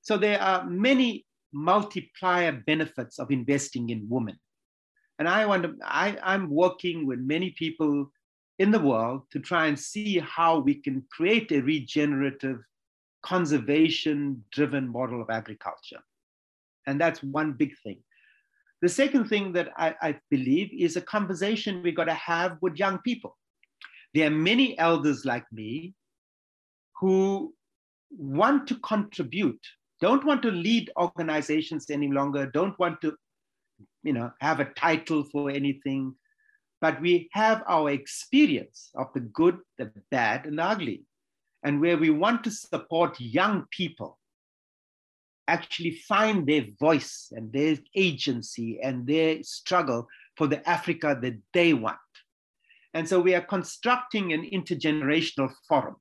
So 0.01 0.17
there 0.17 0.41
are 0.41 0.65
many 0.65 1.25
multiplier 1.55 2.51
benefits 2.67 3.17
of 3.17 3.31
investing 3.31 3.89
in 3.89 4.05
women. 4.09 4.37
And 5.17 5.27
I 5.27 5.45
want 5.45 5.63
to, 5.63 5.75
I, 5.83 6.17
I'm 6.21 6.49
working 6.49 7.07
with 7.07 7.19
many 7.19 7.51
people 7.51 8.11
in 8.59 8.71
the 8.71 8.79
world 8.79 9.23
to 9.31 9.39
try 9.39 9.67
and 9.67 9.79
see 9.79 10.19
how 10.19 10.59
we 10.59 10.75
can 10.75 11.05
create 11.11 11.51
a 11.51 11.61
regenerative, 11.61 12.59
conservation 13.23 14.43
driven 14.51 14.87
model 14.87 15.21
of 15.21 15.29
agriculture. 15.29 16.01
And 16.85 16.99
that's 16.99 17.23
one 17.23 17.53
big 17.53 17.73
thing. 17.83 17.99
The 18.81 18.89
second 18.89 19.29
thing 19.29 19.53
that 19.53 19.69
I, 19.77 19.95
I 20.01 20.19
believe 20.29 20.69
is 20.77 20.95
a 20.95 21.01
conversation 21.01 21.81
we've 21.81 21.95
got 21.95 22.05
to 22.05 22.13
have 22.13 22.57
with 22.61 22.75
young 22.75 22.99
people. 22.99 23.37
There 24.13 24.27
are 24.27 24.41
many 24.51 24.77
elders 24.77 25.25
like 25.25 25.45
me 25.51 25.95
who 26.99 27.53
want 28.11 28.67
to 28.67 28.75
contribute, 28.75 29.59
don't 30.01 30.25
want 30.25 30.41
to 30.43 30.51
lead 30.51 30.91
organizations 30.97 31.89
any 31.89 32.11
longer, 32.11 32.45
don't 32.45 32.77
want 32.79 33.01
to 33.01 33.15
you 34.03 34.13
know, 34.13 34.31
have 34.39 34.59
a 34.59 34.71
title 34.75 35.23
for 35.23 35.49
anything, 35.49 36.15
but 36.79 37.01
we 37.01 37.27
have 37.33 37.63
our 37.67 37.89
experience 37.89 38.91
of 38.95 39.07
the 39.13 39.19
good, 39.19 39.57
the 39.77 39.91
bad, 40.11 40.45
and 40.45 40.59
the 40.59 40.63
ugly. 40.63 41.03
And 41.63 41.81
where 41.81 41.97
we 41.97 42.11
want 42.11 42.43
to 42.43 42.51
support 42.51 43.19
young 43.19 43.65
people 43.71 44.19
actually 45.47 45.91
find 46.07 46.45
their 46.45 46.65
voice 46.79 47.31
and 47.35 47.51
their 47.51 47.77
agency 47.95 48.79
and 48.81 49.07
their 49.07 49.41
struggle 49.43 50.07
for 50.37 50.47
the 50.47 50.67
Africa 50.69 51.17
that 51.21 51.39
they 51.53 51.73
want. 51.73 51.97
And 52.93 53.07
so 53.09 53.19
we 53.19 53.33
are 53.33 53.41
constructing 53.41 54.33
an 54.33 54.47
intergenerational 54.51 55.51
forum 55.67 55.95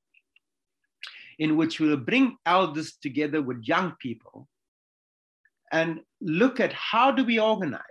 in 1.39 1.57
which 1.57 1.79
we'll 1.79 1.97
bring 1.97 2.37
elders 2.45 2.97
together 3.01 3.41
with 3.41 3.63
young 3.63 3.93
people 3.99 4.47
and 5.71 5.99
look 6.21 6.59
at 6.59 6.73
how 6.73 7.11
do 7.11 7.23
we 7.23 7.39
organize? 7.39 7.81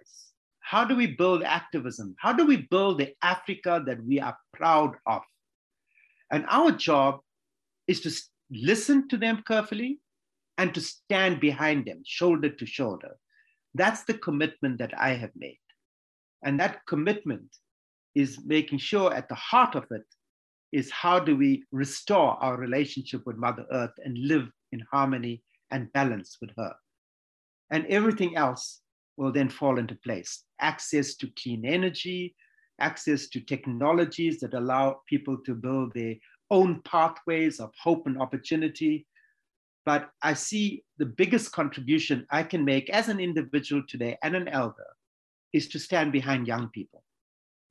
How 0.61 0.85
do 0.85 0.97
we 0.97 1.07
build 1.07 1.43
activism? 1.43 2.15
How 2.19 2.33
do 2.33 2.47
we 2.47 2.57
build 2.71 2.99
the 2.99 3.15
Africa 3.23 3.83
that 3.87 4.03
we 4.05 4.21
are 4.21 4.37
proud 4.53 4.95
of? 5.07 5.23
And 6.31 6.47
our 6.49 6.71
job 6.73 7.21
is 7.87 8.01
to 8.01 8.13
listen 8.51 9.09
to 9.09 9.17
them 9.17 9.43
carefully 9.47 10.01
and 10.57 10.75
to 10.75 10.81
stand 10.81 11.41
behind 11.41 11.85
them, 11.85 12.03
shoulder 12.05 12.49
to 12.49 12.67
shoulder. 12.67 13.17
That's 13.75 14.05
the 14.05 14.15
commitment 14.15 14.79
that 14.79 14.99
I 14.99 15.11
have 15.11 15.33
made. 15.37 15.59
And 16.43 16.59
that 16.61 16.87
commitment 16.87 17.55
is 18.15 18.39
making 18.45 18.79
sure 18.79 19.13
at 19.13 19.29
the 19.29 19.35
heart 19.35 19.75
of 19.75 19.85
it 19.91 20.05
is 20.75 20.91
how 20.91 21.19
do 21.19 21.37
we 21.37 21.65
restore 21.73 22.33
our 22.43 22.57
relationship 22.57 23.23
with 23.25 23.37
Mother 23.37 23.65
Earth 23.71 23.95
and 24.05 24.19
live 24.19 24.49
in 24.73 24.81
harmony 24.91 25.43
and 25.71 25.93
balance 25.93 26.37
with 26.41 26.51
her 26.59 26.75
and 27.71 27.87
everything 27.87 28.37
else 28.37 28.81
will 29.17 29.33
then 29.33 29.49
fall 29.49 29.79
into 29.79 29.95
place. 29.97 30.45
Access 30.61 31.15
to 31.17 31.31
clean 31.41 31.65
energy, 31.65 32.35
access 32.81 33.29
to 33.29 33.41
technologies 33.41 34.41
that 34.41 34.55
allow 34.55 35.01
people 35.09 35.39
to 35.47 35.55
build 35.55 35.93
their 35.95 36.15
own 36.51 36.83
pathways 36.85 37.61
of 37.61 37.73
hope 37.81 38.07
and 38.07 38.21
opportunity. 38.21 39.07
But 39.85 40.11
I 40.23 40.35
see 40.35 40.85
the 40.99 41.07
biggest 41.07 41.53
contribution 41.53 42.27
I 42.31 42.43
can 42.43 42.65
make 42.65 42.91
as 42.91 43.09
an 43.09 43.21
individual 43.21 43.83
today 43.89 44.19
and 44.23 44.35
an 44.35 44.49
elder 44.49 44.87
is 45.53 45.69
to 45.69 45.79
stand 45.79 46.13
behind 46.13 46.47
young 46.47 46.69
people 46.69 47.03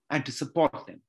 and 0.10 0.26
to 0.26 0.32
support 0.32 0.86
them. 0.88 1.02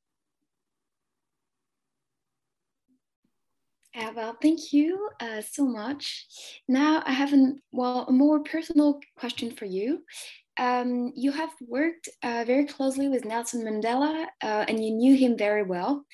Uh, 3.96 4.10
well, 4.16 4.36
thank 4.42 4.72
you 4.72 5.08
uh, 5.20 5.40
so 5.40 5.64
much. 5.66 6.26
Now 6.66 7.02
I 7.06 7.12
have 7.12 7.32
an, 7.32 7.60
well, 7.70 8.06
a 8.08 8.12
more 8.12 8.40
personal 8.40 8.98
question 9.16 9.52
for 9.52 9.66
you. 9.66 10.02
Um, 10.56 11.12
you 11.16 11.32
have 11.32 11.50
worked 11.60 12.08
uh, 12.22 12.44
very 12.46 12.64
closely 12.64 13.08
with 13.08 13.24
Nelson 13.24 13.64
Mandela 13.64 14.26
uh, 14.42 14.64
and 14.68 14.84
you 14.84 14.92
knew 14.92 15.16
him 15.16 15.36
very 15.36 15.62
well. 15.62 16.04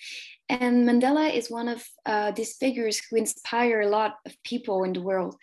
And 0.48 0.86
Mandela 0.88 1.32
is 1.32 1.50
one 1.50 1.68
of 1.68 1.84
uh, 2.06 2.32
these 2.32 2.56
figures 2.56 3.00
who 3.00 3.16
inspire 3.16 3.82
a 3.82 3.88
lot 3.88 4.16
of 4.26 4.34
people 4.44 4.82
in 4.84 4.92
the 4.92 5.02
world. 5.02 5.36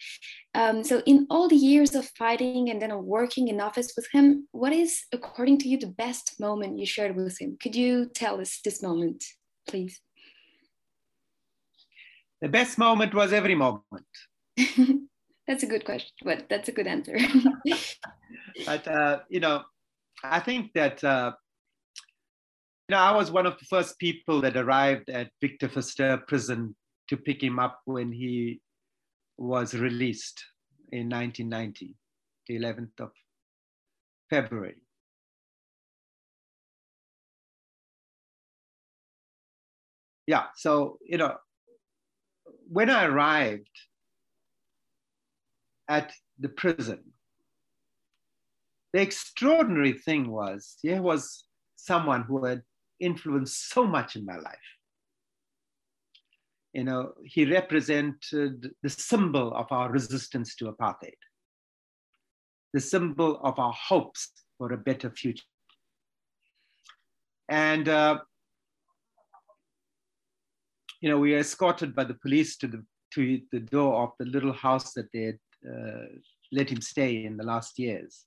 Um, 0.53 0.83
so, 0.83 1.01
in 1.05 1.27
all 1.29 1.47
the 1.47 1.55
years 1.55 1.95
of 1.95 2.09
fighting 2.17 2.69
and 2.69 2.81
then 2.81 3.05
working 3.05 3.47
in 3.47 3.61
office 3.61 3.93
with 3.95 4.07
him, 4.11 4.47
what 4.51 4.73
is, 4.73 5.03
according 5.13 5.59
to 5.59 5.69
you, 5.69 5.77
the 5.77 5.87
best 5.87 6.39
moment 6.39 6.77
you 6.77 6.85
shared 6.85 7.15
with 7.15 7.39
him? 7.39 7.57
Could 7.61 7.75
you 7.75 8.09
tell 8.13 8.41
us 8.41 8.59
this 8.65 8.83
moment, 8.83 9.23
please? 9.67 10.01
The 12.41 12.49
best 12.49 12.77
moment 12.77 13.13
was 13.13 13.33
every 13.33 13.55
moment. 13.55 13.83
that's 15.47 15.63
a 15.63 15.67
good 15.67 15.85
question, 15.85 16.11
but 16.23 16.47
that's 16.49 16.69
a 16.69 16.71
good 16.71 16.87
answer. 16.87 17.17
but 18.65 18.87
uh, 18.87 19.19
you 19.29 19.39
know, 19.39 19.63
I 20.23 20.39
think 20.39 20.73
that 20.73 21.03
uh, 21.03 21.31
you 22.89 22.95
know 22.95 23.01
I 23.01 23.15
was 23.15 23.31
one 23.31 23.47
of 23.47 23.57
the 23.57 23.65
first 23.65 23.97
people 23.97 24.41
that 24.41 24.55
arrived 24.55 25.09
at 25.09 25.31
Victor 25.41 25.67
Verster 25.67 26.25
prison 26.27 26.75
to 27.09 27.17
pick 27.17 27.41
him 27.41 27.57
up 27.57 27.81
when 27.85 28.11
he 28.11 28.61
was 29.37 29.73
released 29.73 30.43
in 30.91 31.09
1990, 31.09 31.95
the 32.47 32.59
11th 32.59 32.99
of 32.99 33.11
February. 34.29 34.75
Yeah, 40.27 40.47
so 40.55 40.99
you 41.05 41.17
know, 41.17 41.37
when 42.69 42.89
I 42.89 43.05
arrived 43.05 43.69
at 45.87 46.11
the 46.39 46.49
prison, 46.49 46.99
the 48.93 49.01
extraordinary 49.01 49.93
thing 49.93 50.29
was 50.29 50.77
here 50.81 51.01
was 51.01 51.45
someone 51.75 52.23
who 52.23 52.45
had 52.45 52.63
influenced 52.99 53.69
so 53.69 53.85
much 53.85 54.15
in 54.15 54.25
my 54.25 54.37
life. 54.37 54.69
You 56.73 56.83
know, 56.83 57.13
he 57.23 57.45
represented 57.45 58.71
the 58.83 58.89
symbol 58.89 59.53
of 59.53 59.71
our 59.71 59.89
resistance 59.91 60.55
to 60.55 60.71
apartheid, 60.71 61.15
the 62.73 62.81
symbol 62.81 63.39
of 63.43 63.57
our 63.59 63.73
hopes 63.73 64.31
for 64.57 64.73
a 64.73 64.77
better 64.77 65.09
future. 65.09 65.45
And 67.49 67.87
uh, 67.87 68.19
you 71.01 71.09
know, 71.09 71.17
we 71.17 71.31
were 71.31 71.39
escorted 71.39 71.95
by 71.95 72.03
the 72.03 72.15
police 72.15 72.57
to 72.57 72.67
the 72.67 72.83
to 73.13 73.39
the 73.51 73.59
door 73.59 74.03
of 74.03 74.11
the 74.19 74.25
little 74.25 74.53
house 74.53 74.93
that 74.93 75.11
they 75.13 75.21
had 75.21 75.39
uh, 75.67 76.05
let 76.51 76.69
him 76.69 76.81
stay 76.81 77.25
in 77.25 77.37
the 77.37 77.43
last 77.43 77.79
years. 77.79 78.25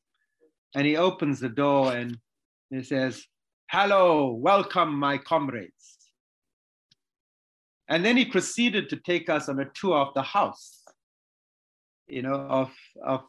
And 0.74 0.86
he 0.86 0.96
opens 0.96 1.40
the 1.40 1.48
door 1.48 1.92
and 1.92 2.16
he 2.70 2.82
says, 2.82 3.24
Hello, 3.70 4.32
welcome, 4.32 4.94
my 4.94 5.18
comrades. 5.18 5.98
And 7.88 8.04
then 8.04 8.16
he 8.16 8.24
proceeded 8.24 8.88
to 8.90 8.96
take 8.96 9.28
us 9.28 9.48
on 9.48 9.58
a 9.58 9.68
tour 9.74 9.96
of 9.96 10.14
the 10.14 10.22
house, 10.22 10.82
you 12.06 12.22
know, 12.22 12.34
of, 12.34 12.70
of 13.04 13.22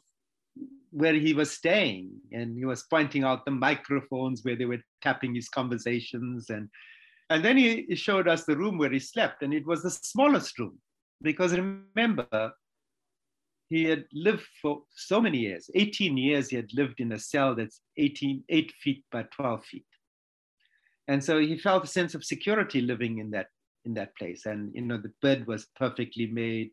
where 0.92 1.14
he 1.14 1.34
was 1.34 1.52
staying. 1.52 2.12
And 2.32 2.56
he 2.56 2.66
was 2.66 2.84
pointing 2.90 3.24
out 3.24 3.46
the 3.46 3.52
microphones 3.52 4.44
where 4.44 4.56
they 4.56 4.66
were 4.66 4.82
tapping 5.02 5.34
his 5.34 5.50
conversations 5.50 6.50
and 6.50 6.70
and 7.32 7.46
then 7.46 7.56
he 7.56 7.96
showed 7.96 8.28
us 8.28 8.44
the 8.44 8.58
room 8.58 8.78
where 8.78 8.92
he 8.92 9.00
slept, 9.00 9.42
and 9.42 9.54
it 9.54 9.66
was 9.66 9.84
the 9.84 9.90
smallest 9.90 10.60
room 10.60 10.78
because 11.22 11.54
remember, 11.54 12.52
he 13.70 13.86
had 13.86 14.04
lived 14.12 14.46
for 14.62 14.84
so 14.94 15.22
many 15.22 15.38
years 15.38 15.70
18 15.74 16.18
years, 16.18 16.50
he 16.50 16.58
had 16.58 16.74
lived 16.74 17.00
in 17.00 17.14
a 17.14 17.20
cell 17.20 17.56
that's 17.56 17.80
18, 17.98 18.44
8 18.50 18.74
feet 18.84 19.06
by 19.12 19.24
12 19.24 19.64
feet. 19.64 19.86
And 21.08 21.24
so 21.24 21.40
he 21.40 21.58
felt 21.58 21.86
a 21.86 21.88
sense 21.88 22.16
of 22.16 22.26
security 22.26 22.82
living 22.82 23.20
in 23.20 23.32
that 23.32 23.48
in 23.86 23.94
that 23.94 24.16
place. 24.18 24.46
And 24.46 24.76
you 24.76 24.82
know, 24.82 24.98
the 24.98 25.14
bed 25.22 25.48
was 25.48 25.68
perfectly 25.78 26.28
made. 26.28 26.72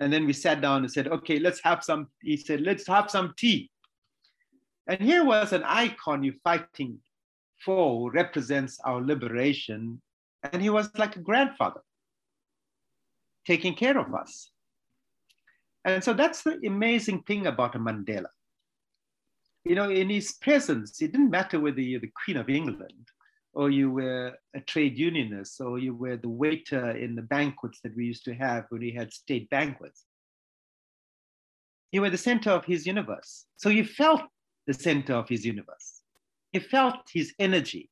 And 0.00 0.10
then 0.10 0.26
we 0.26 0.32
sat 0.32 0.62
down 0.62 0.82
and 0.82 0.90
said, 0.90 1.08
okay, 1.08 1.38
let's 1.38 1.60
have 1.64 1.84
some. 1.84 2.08
He 2.22 2.36
said, 2.36 2.62
let's 2.62 2.86
have 2.86 3.10
some 3.10 3.34
tea. 3.36 3.70
And 4.86 5.00
here 5.00 5.24
was 5.24 5.52
an 5.52 5.64
icon 5.64 6.24
you 6.24 6.32
fighting 6.42 6.98
foe 7.64 8.08
represents 8.08 8.80
our 8.84 9.00
liberation. 9.00 10.00
And 10.52 10.62
he 10.62 10.70
was 10.70 10.88
like 10.96 11.16
a 11.16 11.20
grandfather, 11.20 11.80
taking 13.46 13.74
care 13.74 13.98
of 13.98 14.14
us. 14.14 14.50
And 15.84 16.02
so 16.02 16.12
that's 16.12 16.42
the 16.42 16.58
amazing 16.66 17.22
thing 17.22 17.46
about 17.46 17.74
a 17.74 17.78
Mandela. 17.78 18.30
You 19.64 19.74
know, 19.74 19.90
in 19.90 20.08
his 20.10 20.32
presence, 20.32 21.00
it 21.02 21.12
didn't 21.12 21.30
matter 21.30 21.60
whether 21.60 21.80
you're 21.80 22.00
the 22.00 22.12
Queen 22.24 22.36
of 22.36 22.48
England 22.48 23.08
or 23.58 23.70
you 23.70 23.90
were 23.90 24.38
a 24.54 24.60
trade 24.60 24.96
unionist, 24.96 25.60
or 25.60 25.80
you 25.80 25.92
were 25.92 26.16
the 26.16 26.28
waiter 26.28 26.92
in 26.92 27.16
the 27.16 27.22
banquets 27.22 27.80
that 27.82 27.96
we 27.96 28.04
used 28.04 28.24
to 28.24 28.32
have 28.32 28.64
when 28.68 28.80
we 28.80 28.92
had 28.92 29.12
state 29.12 29.50
banquets. 29.50 30.04
You 31.90 32.02
were 32.02 32.10
the 32.10 32.16
center 32.16 32.50
of 32.50 32.64
his 32.64 32.86
universe. 32.86 33.46
So 33.56 33.68
you 33.68 33.84
felt 33.84 34.22
the 34.68 34.74
center 34.74 35.14
of 35.14 35.28
his 35.28 35.44
universe. 35.44 35.97
You 36.52 36.60
felt 36.60 36.96
his 37.12 37.34
energy. 37.38 37.90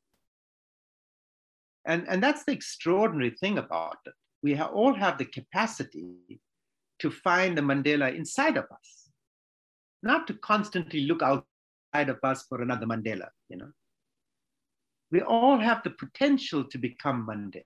And, 1.85 2.07
and 2.09 2.23
that's 2.23 2.45
the 2.45 2.53
extraordinary 2.53 3.31
thing 3.31 3.59
about 3.59 3.99
it. 4.07 4.15
We 4.43 4.55
ha- 4.55 4.67
all 4.67 4.95
have 4.95 5.19
the 5.19 5.25
capacity 5.25 6.41
to 6.99 7.11
find 7.11 7.57
the 7.57 7.63
Mandela 7.63 8.15
inside 8.15 8.57
of 8.57 8.65
us, 8.65 9.11
not 10.03 10.27
to 10.27 10.35
constantly 10.35 11.03
look 11.07 11.23
outside 11.23 12.09
of 12.09 12.19
us 12.23 12.45
for 12.49 12.63
another 12.63 12.87
Mandela, 12.87 13.29
you 13.49 13.57
know. 13.57 13.71
We 15.11 15.23
all 15.23 15.59
have 15.59 15.83
the 15.85 15.91
potential 15.91 16.65
to 16.65 16.79
become 16.79 17.27
Mandela 17.27 17.63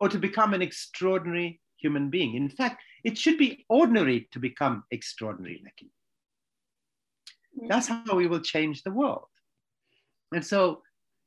or 0.00 0.08
to 0.08 0.18
become 0.18 0.54
an 0.54 0.62
extraordinary 0.62 1.60
human 1.78 2.10
being. 2.10 2.34
In 2.34 2.48
fact, 2.48 2.82
it 3.04 3.18
should 3.18 3.38
be 3.38 3.64
ordinary 3.68 4.28
to 4.32 4.38
become 4.38 4.84
extraordinary, 4.90 5.60
Nikki. 5.64 5.90
Mm. 7.58 7.68
That's 7.68 7.88
how 7.88 8.14
we 8.14 8.26
will 8.26 8.40
change 8.40 8.82
the 8.82 8.90
world. 8.90 9.26
And 10.32 10.44
so, 10.44 10.82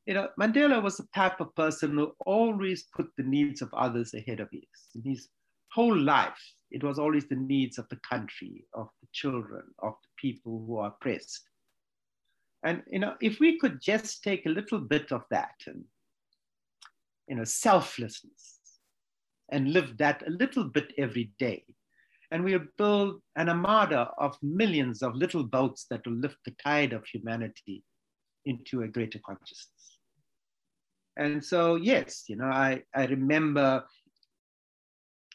you 0.06 0.14
know, 0.14 0.28
Mandela 0.38 0.82
was 0.82 0.96
the 0.96 1.06
type 1.14 1.40
of 1.40 1.54
person 1.54 1.96
who 1.96 2.12
always 2.26 2.84
put 2.94 3.08
the 3.16 3.24
needs 3.24 3.62
of 3.62 3.72
others 3.74 4.14
ahead 4.14 4.40
of 4.40 4.48
his. 4.50 4.62
In 4.94 5.02
his 5.10 5.28
whole 5.72 5.96
life, 5.96 6.40
it 6.70 6.82
was 6.84 6.98
always 6.98 7.26
the 7.28 7.36
needs 7.36 7.78
of 7.78 7.88
the 7.88 7.98
country, 8.08 8.64
of 8.74 8.88
the 9.00 9.08
children, 9.12 9.62
of 9.82 9.94
the 10.02 10.08
people 10.16 10.64
who 10.66 10.78
are 10.78 10.88
oppressed. 10.88 11.42
And 12.62 12.82
you 12.90 12.98
know, 12.98 13.14
if 13.20 13.40
we 13.40 13.58
could 13.58 13.80
just 13.80 14.22
take 14.22 14.46
a 14.46 14.50
little 14.50 14.80
bit 14.80 15.12
of 15.12 15.22
that 15.30 15.54
and 15.66 15.84
you 17.30 17.36
know, 17.36 17.44
selflessness 17.44 18.58
and 19.50 19.72
live 19.72 19.96
that 19.98 20.26
a 20.26 20.30
little 20.30 20.64
bit 20.64 20.92
every 20.98 21.32
day, 21.38 21.64
and 22.30 22.44
we'll 22.44 22.60
build 22.78 23.20
an 23.36 23.48
armada 23.48 24.10
of 24.18 24.36
millions 24.42 25.02
of 25.02 25.14
little 25.14 25.44
boats 25.44 25.86
that 25.90 26.06
will 26.06 26.14
lift 26.14 26.36
the 26.44 26.54
tide 26.62 26.92
of 26.92 27.04
humanity 27.06 27.82
into 28.44 28.82
a 28.82 28.88
greater 28.88 29.20
consciousness. 29.24 29.98
And 31.16 31.44
so, 31.44 31.76
yes, 31.76 32.24
you 32.28 32.36
know, 32.36 32.46
I, 32.46 32.82
I 32.94 33.06
remember, 33.06 33.84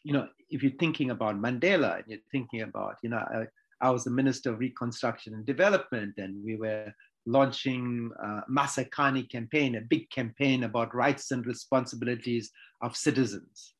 you 0.03 0.13
know, 0.13 0.27
if 0.49 0.63
you're 0.63 0.71
thinking 0.79 1.11
about 1.11 1.39
Mandela 1.39 1.97
and 1.97 2.05
you're 2.07 2.19
thinking 2.31 2.61
about, 2.61 2.95
you 3.03 3.09
know, 3.09 3.17
I, 3.17 3.45
I 3.81 3.89
was 3.89 4.05
the 4.05 4.11
Minister 4.11 4.53
of 4.53 4.59
Reconstruction 4.59 5.33
and 5.33 5.45
Development, 5.45 6.13
and 6.17 6.43
we 6.43 6.55
were 6.55 6.93
launching 7.25 8.09
uh, 8.23 8.41
Masakhane 8.49 9.29
campaign, 9.29 9.75
a 9.75 9.81
big 9.81 10.09
campaign 10.09 10.63
about 10.63 10.95
rights 10.95 11.31
and 11.31 11.45
responsibilities 11.45 12.51
of 12.81 12.95
citizens. 12.95 13.73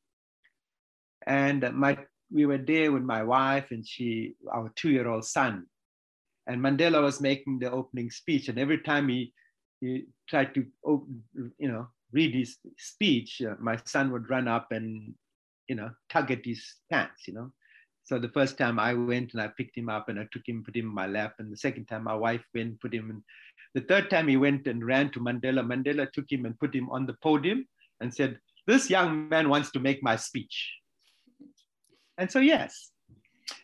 And 1.26 1.68
my, 1.72 1.96
we 2.30 2.46
were 2.46 2.58
there 2.58 2.92
with 2.92 3.02
my 3.02 3.22
wife 3.22 3.70
and 3.70 3.86
she, 3.86 4.34
our 4.52 4.70
two-year-old 4.76 5.24
son. 5.24 5.66
And 6.46 6.60
Mandela 6.60 7.02
was 7.02 7.20
making 7.20 7.58
the 7.58 7.70
opening 7.70 8.10
speech, 8.10 8.48
and 8.48 8.58
every 8.58 8.78
time 8.78 9.08
he, 9.08 9.32
he 9.80 10.04
tried 10.28 10.54
to, 10.54 10.64
open, 10.84 11.22
you 11.58 11.68
know, 11.68 11.88
read 12.12 12.34
his 12.34 12.56
speech, 12.78 13.42
uh, 13.42 13.54
my 13.58 13.76
son 13.84 14.12
would 14.12 14.30
run 14.30 14.46
up 14.46 14.68
and, 14.70 15.14
you 15.68 15.74
know, 15.74 15.90
tug 16.08 16.30
at 16.30 16.44
his 16.44 16.62
pants, 16.90 17.26
you 17.26 17.34
know. 17.34 17.50
So 18.04 18.20
the 18.20 18.28
first 18.28 18.56
time 18.56 18.78
I 18.78 18.94
went 18.94 19.32
and 19.32 19.42
I 19.42 19.48
picked 19.48 19.76
him 19.76 19.88
up 19.88 20.08
and 20.08 20.20
I 20.20 20.28
took 20.30 20.48
him, 20.48 20.62
put 20.62 20.76
him 20.76 20.86
in 20.86 20.94
my 20.94 21.08
lap. 21.08 21.34
And 21.40 21.52
the 21.52 21.56
second 21.56 21.86
time 21.86 22.04
my 22.04 22.14
wife 22.14 22.44
went, 22.54 22.80
put 22.80 22.94
him 22.94 23.10
in. 23.10 23.24
The 23.74 23.80
third 23.80 24.08
time 24.10 24.28
he 24.28 24.36
went 24.36 24.68
and 24.68 24.86
ran 24.86 25.10
to 25.10 25.20
Mandela. 25.20 25.66
Mandela 25.66 26.10
took 26.12 26.30
him 26.30 26.46
and 26.46 26.58
put 26.60 26.72
him 26.72 26.88
on 26.90 27.04
the 27.04 27.14
podium 27.14 27.66
and 28.00 28.14
said, 28.14 28.38
This 28.68 28.88
young 28.88 29.28
man 29.28 29.48
wants 29.48 29.72
to 29.72 29.80
make 29.80 30.04
my 30.04 30.14
speech. 30.14 30.72
And 32.18 32.30
so, 32.30 32.38
yes, 32.38 32.90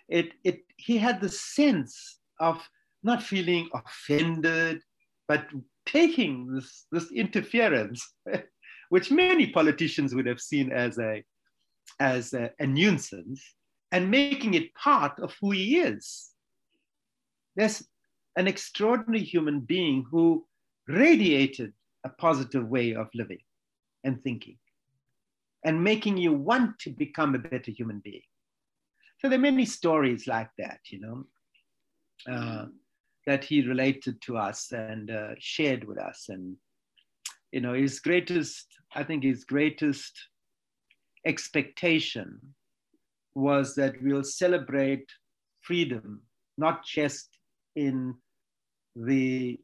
it, 0.08 0.32
it, 0.44 0.60
he 0.76 0.98
had 0.98 1.20
the 1.20 1.28
sense 1.28 2.18
of 2.40 2.62
not 3.02 3.22
feeling 3.22 3.68
offended, 3.74 4.80
but 5.28 5.46
taking 5.86 6.52
this, 6.54 6.86
this 6.92 7.10
interference, 7.12 8.14
which 8.90 9.10
many 9.10 9.50
politicians 9.50 10.14
would 10.14 10.26
have 10.26 10.40
seen 10.40 10.70
as 10.70 10.98
a, 10.98 11.24
as 11.98 12.34
a, 12.34 12.50
a 12.58 12.66
nuisance, 12.66 13.42
and 13.90 14.10
making 14.10 14.54
it 14.54 14.74
part 14.74 15.18
of 15.20 15.34
who 15.40 15.50
he 15.50 15.78
is. 15.78 16.30
There's 17.56 17.84
an 18.36 18.46
extraordinary 18.46 19.22
human 19.24 19.60
being 19.60 20.06
who 20.10 20.46
radiated 20.88 21.72
a 22.04 22.08
positive 22.08 22.66
way 22.68 22.94
of 22.94 23.08
living 23.14 23.40
and 24.04 24.22
thinking 24.22 24.58
and 25.64 25.82
making 25.82 26.16
you 26.16 26.32
want 26.32 26.78
to 26.80 26.90
become 26.90 27.34
a 27.34 27.38
better 27.38 27.70
human 27.70 28.00
being. 28.00 28.22
So 29.22 29.28
there 29.28 29.38
are 29.38 29.42
many 29.42 29.64
stories 29.64 30.26
like 30.26 30.50
that, 30.58 30.80
you 30.90 31.00
know, 31.00 31.24
uh, 32.28 32.66
that 33.24 33.44
he 33.44 33.62
related 33.62 34.20
to 34.22 34.36
us 34.36 34.72
and 34.72 35.12
uh, 35.12 35.34
shared 35.38 35.84
with 35.84 35.96
us. 35.96 36.26
And, 36.28 36.56
you 37.52 37.60
know, 37.60 37.72
his 37.72 38.00
greatest, 38.00 38.66
I 38.96 39.04
think 39.04 39.22
his 39.22 39.44
greatest 39.44 40.12
expectation 41.24 42.40
was 43.36 43.76
that 43.76 43.94
we'll 44.02 44.24
celebrate 44.24 45.06
freedom, 45.60 46.22
not 46.58 46.84
just 46.84 47.38
in 47.76 48.16
the 48.96 49.56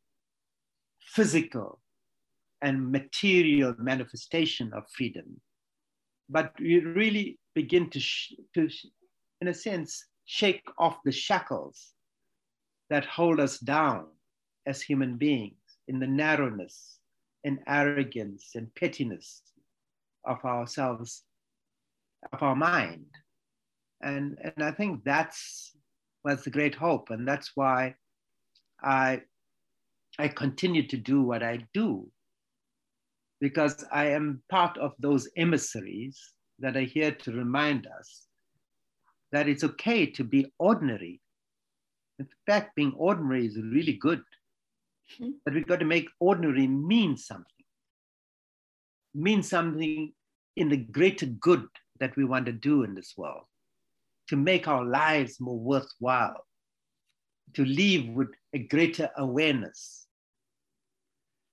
physical 1.01 1.81
and 2.63 2.93
material 2.93 3.75
manifestation 3.77 4.73
of 4.73 4.85
freedom, 4.97 5.41
but 6.29 6.53
we 6.61 6.79
really 6.79 7.41
begin 7.57 7.91
to, 7.91 8.01
to 8.55 8.69
in 9.41 9.49
a 9.49 9.55
sense, 9.55 10.05
shake 10.25 10.67
off 10.79 10.99
the 11.05 11.13
shackles 11.13 11.93
that 12.91 13.05
hold 13.05 13.41
us 13.41 13.59
down 13.59 14.07
as 14.67 14.83
human 14.83 15.17
beings 15.17 15.55
in 15.89 15.99
the 15.99 16.07
narrowness 16.07 16.99
and 17.45 17.61
arrogance 17.67 18.51
and 18.55 18.75
pettiness 18.75 19.43
of 20.25 20.45
ourselves, 20.45 21.23
of 22.33 22.43
our 22.43 22.57
mind. 22.57 23.07
And 24.03 24.39
and 24.43 24.65
I 24.65 24.71
think 24.71 25.05
that's 25.05 25.73
was 26.25 26.45
the 26.45 26.51
great 26.51 26.75
hope, 26.75 27.11
and 27.11 27.27
that's 27.27 27.53
why 27.55 27.95
I 28.83 29.23
I 30.19 30.29
continue 30.29 30.87
to 30.89 30.97
do 30.97 31.23
what 31.23 31.43
I 31.43 31.67
do 31.73 32.11
because 33.41 33.85
I 33.93 34.07
am 34.07 34.43
part 34.51 34.77
of 34.79 34.95
those 34.99 35.29
emissaries 35.37 36.19
that 36.59 36.77
are 36.77 36.81
here 36.81 37.13
to 37.13 37.33
remind 37.33 37.87
us 37.87 38.28
that 39.33 39.49
it's 39.49 39.65
okay 39.65 40.07
to 40.07 40.25
be 40.25 40.53
ordinary. 40.59 41.21
In 42.19 42.29
fact, 42.47 42.75
being 42.75 42.93
ordinary 42.97 43.47
is 43.47 43.57
really 43.57 43.93
good, 43.93 44.23
mm-hmm. 45.21 45.31
but 45.45 45.55
we've 45.55 45.67
got 45.67 45.81
to 45.81 45.85
make 45.85 46.09
ordinary 46.21 46.67
mean 46.67 47.17
something, 47.17 47.65
mean 49.15 49.43
something 49.43 50.13
in 50.57 50.69
the 50.69 50.77
greater 50.77 51.27
good 51.27 51.67
that 52.01 52.17
we 52.17 52.25
want 52.25 52.47
to 52.47 52.53
do 52.53 52.83
in 52.83 52.95
this 52.95 53.15
world 53.17 53.45
to 54.29 54.37
make 54.37 54.69
our 54.69 54.85
lives 54.85 55.41
more 55.41 55.59
worthwhile, 55.59 56.45
to 57.55 57.65
live 57.65 58.09
with 58.09 58.29
a 58.53 58.59
greater 58.59 59.11
awareness. 59.17 60.07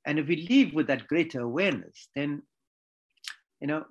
And 0.05 0.19
if 0.19 0.27
we 0.27 0.47
live 0.49 0.73
with 0.73 0.87
that 0.87 1.07
greater 1.07 1.39
awareness, 1.41 2.09
then, 2.15 2.43
you 3.59 3.67
know, 3.67 3.85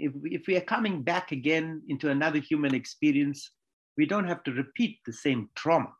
if, 0.00 0.12
if 0.24 0.46
we 0.46 0.56
are 0.56 0.62
coming 0.62 1.02
back 1.02 1.32
again 1.32 1.82
into 1.88 2.10
another 2.10 2.38
human 2.38 2.74
experience, 2.74 3.50
we 3.96 4.06
don't 4.06 4.26
have 4.26 4.42
to 4.44 4.52
repeat 4.52 4.98
the 5.04 5.12
same 5.12 5.50
trauma 5.54 5.92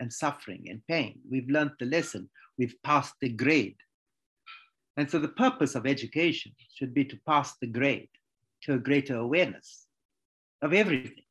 and 0.00 0.12
suffering 0.12 0.66
and 0.68 0.82
pain. 0.88 1.20
We've 1.30 1.48
learned 1.48 1.72
the 1.78 1.86
lesson, 1.86 2.28
we've 2.58 2.74
passed 2.84 3.14
the 3.20 3.28
grade. 3.28 3.76
And 4.96 5.10
so 5.10 5.18
the 5.18 5.28
purpose 5.28 5.74
of 5.74 5.86
education 5.86 6.52
should 6.74 6.92
be 6.92 7.04
to 7.04 7.18
pass 7.26 7.54
the 7.60 7.66
grade 7.66 8.08
to 8.62 8.74
a 8.74 8.78
greater 8.78 9.16
awareness 9.16 9.86
of 10.62 10.72
everything 10.72 11.24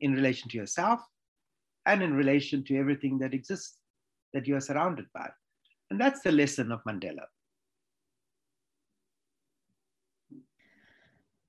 in 0.00 0.14
relation 0.14 0.48
to 0.50 0.56
yourself 0.56 1.00
and 1.86 2.02
in 2.02 2.14
relation 2.14 2.62
to 2.64 2.76
everything 2.76 3.18
that 3.18 3.34
exists 3.34 3.78
that 4.32 4.46
you 4.46 4.56
are 4.56 4.60
surrounded 4.60 5.06
by. 5.12 5.28
And 5.90 6.00
that's 6.00 6.20
the 6.20 6.32
lesson 6.32 6.70
of 6.70 6.84
Mandela. 6.84 7.24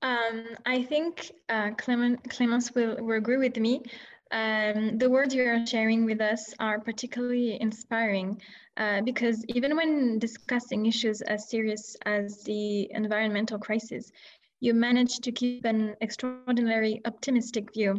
Um, 0.04 0.44
I 0.66 0.82
think 0.82 1.32
uh, 1.48 1.70
Clemence 1.70 2.74
will, 2.74 2.96
will 3.02 3.16
agree 3.16 3.38
with 3.38 3.56
me. 3.56 3.82
Um, 4.30 4.98
the 4.98 5.08
words 5.08 5.34
you 5.34 5.44
are 5.44 5.66
sharing 5.66 6.04
with 6.04 6.20
us 6.20 6.54
are 6.60 6.78
particularly 6.78 7.58
inspiring 7.60 8.40
uh, 8.76 9.00
because 9.00 9.44
even 9.48 9.76
when 9.76 10.18
discussing 10.18 10.84
issues 10.84 11.22
as 11.22 11.48
serious 11.48 11.96
as 12.04 12.42
the 12.44 12.90
environmental 12.92 13.58
crisis, 13.58 14.12
you 14.60 14.74
manage 14.74 15.20
to 15.20 15.32
keep 15.32 15.64
an 15.64 15.96
extraordinarily 16.02 17.00
optimistic 17.06 17.72
view 17.72 17.96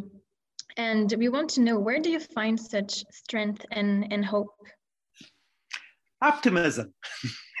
and 0.76 1.12
we 1.18 1.28
want 1.28 1.50
to 1.50 1.60
know 1.60 1.78
where 1.78 1.98
do 1.98 2.10
you 2.10 2.20
find 2.20 2.60
such 2.60 3.04
strength 3.10 3.64
and, 3.72 4.12
and 4.12 4.24
hope? 4.24 4.54
Optimism. 6.22 6.94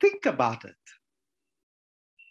think 0.00 0.26
about 0.26 0.64
it. 0.64 0.74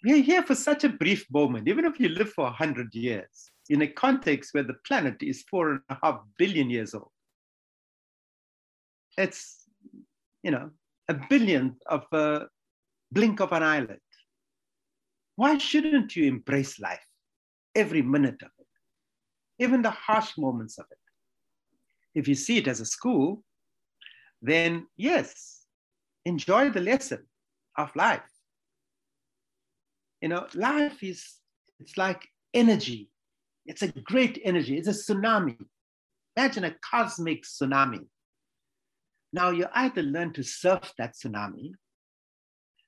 We're 0.08 0.24
here 0.24 0.41
for 0.41 0.55
such 0.55 0.86
a 0.86 0.89
brief 0.89 1.26
moment, 1.30 1.68
even 1.68 1.84
if 1.84 1.99
you 1.99 2.08
live 2.08 2.32
for 2.32 2.45
100 2.45 2.95
years, 2.95 3.51
in 3.68 3.82
a 3.82 3.88
context 3.88 4.53
where 4.53 4.64
the 4.64 4.76
planet 4.88 5.18
is 5.22 5.43
four 5.51 5.72
and 5.72 5.82
a 5.89 5.97
half 6.01 6.22
billion 6.38 6.70
years 6.70 6.93
old. 6.93 7.12
It's, 9.18 9.66
you 10.43 10.51
know, 10.51 10.70
a 11.10 11.14
billionth 11.14 11.76
of 11.88 12.05
a 12.14 12.45
blink 13.12 13.41
of 13.41 13.51
an 13.51 13.64
eyelid. 13.64 13.99
Why 15.36 15.58
shouldn't 15.58 16.16
you 16.16 16.24
embrace 16.26 16.80
life, 16.80 17.05
every 17.76 18.01
minute 18.01 18.41
of 18.41 18.51
it, 18.60 18.68
even 19.60 19.82
the 19.82 19.91
harsh 19.91 20.38
moments 20.38 20.78
of 20.78 20.86
it? 20.89 20.99
If 22.16 22.30
you 22.30 22.36
see 22.36 22.60
it 22.60 22.70
as 22.70 22.80
a 22.80 22.86
school, 22.86 23.43
then 24.41 24.88
yes, 24.95 25.66
enjoy 26.24 26.70
the 26.70 26.80
lesson 26.80 27.26
of 27.78 27.93
life. 27.93 28.22
You 30.22 30.30
know, 30.30 30.47
life 30.55 31.03
is, 31.03 31.24
it's 31.80 31.97
like 31.97 32.28
energy. 32.53 33.09
It's 33.65 33.82
a 33.82 33.89
great 33.89 34.39
energy. 34.43 34.78
It's 34.78 34.88
a 34.88 34.91
tsunami. 35.13 35.57
Imagine 36.36 36.65
a 36.65 36.76
cosmic 36.82 37.43
tsunami. 37.43 38.05
Now 39.34 39.51
you 39.51 39.68
either 39.74 40.01
learn 40.01 40.34
to 40.34 40.43
surf 40.43 40.93
that 40.97 41.13
tsunami 41.15 41.72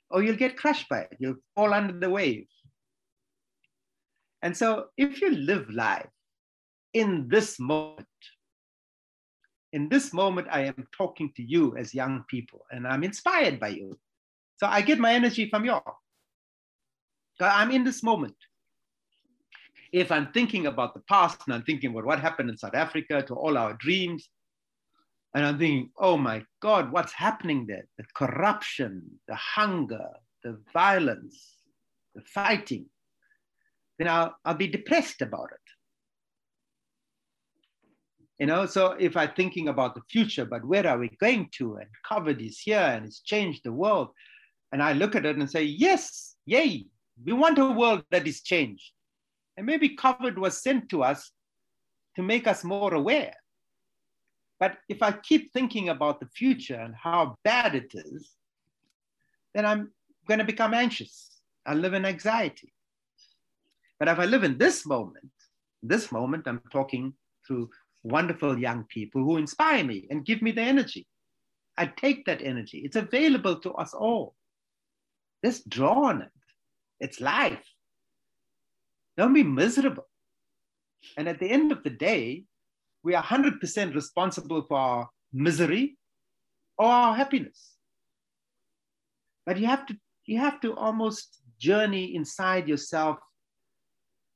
or 0.09 0.23
you'll 0.23 0.35
get 0.35 0.57
crushed 0.57 0.89
by 0.89 1.01
it. 1.01 1.17
You'll 1.19 1.35
fall 1.55 1.73
under 1.73 1.97
the 1.97 2.09
wave. 2.09 2.47
And 4.41 4.55
so 4.55 4.85
if 4.97 5.21
you 5.21 5.31
live 5.31 5.69
life 5.69 6.07
in 6.93 7.27
this 7.27 7.59
moment, 7.59 8.07
in 9.73 9.89
this 9.89 10.13
moment, 10.13 10.47
I 10.49 10.61
am 10.61 10.87
talking 10.97 11.31
to 11.35 11.43
you 11.43 11.75
as 11.77 11.93
young 11.93 12.23
people 12.27 12.65
and 12.71 12.87
I'm 12.87 13.03
inspired 13.03 13.59
by 13.59 13.69
you. 13.69 13.99
So 14.57 14.67
I 14.67 14.81
get 14.81 14.97
my 14.97 15.13
energy 15.13 15.49
from 15.49 15.65
you. 15.65 15.77
I'm 17.45 17.71
in 17.71 17.83
this 17.83 18.03
moment. 18.03 18.35
If 19.91 20.11
I'm 20.11 20.31
thinking 20.33 20.67
about 20.67 20.93
the 20.93 21.01
past 21.01 21.41
and 21.45 21.55
I'm 21.55 21.63
thinking 21.63 21.91
about 21.91 22.05
what 22.05 22.19
happened 22.19 22.49
in 22.49 22.57
South 22.57 22.75
Africa 22.75 23.23
to 23.23 23.33
all 23.33 23.57
our 23.57 23.73
dreams, 23.73 24.29
and 25.33 25.45
I'm 25.45 25.57
thinking, 25.57 25.91
oh 25.97 26.17
my 26.17 26.43
God, 26.61 26.91
what's 26.91 27.13
happening 27.13 27.65
there? 27.67 27.85
The 27.97 28.05
corruption, 28.15 29.03
the 29.27 29.35
hunger, 29.35 30.09
the 30.43 30.59
violence, 30.73 31.57
the 32.15 32.21
fighting. 32.21 32.85
Then 33.97 34.07
I'll, 34.07 34.35
I'll 34.43 34.55
be 34.55 34.67
depressed 34.67 35.21
about 35.21 35.49
it. 35.51 35.59
You 38.39 38.45
know, 38.45 38.65
so 38.65 38.95
if 38.99 39.17
I'm 39.17 39.31
thinking 39.35 39.67
about 39.67 39.95
the 39.95 40.01
future, 40.09 40.45
but 40.45 40.65
where 40.65 40.87
are 40.87 40.97
we 40.97 41.09
going 41.19 41.49
to? 41.57 41.75
And 41.75 41.89
COVID 42.09 42.45
is 42.45 42.59
here 42.59 42.79
and 42.79 43.05
it's 43.05 43.19
changed 43.19 43.61
the 43.63 43.73
world. 43.73 44.09
And 44.71 44.81
I 44.81 44.93
look 44.93 45.15
at 45.15 45.25
it 45.25 45.35
and 45.35 45.49
say, 45.49 45.63
yes, 45.63 46.35
yay, 46.45 46.85
we 47.25 47.33
want 47.33 47.57
a 47.57 47.69
world 47.71 48.03
that 48.11 48.27
is 48.27 48.41
changed. 48.41 48.91
And 49.57 49.65
maybe 49.65 49.95
COVID 49.95 50.37
was 50.37 50.61
sent 50.61 50.89
to 50.89 51.03
us 51.03 51.31
to 52.15 52.23
make 52.23 52.47
us 52.47 52.63
more 52.63 52.93
aware. 52.93 53.33
But 54.59 54.77
if 54.89 55.01
I 55.01 55.11
keep 55.11 55.51
thinking 55.51 55.89
about 55.89 56.19
the 56.19 56.27
future 56.27 56.75
and 56.75 56.93
how 56.95 57.37
bad 57.43 57.75
it 57.75 57.91
is, 57.93 58.29
then 59.53 59.65
I'm 59.65 59.91
going 60.27 60.39
to 60.39 60.45
become 60.45 60.73
anxious. 60.73 61.41
I 61.65 61.73
live 61.73 61.93
in 61.93 62.05
anxiety. 62.05 62.73
But 63.99 64.07
if 64.07 64.19
I 64.19 64.25
live 64.25 64.43
in 64.43 64.57
this 64.57 64.85
moment, 64.85 65.31
this 65.83 66.11
moment, 66.11 66.47
I'm 66.47 66.61
talking 66.71 67.13
to 67.47 67.69
wonderful 68.03 68.57
young 68.57 68.85
people 68.85 69.23
who 69.23 69.37
inspire 69.37 69.83
me 69.83 70.07
and 70.09 70.25
give 70.25 70.41
me 70.41 70.51
the 70.51 70.61
energy. 70.61 71.07
I 71.77 71.87
take 71.87 72.25
that 72.25 72.41
energy. 72.41 72.79
It's 72.79 72.95
available 72.95 73.59
to 73.61 73.73
us 73.73 73.93
all. 73.93 74.35
Just 75.43 75.69
draw 75.69 76.05
on 76.05 76.21
it. 76.21 76.31
It's 76.99 77.21
life. 77.21 77.63
Don't 79.17 79.33
be 79.33 79.43
miserable. 79.43 80.07
And 81.17 81.27
at 81.27 81.39
the 81.39 81.49
end 81.49 81.71
of 81.71 81.83
the 81.83 81.89
day, 81.89 82.45
we 83.03 83.15
are 83.15 83.23
100% 83.23 83.95
responsible 83.95 84.61
for 84.63 84.77
our 84.77 85.09
misery 85.31 85.97
or 86.77 86.87
our 86.87 87.15
happiness. 87.15 87.75
But 89.45 89.57
you 89.57 89.67
have 89.67 89.85
to, 89.87 89.97
you 90.25 90.39
have 90.39 90.59
to 90.61 90.75
almost 90.75 91.39
journey 91.57 92.15
inside 92.15 92.67
yourself, 92.67 93.17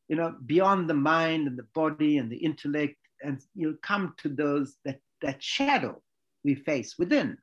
you 0.07 0.15
know, 0.15 0.35
beyond 0.45 0.89
the 0.89 0.93
mind 0.93 1.47
and 1.47 1.57
the 1.57 1.67
body 1.73 2.17
and 2.17 2.31
the 2.31 2.37
intellect, 2.37 2.95
and 3.21 3.41
you'll 3.55 3.77
come 3.81 4.13
to 4.17 4.29
those 4.29 4.75
that, 4.85 4.99
that 5.21 5.41
shadow 5.41 6.01
we 6.43 6.55
face 6.55 6.95
within. 6.97 7.37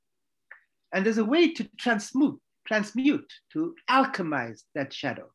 And 0.93 1.07
there's 1.07 1.19
a 1.19 1.25
way 1.25 1.53
to 1.53 1.65
transmute 1.79 2.41
transmute, 2.71 3.33
to 3.53 3.75
alchemize 3.91 4.61
that 4.77 4.93
shadow. 4.93 5.29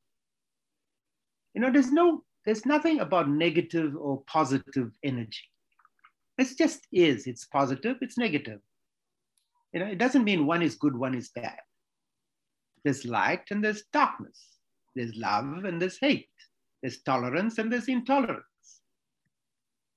You 1.53 1.59
know, 1.59 1.69
there's 1.69 1.91
no, 1.91 2.23
there's 2.45 2.65
nothing 2.65 3.01
about 3.01 3.29
negative 3.29 3.93
or 3.97 4.23
positive 4.25 4.91
energy. 5.03 5.43
It 6.38 6.47
just 6.57 6.88
is. 6.93 7.27
It's 7.27 7.45
positive, 7.45 7.97
it's 7.99 8.17
negative. 8.17 8.59
You 9.73 9.81
know, 9.81 9.88
it 9.88 9.97
doesn't 9.97 10.23
mean 10.23 10.47
one 10.47 10.61
is 10.61 10.75
good, 10.75 10.95
one 10.95 11.13
is 11.13 11.29
bad. 11.36 11.59
There's 12.86 13.03
light 13.03 13.41
and 13.51 13.61
there's 13.61 13.83
darkness. 13.91 14.39
There's 14.95 15.13
love 15.17 15.65
and 15.65 15.81
there's 15.81 15.97
hate. 15.99 16.29
There's 16.81 17.01
tolerance 17.01 17.57
and 17.57 17.69
there's 17.69 17.89
intolerance. 17.89 18.45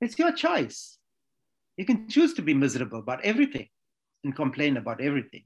It's 0.00 0.18
your 0.18 0.32
choice. 0.32 0.98
You 1.76 1.84
can 1.84 2.08
choose 2.08 2.34
to 2.34 2.42
be 2.42 2.54
miserable 2.54 2.98
about 2.98 3.24
everything 3.24 3.68
and 4.24 4.34
complain 4.34 4.76
about 4.76 5.00
everything. 5.00 5.44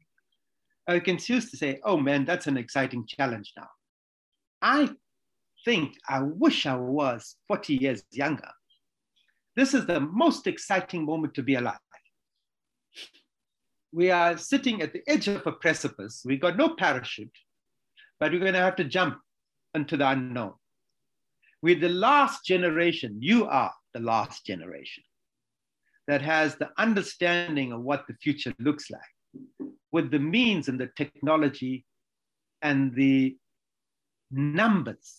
I 0.88 0.98
can 0.98 1.18
choose 1.18 1.50
to 1.50 1.56
say, 1.56 1.80
oh 1.84 1.96
man, 1.96 2.24
that's 2.24 2.46
an 2.46 2.56
exciting 2.56 3.06
challenge 3.06 3.52
now. 3.56 3.68
I 4.60 4.90
think 5.64 5.94
I 6.08 6.22
wish 6.22 6.66
I 6.66 6.76
was 6.76 7.36
40 7.48 7.74
years 7.74 8.02
younger. 8.10 8.50
This 9.54 9.74
is 9.74 9.86
the 9.86 10.00
most 10.00 10.46
exciting 10.46 11.04
moment 11.04 11.34
to 11.34 11.42
be 11.42 11.54
alive. 11.54 11.78
We 13.92 14.10
are 14.10 14.38
sitting 14.38 14.80
at 14.80 14.92
the 14.92 15.02
edge 15.06 15.28
of 15.28 15.46
a 15.46 15.52
precipice. 15.52 16.22
We 16.24 16.38
got 16.38 16.56
no 16.56 16.74
parachute, 16.74 17.36
but 18.18 18.32
we're 18.32 18.40
going 18.40 18.54
to 18.54 18.60
have 18.60 18.76
to 18.76 18.84
jump 18.84 19.18
into 19.74 19.96
the 19.96 20.08
unknown. 20.08 20.54
We're 21.60 21.78
the 21.78 21.90
last 21.90 22.44
generation, 22.44 23.18
you 23.20 23.46
are 23.46 23.72
the 23.94 24.00
last 24.00 24.46
generation 24.46 25.04
that 26.08 26.22
has 26.22 26.56
the 26.56 26.70
understanding 26.78 27.72
of 27.72 27.82
what 27.82 28.06
the 28.08 28.14
future 28.14 28.52
looks 28.58 28.90
like 28.90 29.00
with 29.92 30.10
the 30.10 30.18
means 30.18 30.68
and 30.68 30.80
the 30.80 30.90
technology 30.96 31.84
and 32.62 32.94
the 32.94 33.36
numbers. 34.30 35.14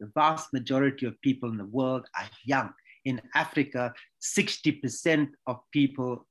The 0.00 0.10
vast 0.14 0.52
majority 0.52 1.06
of 1.06 1.20
people 1.22 1.50
in 1.50 1.56
the 1.56 1.64
world 1.64 2.06
are 2.18 2.28
young. 2.44 2.72
In 3.04 3.20
Africa, 3.34 3.92
60% 4.22 5.28
of 5.46 5.60
people, 5.72 6.26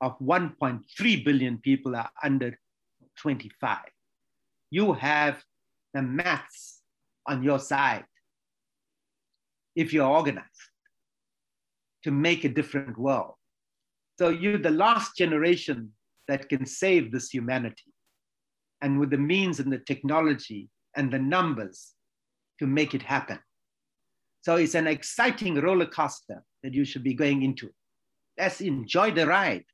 of 0.00 0.18
1.3 0.18 1.24
billion 1.24 1.58
people, 1.58 1.94
are 1.96 2.10
under 2.22 2.58
25. 3.18 3.78
You 4.70 4.92
have 4.94 5.42
the 5.94 6.02
maths 6.02 6.80
on 7.26 7.42
your 7.42 7.58
side 7.58 8.04
if 9.76 9.92
you're 9.92 10.08
organized 10.08 10.46
to 12.04 12.10
make 12.10 12.44
a 12.44 12.48
different 12.48 12.96
world. 12.98 13.34
So 14.18 14.28
you're 14.28 14.58
the 14.58 14.70
last 14.70 15.16
generation 15.16 15.92
that 16.30 16.48
can 16.48 16.64
save 16.64 17.10
this 17.10 17.30
humanity 17.30 17.92
and 18.80 18.98
with 18.98 19.10
the 19.10 19.18
means 19.18 19.60
and 19.60 19.72
the 19.72 19.78
technology 19.78 20.68
and 20.96 21.12
the 21.12 21.18
numbers 21.18 21.92
to 22.58 22.66
make 22.66 22.94
it 22.94 23.02
happen. 23.02 23.38
So 24.42 24.56
it's 24.56 24.74
an 24.74 24.86
exciting 24.86 25.60
roller 25.60 25.86
coaster 25.86 26.42
that 26.62 26.72
you 26.72 26.84
should 26.84 27.02
be 27.02 27.14
going 27.14 27.42
into. 27.42 27.70
Let's 28.38 28.60
enjoy 28.60 29.10
the 29.10 29.26
ride. 29.26 29.64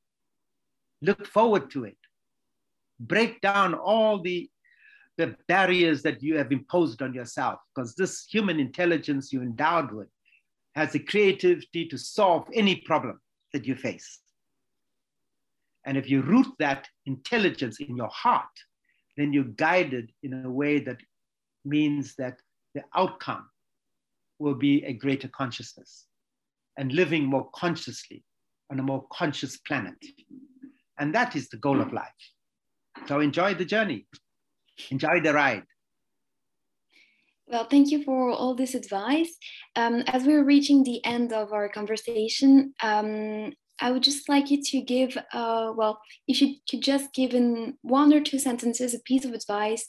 Look 1.02 1.26
forward 1.26 1.70
to 1.72 1.84
it. 1.84 1.98
Break 2.98 3.40
down 3.40 3.74
all 3.74 4.20
the, 4.20 4.50
the 5.18 5.36
barriers 5.46 6.02
that 6.02 6.22
you 6.22 6.36
have 6.38 6.50
imposed 6.50 7.02
on 7.02 7.14
yourself, 7.14 7.60
because 7.74 7.94
this 7.94 8.26
human 8.28 8.58
intelligence 8.58 9.32
you're 9.32 9.42
endowed 9.42 9.92
with 9.92 10.08
has 10.74 10.92
the 10.92 10.98
creativity 10.98 11.86
to 11.86 11.96
solve 11.96 12.48
any 12.52 12.76
problem 12.76 13.20
that 13.52 13.66
you 13.66 13.76
face. 13.76 14.20
And 15.86 15.96
if 15.96 16.10
you 16.10 16.22
root 16.22 16.48
that 16.58 16.88
intelligence 17.06 17.80
in 17.80 17.96
your 17.96 18.10
heart, 18.12 18.44
then 19.16 19.32
you're 19.32 19.44
guided 19.44 20.10
in 20.22 20.44
a 20.44 20.50
way 20.50 20.80
that 20.80 20.98
means 21.64 22.14
that 22.18 22.38
the 22.74 22.82
outcome 22.94 23.48
will 24.38 24.54
be 24.54 24.84
a 24.84 24.92
greater 24.92 25.28
consciousness 25.28 26.06
and 26.76 26.92
living 26.92 27.24
more 27.24 27.48
consciously 27.54 28.22
on 28.70 28.80
a 28.80 28.82
more 28.82 29.06
conscious 29.12 29.56
planet. 29.58 29.96
And 30.98 31.14
that 31.14 31.36
is 31.36 31.48
the 31.48 31.56
goal 31.56 31.80
of 31.80 31.92
life. 31.92 32.22
So 33.06 33.20
enjoy 33.20 33.54
the 33.54 33.64
journey, 33.64 34.06
enjoy 34.90 35.20
the 35.20 35.32
ride. 35.32 35.64
Well, 37.48 37.68
thank 37.70 37.92
you 37.92 38.02
for 38.02 38.30
all 38.30 38.54
this 38.54 38.74
advice. 38.74 39.36
Um, 39.76 40.02
as 40.08 40.24
we're 40.24 40.44
reaching 40.44 40.82
the 40.82 41.04
end 41.04 41.32
of 41.32 41.52
our 41.52 41.68
conversation, 41.68 42.74
um, 42.82 43.52
I 43.80 43.90
would 43.90 44.02
just 44.02 44.28
like 44.28 44.50
you 44.50 44.62
to 44.62 44.80
give, 44.80 45.16
uh, 45.32 45.72
well, 45.76 46.00
if 46.26 46.40
you 46.40 46.56
could 46.68 46.82
just 46.82 47.12
give 47.12 47.34
in 47.34 47.76
one 47.82 48.12
or 48.12 48.20
two 48.20 48.38
sentences 48.38 48.94
a 48.94 49.00
piece 49.00 49.24
of 49.24 49.32
advice 49.32 49.86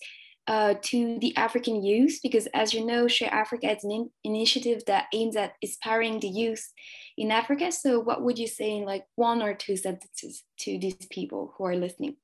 uh, 0.47 0.75
to 0.81 1.17
the 1.19 1.35
African 1.37 1.83
youth, 1.83 2.19
because 2.21 2.47
as 2.53 2.73
you 2.73 2.85
know, 2.85 3.07
Share 3.07 3.33
Africa 3.33 3.75
is 3.75 3.83
an 3.83 3.91
in 3.91 4.09
initiative 4.23 4.83
that 4.87 5.05
aims 5.13 5.35
at 5.35 5.53
inspiring 5.61 6.19
the 6.19 6.27
youth 6.27 6.71
in 7.17 7.31
Africa. 7.31 7.71
So, 7.71 7.99
what 7.99 8.21
would 8.23 8.37
you 8.37 8.47
say 8.47 8.77
in 8.77 8.85
like 8.85 9.05
one 9.15 9.41
or 9.41 9.53
two 9.53 9.77
sentences 9.77 10.43
to 10.59 10.77
these 10.79 11.07
people 11.09 11.53
who 11.57 11.65
are 11.65 11.75
listening? 11.75 12.17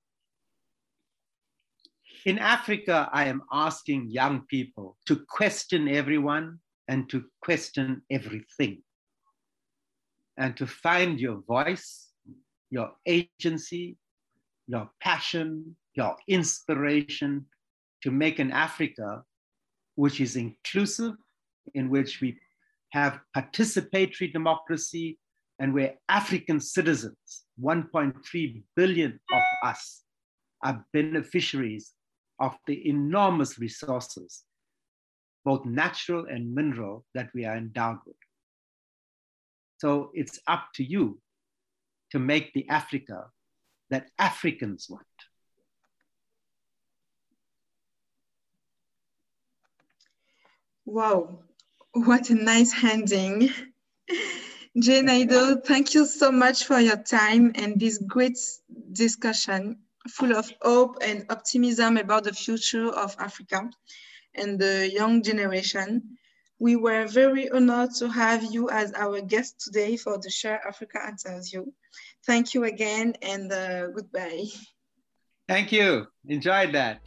In 2.25 2.39
Africa, 2.39 3.09
I 3.11 3.25
am 3.25 3.41
asking 3.51 4.09
young 4.09 4.45
people 4.49 4.97
to 5.07 5.25
question 5.27 5.89
everyone 5.89 6.59
and 6.87 7.09
to 7.09 7.25
question 7.41 8.01
everything 8.09 8.82
and 10.37 10.55
to 10.57 10.67
find 10.67 11.19
your 11.19 11.41
voice, 11.47 12.09
your 12.69 12.91
agency, 13.05 13.97
your 14.67 14.89
passion, 15.01 15.75
your 15.95 16.15
inspiration 16.27 17.45
to 18.01 18.11
make 18.11 18.39
an 18.39 18.51
Africa 18.51 19.23
which 19.95 20.19
is 20.19 20.35
inclusive, 20.35 21.13
in 21.75 21.89
which 21.89 22.19
we 22.19 22.37
have 22.89 23.19
participatory 23.35 24.31
democracy, 24.31 25.19
and 25.59 25.73
where 25.73 25.93
African 26.09 26.59
citizens, 26.59 27.45
1.3 27.61 28.63
billion 28.75 29.19
of 29.33 29.41
us, 29.63 30.03
are 30.63 30.83
beneficiaries 30.93 31.93
of 32.39 32.57
the 32.65 32.87
enormous 32.89 33.59
resources, 33.59 34.43
both 35.45 35.63
natural 35.65 36.25
and 36.25 36.53
mineral, 36.53 37.05
that 37.13 37.29
we 37.35 37.45
are 37.45 37.55
endowed 37.55 37.99
with. 38.05 38.15
So 39.83 40.11
it's 40.13 40.39
up 40.47 40.69
to 40.75 40.83
you 40.85 41.19
to 42.11 42.17
make 42.17 42.53
the 42.53 42.65
Africa 42.69 43.25
that 43.89 44.09
Africans 44.17 44.87
want. 44.89 45.03
Wow, 50.85 51.39
what 51.91 52.29
a 52.29 52.35
nice 52.35 52.73
ending. 52.81 53.49
Jay 54.79 55.01
Naidoo, 55.01 55.65
thank 55.65 55.93
you 55.93 56.05
so 56.05 56.31
much 56.31 56.63
for 56.63 56.79
your 56.79 57.03
time 57.03 57.51
and 57.55 57.77
this 57.77 57.97
great 57.97 58.39
discussion 58.93 59.79
full 60.07 60.33
of 60.33 60.49
hope 60.61 60.99
and 61.01 61.25
optimism 61.29 61.97
about 61.97 62.23
the 62.23 62.31
future 62.31 62.87
of 62.87 63.17
Africa 63.19 63.69
and 64.33 64.57
the 64.57 64.89
young 64.89 65.21
generation. 65.21 66.17
We 66.59 66.75
were 66.75 67.07
very 67.07 67.49
honored 67.49 67.91
to 67.95 68.09
have 68.09 68.53
you 68.53 68.69
as 68.69 68.93
our 68.93 69.21
guest 69.21 69.59
today 69.59 69.97
for 69.97 70.17
the 70.17 70.29
Share 70.29 70.65
Africa 70.65 70.99
interview. 71.07 71.65
Thank 72.25 72.53
you 72.53 72.63
again 72.63 73.15
and 73.21 73.51
uh, 73.51 73.87
goodbye. 73.87 74.45
Thank 75.47 75.71
you. 75.71 76.07
Enjoyed 76.27 76.73
that. 76.73 77.01